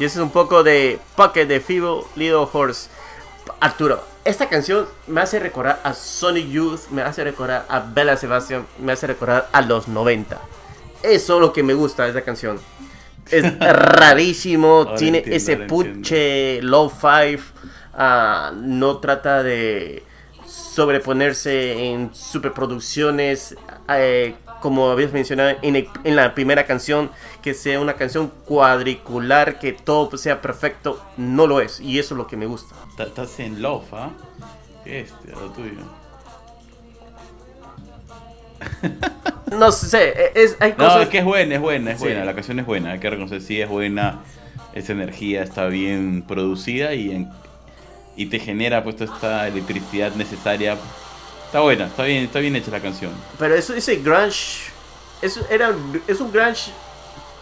Y 0.00 0.04
ese 0.06 0.18
es 0.18 0.22
un 0.22 0.30
poco 0.30 0.62
de 0.62 0.98
Pocket 1.14 1.44
de 1.44 1.60
Feeble 1.60 2.04
Little 2.16 2.48
Horse. 2.50 2.88
Arturo, 3.60 4.02
esta 4.24 4.48
canción 4.48 4.86
me 5.06 5.20
hace 5.20 5.38
recordar 5.38 5.78
a 5.84 5.92
Sonic 5.92 6.48
Youth, 6.48 6.88
me 6.90 7.02
hace 7.02 7.22
recordar 7.22 7.66
a 7.68 7.80
Bella 7.80 8.16
Sebastian, 8.16 8.66
me 8.78 8.92
hace 8.92 9.06
recordar 9.06 9.50
a 9.52 9.60
los 9.60 9.88
90. 9.88 10.40
Eso 11.02 11.34
es 11.34 11.40
lo 11.42 11.52
que 11.52 11.62
me 11.62 11.74
gusta 11.74 12.04
de 12.04 12.08
esta 12.08 12.22
canción. 12.22 12.58
Es 13.30 13.58
rarísimo, 13.60 14.84
Ahora 14.86 14.94
tiene 14.94 15.18
entiendo, 15.18 15.36
ese 15.36 15.56
puche 15.58 16.62
low 16.62 16.88
five, 16.88 17.40
ah, 17.92 18.52
no 18.56 19.00
trata 19.00 19.42
de 19.42 20.02
sobreponerse 20.46 21.90
en 21.90 22.14
superproducciones, 22.14 23.54
eh, 23.90 24.34
como 24.60 24.90
habías 24.90 25.12
mencionado 25.12 25.56
en, 25.62 25.76
el- 25.76 25.88
en 26.04 26.16
la 26.16 26.34
primera 26.34 26.66
canción, 26.66 27.10
que 27.42 27.54
sea 27.54 27.80
una 27.80 27.94
canción 27.94 28.30
cuadricular, 28.44 29.58
que 29.58 29.72
todo 29.72 30.16
sea 30.18 30.40
perfecto, 30.40 31.02
no 31.16 31.46
lo 31.46 31.60
es, 31.60 31.80
y 31.80 31.98
eso 31.98 32.14
es 32.14 32.18
lo 32.18 32.26
que 32.26 32.36
me 32.36 32.46
gusta. 32.46 32.74
Ta- 32.96 33.04
Estás 33.04 33.38
en 33.40 33.60
love, 33.62 33.92
¿ah? 33.92 34.10
¿Qué 34.84 35.00
es 35.00 35.12
lo 35.26 35.50
tuyo? 35.50 35.72
No 39.56 39.72
sé, 39.72 40.10
e, 40.10 40.32
es, 40.36 40.56
hay 40.60 40.70
No, 40.72 40.84
cosas... 40.84 41.02
es 41.02 41.08
que 41.08 41.18
es 41.18 41.24
buena, 41.24 41.54
es 41.56 41.60
buena, 41.60 41.90
es 41.92 41.98
Sí. 41.98 42.04
buena. 42.04 42.24
La 42.24 42.34
canción 42.34 42.60
es 42.60 42.66
buena, 42.66 42.92
hay 42.92 43.00
que 43.00 43.10
reconocer, 43.10 43.40
sí, 43.42 43.60
es 43.60 43.68
buena. 43.68 44.20
Esa 44.74 44.92
energía 44.92 45.42
está 45.42 45.66
bien 45.66 46.22
producida 46.22 46.94
y, 46.94 47.10
en- 47.10 47.28
y 48.16 48.26
te 48.26 48.38
genera 48.38 48.84
pues 48.84 48.96
toda 48.96 49.12
esta 49.14 49.48
electricidad 49.48 50.12
necesaria. 50.14 50.76
Está 51.50 51.60
buena, 51.60 51.86
está 51.86 52.04
bien, 52.04 52.24
está 52.24 52.38
bien 52.38 52.54
hecha 52.54 52.70
la 52.70 52.80
canción. 52.80 53.12
Pero 53.38 53.56
eso, 53.56 53.74
ese 53.74 53.96
grunge, 53.96 54.70
es, 55.20 55.40
era, 55.50 55.74
es 56.06 56.20
un 56.20 56.30
grunge 56.30 56.70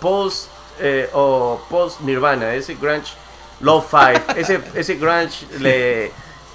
post 0.01 0.49
eh, 0.81 1.11
o 1.13 1.61
post 1.69 2.01
Nirvana, 2.01 2.55
ese 2.55 2.75
grunge 2.75 3.13
low 3.61 3.83
five, 3.83 4.23
ese, 4.37 4.61
ese 4.75 4.95
grunge 4.95 5.47
le- 5.61 6.11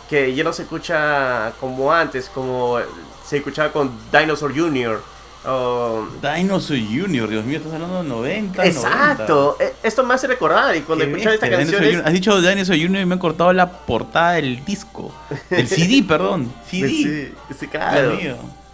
que 0.10 0.34
ya 0.34 0.43
no 0.43 0.51
se 0.51 0.64
escucha 0.64 1.54
como 1.60 1.91
antes, 1.91 2.28
como 2.30 2.80
se 3.26 3.38
escuchaba 3.38 3.72
con 3.72 3.91
Dinosaur 4.12 4.51
Jr. 4.56 5.01
o- 5.46 6.08
Dinosaur 6.22 6.80
Junior, 6.80 7.30
Dios 7.30 7.44
mío, 7.46 7.58
estás 7.58 7.74
hablando 7.74 8.04
de 8.04 8.10
90. 8.10 8.66
Exacto, 8.66 9.58
e- 9.60 9.74
esto 9.84 10.04
me 10.04 10.14
hace 10.14 10.28
recordar 10.28 10.76
y 10.76 10.80
90. 10.82 10.86
cuando 10.88 11.06
escuchaba 11.06 11.34
esta 11.36 11.50
canción 11.50 11.68
Dinosaur 11.70 11.84
es- 11.84 11.89
Junior. 11.91 12.08
Has 12.08 12.14
dicho 12.14 12.41
Dinosaur 12.41 12.78
Junior 12.80 13.02
y 13.02 13.06
me 13.06 13.14
han 13.14 13.20
cortado 13.20 13.54
la 13.54 13.70
portada 13.72 14.34
del 14.34 14.64
disco. 14.66 15.12
Del 15.50 15.68
CD, 15.68 16.04
perdón. 16.08 16.52
CD. 16.70 16.88
Sí, 16.89 17.34
sí, 17.60 17.68
claro. 17.68 18.18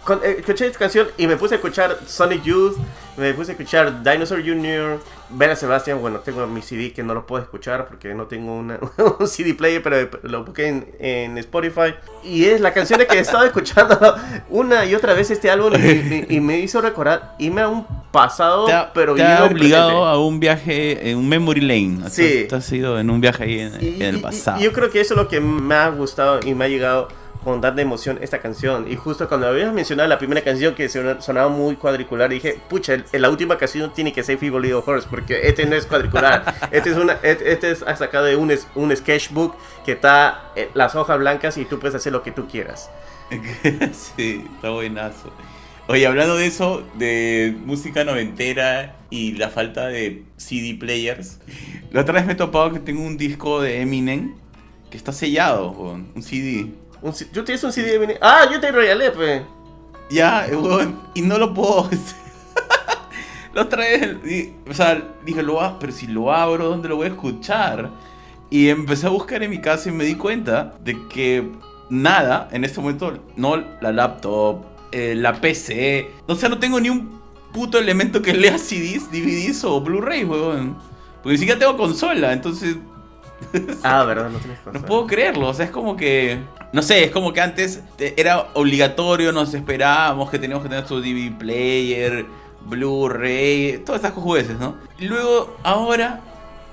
Con- 0.04 0.20
eh, 0.24 0.36
escuché 0.38 0.66
esta 0.66 0.78
canción 0.78 1.08
y 1.18 1.26
me 1.26 1.36
puse 1.36 1.54
a 1.54 1.56
escuchar 1.56 1.98
Sonic 2.06 2.42
Youth, 2.42 2.76
me 3.16 3.34
puse 3.34 3.50
a 3.50 3.54
escuchar 3.54 4.02
Dinosaur 4.02 4.40
Jr., 5.30 5.38
Bella 5.38 5.56
Sebastian, 5.56 6.00
bueno, 6.00 6.18
tengo 6.20 6.46
mi 6.46 6.60
CD 6.62 6.92
que 6.92 7.02
no 7.02 7.14
lo 7.14 7.26
puedo 7.26 7.42
escuchar 7.42 7.86
porque 7.86 8.14
no 8.14 8.26
tengo 8.26 8.56
una- 8.56 8.78
un 9.18 9.26
CD 9.26 9.54
player, 9.54 9.82
pero 9.82 10.08
lo 10.22 10.44
busqué 10.44 10.66
en, 10.68 10.86
en 10.98 11.38
Spotify. 11.38 11.94
Y 12.24 12.44
es 12.46 12.60
la 12.60 12.72
canción 12.72 13.00
que 13.08 13.16
he 13.16 13.20
estado 13.20 13.44
escuchando 13.44 13.98
una 14.50 14.84
y 14.84 14.94
otra 14.94 15.14
vez 15.14 15.30
este 15.30 15.50
álbum 15.50 15.72
y, 15.74 15.86
y- 15.86 16.26
y 16.36 16.40
me 16.40 16.58
hizo 16.58 16.80
recordar 16.80 17.34
irme 17.38 17.60
a 17.62 17.68
un 17.68 17.86
pasado, 18.10 18.66
Te 18.66 18.72
ha, 18.72 18.92
pero 18.92 19.14
te 19.14 19.22
ha 19.22 19.44
obligado 19.44 20.04
a 20.04 20.18
un 20.18 20.40
viaje, 20.40 21.10
en 21.10 21.18
un 21.18 21.28
memory 21.28 21.60
lane. 21.60 22.10
Sí. 22.10 22.46
Te 22.48 22.56
has 22.56 22.70
ido 22.72 22.98
en 22.98 23.08
un 23.10 23.20
viaje 23.20 23.44
ahí 23.44 23.60
en, 23.60 23.72
Y- 23.80 23.94
en 23.96 24.02
el 24.16 24.20
pasado. 24.20 24.60
yo 24.60 24.72
creo 24.72 24.90
que 24.90 25.00
eso 25.00 25.14
es 25.14 25.18
lo 25.20 25.28
que 25.28 25.40
me 25.40 25.74
ha 25.74 25.88
gustado 25.90 26.40
y 26.44 26.54
me 26.54 26.64
ha 26.64 26.68
llegado 26.68 27.08
con 27.42 27.60
tanta 27.60 27.80
emoción 27.82 28.18
esta 28.20 28.38
canción. 28.40 28.90
Y 28.90 28.96
justo 28.96 29.28
cuando 29.28 29.48
habías 29.48 29.72
mencionado 29.72 30.08
la 30.08 30.18
primera 30.18 30.42
canción 30.42 30.74
que 30.74 30.88
son- 30.88 31.22
sonaba 31.22 31.48
muy 31.48 31.76
cuadricular, 31.76 32.30
dije, 32.30 32.58
pucha, 32.68 32.94
el- 32.94 33.04
la 33.12 33.30
última 33.30 33.56
canción 33.58 33.92
tiene 33.92 34.12
que 34.12 34.22
ser 34.22 34.38
Feeble 34.38 34.60
Little 34.60 34.82
Horse, 34.84 35.06
porque 35.08 35.48
este 35.48 35.66
no 35.66 35.76
es 35.76 35.86
cuadricular. 35.86 36.54
este 36.70 36.90
es 36.90 36.96
una, 36.96 37.14
este, 37.22 37.70
es 37.70 37.78
sacado 37.78 38.24
de 38.24 38.36
un, 38.36 38.50
sketchbook 38.96 39.56
que 39.84 39.92
está 39.92 40.50
eh, 40.56 40.70
las 40.74 40.94
hojas 40.94 41.18
blancas 41.18 41.56
y 41.56 41.64
tú 41.64 41.78
puedes 41.78 41.94
hacer 41.94 42.12
lo 42.12 42.22
que 42.22 42.32
tú 42.32 42.46
quieras. 42.46 42.90
sí, 44.16 44.44
está 44.56 44.70
buenazo. 44.70 45.32
Oye, 45.88 46.06
hablando 46.06 46.36
de 46.36 46.46
eso, 46.46 46.84
de 46.94 47.56
música 47.64 48.04
noventera 48.04 48.96
y 49.10 49.32
la 49.32 49.48
falta 49.48 49.88
de 49.88 50.22
CD 50.36 50.76
players, 50.78 51.40
la 51.90 52.02
otra 52.02 52.14
vez 52.14 52.26
me 52.26 52.32
he 52.34 52.36
topado 52.36 52.72
que 52.72 52.78
tengo 52.78 53.02
un 53.02 53.16
disco 53.16 53.60
de 53.60 53.80
Eminem 53.80 54.34
que 54.90 54.96
está 54.96 55.12
sellado, 55.12 55.70
weón, 55.72 56.08
un 56.14 56.22
CD. 56.22 56.66
¿Tú 57.02 57.44
tienes 57.44 57.64
un 57.64 57.72
CD 57.72 57.98
de? 57.98 58.18
Ah, 58.20 58.46
yo 58.50 58.60
te 58.60 58.70
regalé, 58.70 59.10
pues. 59.10 59.42
Ya, 60.10 60.46
weón, 60.50 61.00
y 61.14 61.22
no 61.22 61.38
lo 61.38 61.54
puedo. 61.54 61.88
vez, 63.76 64.22
di- 64.22 64.54
o 64.68 64.74
sea, 64.74 65.02
dije, 65.24 65.42
lo 65.42 65.78
pero 65.78 65.92
si 65.92 66.06
lo 66.06 66.32
abro, 66.32 66.68
¿dónde 66.68 66.88
lo 66.88 66.96
voy 66.96 67.06
a 67.06 67.10
escuchar? 67.10 67.90
Y 68.50 68.68
empecé 68.68 69.06
a 69.06 69.10
buscar 69.10 69.42
en 69.42 69.50
mi 69.50 69.60
casa 69.60 69.88
y 69.88 69.92
me 69.92 70.04
di 70.04 70.14
cuenta 70.16 70.74
de 70.80 70.96
que 71.08 71.48
nada, 71.88 72.48
en 72.52 72.64
este 72.64 72.80
momento, 72.80 73.18
no 73.36 73.56
la 73.80 73.92
laptop, 73.92 74.64
eh, 74.92 75.14
la 75.16 75.40
PC, 75.40 76.10
o 76.26 76.34
sea, 76.34 76.48
no 76.48 76.58
tengo 76.58 76.80
ni 76.80 76.90
un 76.90 77.20
puto 77.52 77.78
elemento 77.78 78.22
que 78.22 78.32
lea 78.34 78.58
CDs, 78.58 79.10
DVDs 79.10 79.64
o 79.64 79.80
Blu-ray, 79.80 80.24
weón. 80.24 80.76
Porque 81.22 81.32
ni 81.32 81.38
siquiera 81.38 81.58
tengo 81.58 81.76
consola, 81.76 82.32
entonces 82.32 82.76
Ah, 83.82 84.04
verdad, 84.04 84.30
no 84.30 84.38
tienes 84.38 84.58
no 84.58 84.64
consola. 84.64 84.86
puedo 84.86 85.06
creerlo, 85.06 85.48
o 85.48 85.54
sea, 85.54 85.64
es 85.66 85.70
como 85.70 85.96
que. 85.96 86.38
No 86.72 86.82
sé, 86.82 87.04
es 87.04 87.10
como 87.10 87.32
que 87.32 87.40
antes 87.40 87.82
te- 87.96 88.20
era 88.20 88.48
obligatorio, 88.54 89.32
nos 89.32 89.52
esperábamos 89.54 90.30
que 90.30 90.38
teníamos 90.38 90.62
que 90.62 90.68
tener 90.68 90.84
nuestro 90.84 91.00
DVD 91.00 91.36
player, 91.36 92.26
Blu-ray, 92.66 93.78
todas 93.84 94.02
estas 94.04 94.14
jueces, 94.14 94.58
¿no? 94.58 94.76
Y 94.98 95.06
luego, 95.06 95.56
ahora, 95.62 96.20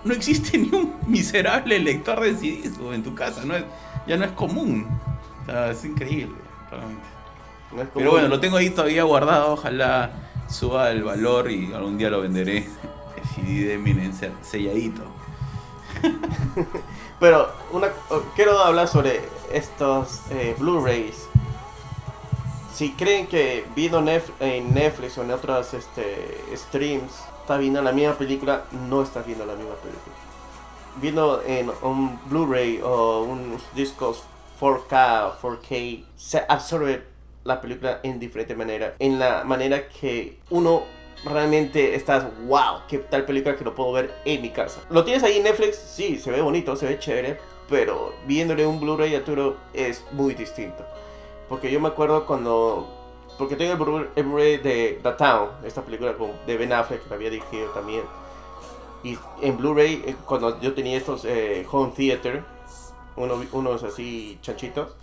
no 0.03 0.13
existe 0.13 0.57
ni 0.57 0.69
un 0.69 0.95
miserable 1.07 1.79
lector 1.79 2.19
de 2.21 2.35
CDs 2.35 2.77
en 2.93 3.03
tu 3.03 3.15
casa, 3.15 3.43
no 3.45 3.55
es, 3.55 3.63
ya 4.07 4.17
no 4.17 4.25
es 4.25 4.31
común. 4.31 4.87
O 5.43 5.45
sea, 5.45 5.71
es 5.71 5.83
increíble, 5.85 6.35
realmente. 6.69 7.03
No 7.75 7.81
es 7.81 7.87
Pero 7.93 8.11
bueno, 8.11 8.27
lo 8.27 8.39
tengo 8.39 8.57
ahí 8.57 8.69
todavía 8.69 9.03
guardado, 9.03 9.53
ojalá 9.53 10.11
suba 10.49 10.91
el 10.91 11.03
valor 11.03 11.49
y 11.51 11.73
algún 11.73 11.97
día 11.97 12.09
lo 12.09 12.21
venderé. 12.21 12.67
El 13.17 13.43
CD 13.43 13.65
de 13.65 13.73
Eminem 13.73 14.11
selladito. 14.41 15.01
Pero 17.19 17.51
oh, 17.71 18.21
quiero 18.35 18.59
hablar 18.59 18.87
sobre 18.87 19.21
estos 19.51 20.21
eh, 20.29 20.55
Blu-rays. 20.57 21.27
Si 22.73 22.91
creen 22.91 23.27
que 23.27 23.65
viendo 23.75 23.99
en 24.39 24.73
Netflix 24.73 25.17
o 25.17 25.23
en 25.23 25.31
otros 25.31 25.73
este, 25.73 26.43
streams 26.55 27.11
está 27.41 27.57
viendo 27.57 27.81
la 27.81 27.91
misma 27.91 28.13
película, 28.13 28.65
no 28.87 29.01
estás 29.01 29.25
viendo 29.25 29.45
la 29.45 29.55
misma 29.55 29.75
película. 29.75 30.15
Viendo 30.97 31.43
en 31.45 31.71
un 31.81 32.19
Blu-ray 32.25 32.81
o 32.83 33.23
unos 33.23 33.63
discos 33.73 34.23
4K 34.59 35.31
o 35.41 35.41
4K, 35.41 36.03
se 36.15 36.43
absorbe 36.47 37.03
la 37.43 37.61
película 37.61 37.99
en 38.03 38.19
diferente 38.19 38.55
manera. 38.55 38.95
En 38.99 39.17
la 39.17 39.43
manera 39.43 39.87
que 39.87 40.37
uno 40.49 40.83
realmente 41.25 41.95
estás, 41.95 42.25
wow, 42.45 42.81
qué 42.87 42.99
tal 42.99 43.25
película 43.25 43.55
que 43.55 43.63
lo 43.63 43.73
puedo 43.75 43.91
ver 43.91 44.13
en 44.25 44.41
mi 44.41 44.49
casa. 44.51 44.81
Lo 44.89 45.03
tienes 45.03 45.23
ahí 45.23 45.37
en 45.37 45.43
Netflix, 45.43 45.77
sí, 45.77 46.17
se 46.19 46.31
ve 46.31 46.41
bonito, 46.41 46.75
se 46.75 46.85
ve 46.85 46.99
chévere, 46.99 47.39
pero 47.69 48.13
viéndole 48.25 48.65
un 48.65 48.79
Blu-ray 48.79 49.15
a 49.15 49.19
Arturo 49.19 49.57
es 49.73 50.03
muy 50.11 50.33
distinto. 50.33 50.85
Porque 51.49 51.71
yo 51.71 51.79
me 51.79 51.87
acuerdo 51.89 52.25
cuando... 52.25 52.93
Porque 53.37 53.55
tengo 53.55 53.73
el 53.73 53.79
Blu- 53.79 54.07
el 54.15 54.23
Blu-ray 54.23 54.57
de 54.57 54.99
The 55.03 55.11
Town, 55.11 55.49
esta 55.63 55.81
película 55.83 56.15
de 56.45 56.57
Ben 56.57 56.73
Affleck, 56.73 57.03
que 57.03 57.09
la 57.09 57.15
había 57.15 57.29
dirigido 57.29 57.69
también. 57.71 58.03
Y 59.03 59.17
en 59.41 59.57
Blu-ray, 59.57 60.03
eh, 60.07 60.15
cuando 60.25 60.59
yo 60.59 60.73
tenía 60.73 60.97
estos 60.97 61.23
eh, 61.25 61.65
home 61.71 61.93
theater, 61.95 62.43
uno- 63.15 63.43
unos 63.51 63.83
así 63.83 64.39
chanchitos, 64.41 64.95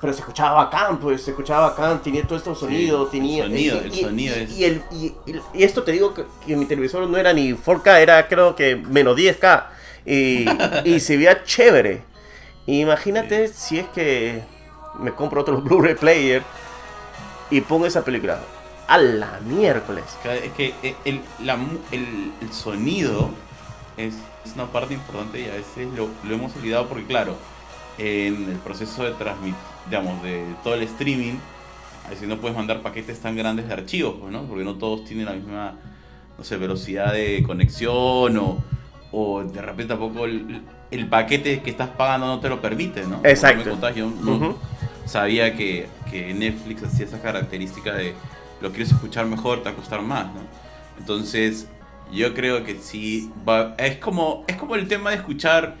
pero 0.00 0.12
se 0.12 0.20
escuchaba 0.20 0.64
bacán, 0.64 0.98
pues 0.98 1.22
se 1.22 1.30
escuchaba 1.30 1.70
bacán, 1.70 2.00
tenía 2.02 2.22
todo 2.24 2.38
estos 2.38 2.58
Sí, 2.58 2.64
sonidos, 2.64 3.04
el 3.06 3.10
tenía... 3.20 3.44
sonido, 3.44 3.76
y, 3.76 3.78
el 3.86 3.94
y- 3.94 4.02
sonido 4.02 4.36
y- 4.36 4.40
es- 4.40 4.50
y 4.58 4.64
el- 4.64 4.82
y- 4.90 5.62
esto 5.64 5.82
te 5.82 5.92
digo 5.92 6.14
que, 6.14 6.24
que 6.46 6.56
mi 6.56 6.64
televisor 6.66 7.06
no 7.08 7.16
era 7.18 7.32
ni 7.32 7.52
4K, 7.52 7.98
era 8.00 8.26
creo 8.28 8.56
que 8.56 8.76
menos 8.76 9.16
10K. 9.16 9.64
Y, 10.06 10.46
y 10.84 11.00
se 11.00 11.16
veía 11.18 11.44
chévere. 11.44 12.02
Imagínate 12.66 13.48
si 13.48 13.78
es 13.78 13.88
que 13.88 14.42
me 14.98 15.12
compro 15.12 15.42
otro 15.42 15.60
Blu-ray 15.62 15.94
player 15.94 16.42
y 17.50 17.60
pongo 17.60 17.86
esa 17.86 18.02
película. 18.04 18.40
A 18.88 18.98
la 18.98 19.38
miércoles. 19.44 20.04
Es 20.24 20.52
que 20.52 20.74
eh, 20.82 20.94
el, 21.04 21.20
la 21.44 21.54
el- 21.92 22.32
el 22.40 22.52
sonido 22.52 23.30
es, 23.96 24.14
es 24.44 24.54
una 24.54 24.66
parte 24.66 24.94
importante 24.94 25.40
y 25.40 25.44
a 25.48 25.52
veces 25.52 25.86
lo, 25.94 26.08
lo 26.24 26.34
hemos 26.34 26.56
olvidado 26.56 26.88
porque, 26.88 27.04
claro, 27.06 27.36
en 28.00 28.48
el 28.50 28.56
proceso 28.58 29.04
de 29.04 29.10
transmitir, 29.12 29.54
digamos, 29.86 30.22
de 30.22 30.42
todo 30.64 30.74
el 30.74 30.82
streaming, 30.82 31.34
a 32.06 32.10
veces 32.10 32.26
no 32.28 32.38
puedes 32.38 32.56
mandar 32.56 32.80
paquetes 32.80 33.20
tan 33.20 33.36
grandes 33.36 33.68
de 33.68 33.74
archivos, 33.74 34.14
pues, 34.20 34.32
¿no? 34.32 34.42
Porque 34.44 34.64
no 34.64 34.74
todos 34.76 35.04
tienen 35.04 35.26
la 35.26 35.32
misma, 35.32 35.74
no 36.38 36.44
sé, 36.44 36.56
velocidad 36.56 37.12
de 37.12 37.42
conexión 37.46 38.38
o, 38.38 38.56
o 39.12 39.42
de 39.44 39.60
repente 39.60 39.94
tampoco 39.94 40.24
el, 40.24 40.62
el 40.90 41.06
paquete 41.08 41.60
que 41.60 41.70
estás 41.70 41.90
pagando 41.90 42.26
no 42.26 42.40
te 42.40 42.48
lo 42.48 42.60
permite, 42.60 43.06
¿no? 43.06 43.20
Exacto. 43.24 43.64
me 43.64 43.70
contabas, 43.70 43.96
yo 43.96 44.06
no 44.10 44.56
sabía 45.04 45.54
que, 45.56 45.88
que 46.10 46.32
Netflix 46.32 46.82
hacía 46.84 47.04
esa 47.06 47.20
característica 47.20 47.92
de 47.92 48.14
lo 48.60 48.70
quieres 48.70 48.92
escuchar 48.92 49.26
mejor, 49.26 49.58
te 49.58 49.64
va 49.64 49.70
a 49.72 49.74
costar 49.76 50.00
más, 50.02 50.26
¿no? 50.26 50.40
Entonces, 50.98 51.66
yo 52.12 52.34
creo 52.34 52.64
que 52.64 52.76
sí, 52.80 53.30
va- 53.48 53.74
es, 53.78 53.96
como, 53.96 54.44
es 54.46 54.56
como 54.56 54.74
el 54.74 54.86
tema 54.88 55.10
de 55.10 55.16
escuchar 55.16 55.76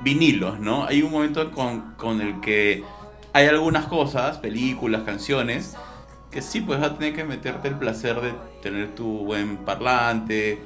vinilos, 0.00 0.58
¿no? 0.58 0.84
Hay 0.84 1.02
un 1.02 1.12
momento 1.12 1.50
con, 1.50 1.94
con 1.96 2.20
el 2.20 2.40
que 2.40 2.84
hay 3.32 3.46
algunas 3.46 3.86
cosas, 3.86 4.38
películas, 4.38 5.02
canciones, 5.02 5.76
que 6.30 6.42
sí, 6.42 6.60
pues 6.60 6.80
vas 6.80 6.92
a 6.92 6.94
tener 6.98 7.14
que 7.14 7.24
meterte 7.24 7.68
el 7.68 7.74
placer 7.76 8.20
de 8.20 8.34
tener 8.62 8.94
tu 8.94 9.24
buen 9.24 9.58
parlante, 9.58 10.60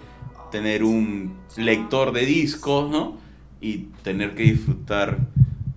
tener 0.51 0.85
un 0.85 1.37
lector 1.57 2.13
de 2.13 2.27
discos, 2.27 2.91
¿no? 2.91 3.17
Y 3.61 3.89
tener 4.03 4.35
que 4.35 4.45
disfrutar 4.45 5.19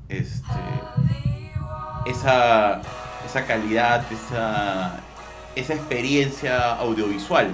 este, 0.10 0.44
esa, 2.06 2.82
esa 3.26 3.46
calidad, 3.46 4.06
esa, 4.12 5.00
esa 5.56 5.74
experiencia 5.74 6.76
audiovisual, 6.76 7.50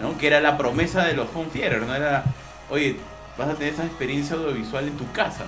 ¿no? 0.00 0.16
Que 0.18 0.26
era 0.26 0.40
la 0.40 0.56
promesa 0.58 1.04
de 1.04 1.14
los 1.14 1.28
home 1.34 1.48
theater, 1.52 1.82
¿no? 1.82 1.94
Era, 1.94 2.24
oye, 2.70 2.96
vas 3.38 3.48
a 3.48 3.54
tener 3.54 3.72
esa 3.74 3.84
experiencia 3.84 4.36
audiovisual 4.36 4.86
en 4.88 4.96
tu 4.96 5.10
casa. 5.12 5.44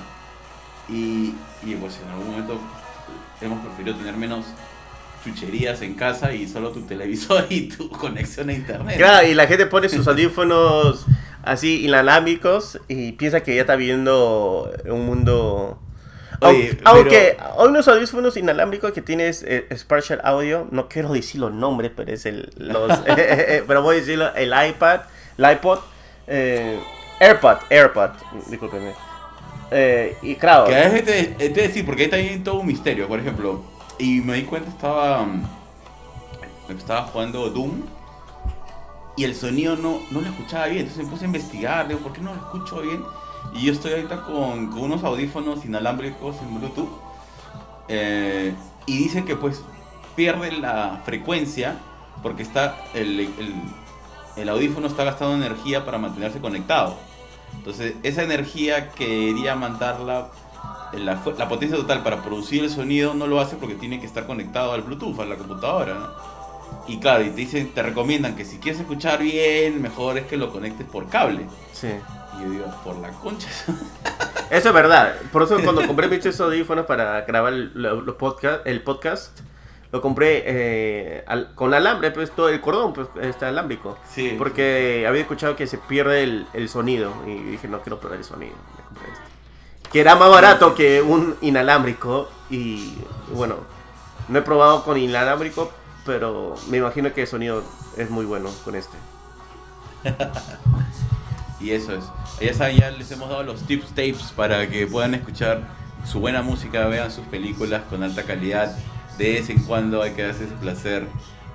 Y, 0.89 1.35
y 1.65 1.75
pues 1.81 1.99
en 2.05 2.11
algún 2.11 2.31
momento 2.31 2.59
hemos 3.41 3.65
preferido 3.65 3.97
tener 3.97 4.15
menos 4.17 4.47
chucherías 5.25 5.81
en 5.83 5.95
casa 5.95 6.33
y 6.33 6.49
solo 6.49 6.71
tu 6.71 6.83
televisor 6.83 7.47
y 7.49 7.69
tu 7.69 7.89
conexión 7.91 8.49
a 8.49 8.53
internet. 8.53 8.97
Claro, 8.97 9.27
y 9.27 9.35
la 9.35 9.47
gente 9.47 9.67
pone 9.67 9.89
sus 9.89 10.07
audífonos 10.09 11.07
así 11.45 11.85
inalámbricos 11.85 12.81
y 12.89 13.13
piensa 13.13 13.43
que 13.43 13.55
ya 13.55 13.63
está 13.63 13.77
viendo 13.77 14.73
un 14.87 15.07
mundo... 15.07 15.79
Oye, 16.41 16.71
Aunque- 16.71 16.81
Aunque 16.85 17.37
pero- 17.39 17.61
hay 17.63 17.69
unos 17.69 17.87
audífonos 17.87 18.37
inalámbricos 18.37 18.91
que 18.93 19.01
tienes 19.01 19.45
eh, 19.47 19.69
Spatial 19.77 20.21
Audio, 20.25 20.67
no 20.73 20.89
quiero 20.89 21.13
decir 21.13 21.41
los 21.41 21.53
nombres, 21.53 21.93
pero 21.95 22.13
es 22.13 22.27
el... 22.27 22.51
Los, 22.57 22.91
pero 23.69 23.83
voy 23.83 23.97
a 23.97 24.01
decirlo, 24.01 24.35
el 24.35 24.49
iPad, 24.71 25.03
el 25.39 25.53
iPod, 25.53 25.79
eh, 26.27 26.81
AirPod, 27.23 27.59
AirPod, 27.71 28.11
discúlpenme. 28.49 28.93
Eh, 29.71 30.19
y 30.23 30.35
claro, 30.37 30.65
Que 30.67 30.75
a 30.77 30.89
veces 30.89 31.05
te, 31.05 31.25
te 31.25 31.49
voy 31.51 31.61
a 31.61 31.69
decir, 31.69 31.87
porque 31.87 32.03
ahí 32.05 32.11
también 32.11 32.45
todo 32.45 32.57
un 32.61 32.67
misterio, 32.67 33.09
por 33.09 33.19
ejemplo. 33.21 33.63
Y 33.99 34.21
me 34.21 34.35
di 34.35 34.43
cuenta, 34.43 34.69
estaba. 34.71 35.25
mm, 35.25 35.43
Estaba 36.77 37.03
jugando 37.05 37.49
Doom. 37.51 37.83
Y 39.17 39.25
el 39.25 39.35
sonido 39.35 39.77
no, 39.77 40.01
no 40.11 40.21
lo 40.21 40.27
escuchaba 40.29 40.67
bien. 40.67 40.81
Entonces 40.81 41.05
me 41.05 41.11
puse 41.11 41.25
a 41.25 41.27
investigar, 41.27 41.87
digo, 41.89 42.01
¿por 42.01 42.13
qué 42.13 42.21
no 42.23 42.35
lo 42.35 42.41
escucho 42.41 42.81
bien? 42.81 43.03
Y 43.55 43.67
yo 43.67 43.73
estoy 43.73 43.93
ahorita 43.93 44.23
con, 44.25 44.69
con 44.71 44.81
unos 44.81 45.05
audífonos 45.05 45.65
inalámbricos 45.65 46.37
en 46.41 46.59
Bluetooth. 46.59 46.89
eh, 47.89 48.55
y 48.87 48.99
dice 48.99 49.25
que 49.25 49.37
pues 49.37 49.63
pierde 50.17 50.51
la 50.53 51.01
frecuencia 51.05 51.77
porque 52.23 52.43
está 52.43 52.77
el, 52.95 53.21
el, 53.21 53.55
el 54.37 54.49
audífono 54.49 54.87
está 54.89 55.05
gastando 55.05 55.35
energía 55.37 55.85
para 55.85 55.99
mantenerse 55.99 56.41
conectado. 56.41 56.97
Entonces, 57.57 57.95
esa 58.03 58.23
energía 58.23 58.91
que 58.91 59.07
quería 59.35 59.55
mandarla, 59.55 60.29
la, 60.93 61.17
fu- 61.17 61.33
la 61.39 61.49
potencia 61.49 61.77
total 61.77 62.03
para 62.03 62.23
producir 62.23 62.65
el 62.65 62.71
sonido, 62.71 63.15
no 63.15 63.27
lo 63.27 63.41
hace 63.41 63.57
porque 63.57 63.75
tiene 63.77 64.01
que 64.01 64.07
estar 64.07 64.27
conectado 64.27 64.73
al 64.73 64.83
Bluetooth, 64.83 65.19
a 65.21 65.25
la 65.27 65.37
computadora, 65.37 65.95
¿no? 65.95 66.33
Y 66.89 66.99
claro, 66.99 67.23
y 67.23 67.31
te 67.31 67.37
dicen, 67.37 67.73
te 67.73 67.83
recomiendan 67.83 68.35
que 68.35 68.45
si 68.45 68.59
quieres 68.59 68.81
escuchar 68.81 69.21
bien, 69.23 69.81
mejor 69.81 70.19
es 70.19 70.27
que 70.27 70.37
lo 70.37 70.51
conectes 70.51 70.87
por 70.87 71.09
cable. 71.09 71.47
sí. 71.73 71.89
Y 72.39 72.45
yo 72.45 72.51
digo, 72.51 72.65
por 72.83 72.97
la 72.97 73.11
concha. 73.11 73.47
Eso 74.51 74.69
es 74.69 74.75
verdad. 74.75 75.15
Por 75.31 75.43
eso 75.43 75.59
cuando 75.65 75.87
compré 75.87 76.09
mis 76.09 76.41
audífonos 76.41 76.87
para 76.87 77.21
grabar 77.23 77.53
el, 77.53 77.71
lo- 77.75 78.01
lo 78.01 78.17
podcast, 78.17 78.67
el 78.67 78.83
podcast, 78.83 79.39
lo 79.93 80.01
compré 80.01 80.43
eh, 80.47 81.25
al- 81.27 81.55
con 81.55 81.75
alambre, 81.75 82.11
pues 82.11 82.31
todo 82.33 82.49
el 82.49 82.61
cordón 82.61 82.93
pues, 82.95 83.09
está 83.21 83.49
alámbrico. 83.49 83.99
Sí. 84.11 84.35
Porque 84.39 85.05
había 85.07 85.21
escuchado 85.21 85.55
que 85.55 85.67
se 85.67 85.79
pierde 85.79 86.23
el, 86.25 86.47
el 86.55 86.69
sonido 86.69 87.13
y 87.27 87.35
dije, 87.35 87.69
no 87.69 87.81
quiero 87.83 88.01
perder 88.01 88.19
el 88.21 88.25
sonido. 88.25 88.55
Me 88.77 88.85
compré 88.85 89.13
este. 89.13 89.91
Que 89.91 90.01
era 90.01 90.17
más 90.17 90.31
barato 90.31 90.75
que 90.75 91.03
un 91.03 91.37
inalámbrico 91.43 92.29
y 92.49 92.95
bueno, 93.35 93.57
no 94.29 94.39
he 94.39 94.43
probado 94.43 94.83
con 94.85 94.97
inalámbrico, 94.97 95.71
pero 96.07 96.55
me 96.71 96.79
imagino 96.79 97.13
que 97.13 97.23
el 97.23 97.27
sonido 97.29 97.63
es 97.99 98.09
muy 98.09 98.25
bueno 98.25 98.49
con 98.65 98.75
este. 98.75 98.97
Y 101.61 101.71
eso 101.71 101.95
es. 101.95 102.05
Ya 102.41 102.55
saben, 102.55 102.77
ya 102.77 102.91
les 102.91 103.09
hemos 103.13 103.29
dado 103.29 103.45
los 103.45 103.63
tips 103.63 103.91
tapes 103.91 104.33
para 104.35 104.69
que 104.69 104.87
puedan 104.89 105.15
escuchar 105.15 105.61
su 106.05 106.19
buena 106.19 106.43
música, 106.43 106.87
vean 106.87 107.11
sus 107.13 107.25
películas 107.27 107.83
con 107.89 108.03
alta 108.03 108.25
calidad. 108.25 108.77
De 109.19 109.35
vez 109.35 109.51
en 109.51 109.63
cuando 109.65 110.03
hay 110.03 110.13
que 110.13 110.23
darse 110.23 110.45
ese 110.45 110.55
placer 110.55 111.07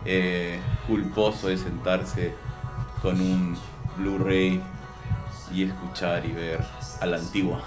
eh, 0.06 0.60
culposo 0.88 1.48
de 1.48 1.58
sentarse 1.58 2.34
con 3.02 3.20
un 3.20 3.58
Blu-ray 3.98 4.62
y 5.52 5.64
escuchar 5.64 6.26
y 6.26 6.32
ver 6.32 6.60
a 7.02 7.06
la 7.06 7.18
antigua. 7.18 7.62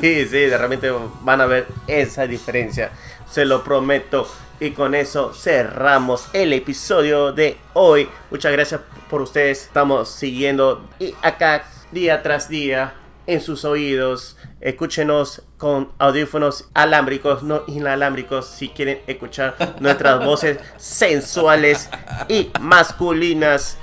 Sí, 0.00 0.24
sí, 0.26 0.38
de 0.46 0.58
repente 0.58 0.92
van 1.22 1.40
a 1.40 1.46
ver 1.46 1.66
esa 1.86 2.26
diferencia. 2.26 2.90
Se 3.30 3.44
lo 3.44 3.64
prometo. 3.64 4.28
Y 4.60 4.70
con 4.70 4.94
eso 4.94 5.32
cerramos 5.34 6.28
el 6.32 6.52
episodio 6.52 7.32
de 7.32 7.56
hoy. 7.72 8.08
Muchas 8.30 8.52
gracias 8.52 8.80
por 9.10 9.22
ustedes. 9.22 9.62
Estamos 9.64 10.08
siguiendo 10.08 10.88
y 11.00 11.14
acá 11.22 11.64
día 11.90 12.22
tras 12.22 12.48
día 12.48 12.94
en 13.26 13.40
sus 13.40 13.64
oídos. 13.64 14.36
Escúchenos 14.62 15.42
con 15.58 15.90
audífonos 15.98 16.68
alámbricos, 16.72 17.42
no 17.42 17.62
inalámbricos, 17.66 18.46
si 18.46 18.68
quieren 18.68 19.00
escuchar 19.08 19.56
nuestras 19.80 20.24
voces 20.24 20.58
sensuales 20.76 21.90
y 22.28 22.50
masculinas. 22.60 23.76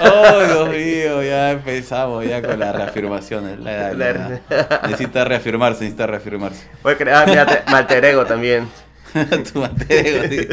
¡Oh, 0.00 0.38
Dios 0.42 0.68
mío! 0.70 1.22
Ya 1.22 1.50
empezamos 1.50 2.24
ya 2.26 2.40
con 2.40 2.58
las 2.58 2.74
reafirmaciones. 2.74 3.58
La- 3.60 3.92
la- 3.92 4.12
la- 4.48 4.80
Necesita 4.84 5.24
reafirmarse, 5.26 5.80
necesita 5.80 6.06
reafirmarse. 6.06 6.66
Voy 6.82 6.94
a 6.94 6.96
crear 6.96 7.28
mi 7.28 7.36
alter- 7.36 7.64
mi 7.68 7.74
alter 7.74 8.04
ego 8.06 8.24
también. 8.24 8.68
tu 9.52 9.62
alter 9.64 10.06
ego, 10.06 10.22
sí. 10.30 10.48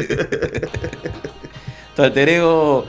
Tu 1.96 2.02
alter 2.02 2.28
ego 2.28 2.84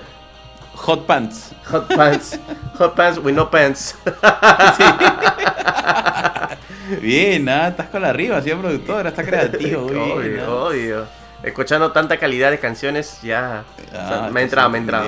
Hot 0.73 1.05
Pants. 1.05 1.51
Hot 1.71 1.87
pants. 1.95 2.37
Hot 2.79 2.95
pants 2.95 3.17
with 3.19 3.33
no 3.33 3.49
pants. 3.49 3.95
Bien, 7.01 7.43
nada, 7.45 7.69
estás 7.69 7.87
con 7.89 8.01
la 8.01 8.09
arriba, 8.09 8.41
señor 8.41 8.59
productora, 8.61 9.09
está 9.09 9.23
creativo. 9.23 9.81
muy 9.83 9.93
bien, 10.29 10.39
obvio, 10.39 10.45
¿no? 10.45 10.53
obvio. 10.65 11.05
Escuchando 11.43 11.91
tanta 11.91 12.17
calidad 12.17 12.49
de 12.51 12.59
canciones, 12.59 13.19
ya. 13.21 13.63
o 13.87 13.91
sea, 13.91 14.25
Ah, 14.25 14.29
me 14.31 14.39
ha 14.39 14.43
entrado, 14.43 14.69
me 14.69 14.77
ha 14.77 14.81
entrado. 14.81 15.05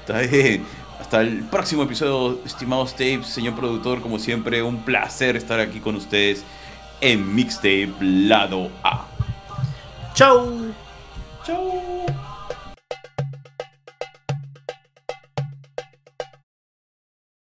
Está 0.00 0.20
bien. 0.22 0.64
Hasta 1.00 1.20
el 1.20 1.40
próximo 1.44 1.82
episodio, 1.84 2.40
estimados 2.44 2.92
tapes, 2.92 3.26
señor 3.26 3.54
productor, 3.54 4.00
como 4.00 4.18
siempre, 4.18 4.62
un 4.62 4.82
placer 4.82 5.36
estar 5.36 5.60
aquí 5.60 5.78
con 5.80 5.96
ustedes 5.96 6.44
en 7.00 7.34
Mixtape 7.34 7.92
Lado 8.00 8.70
A. 8.82 9.06
Chau. 10.14 10.72
Chau. 11.44 12.06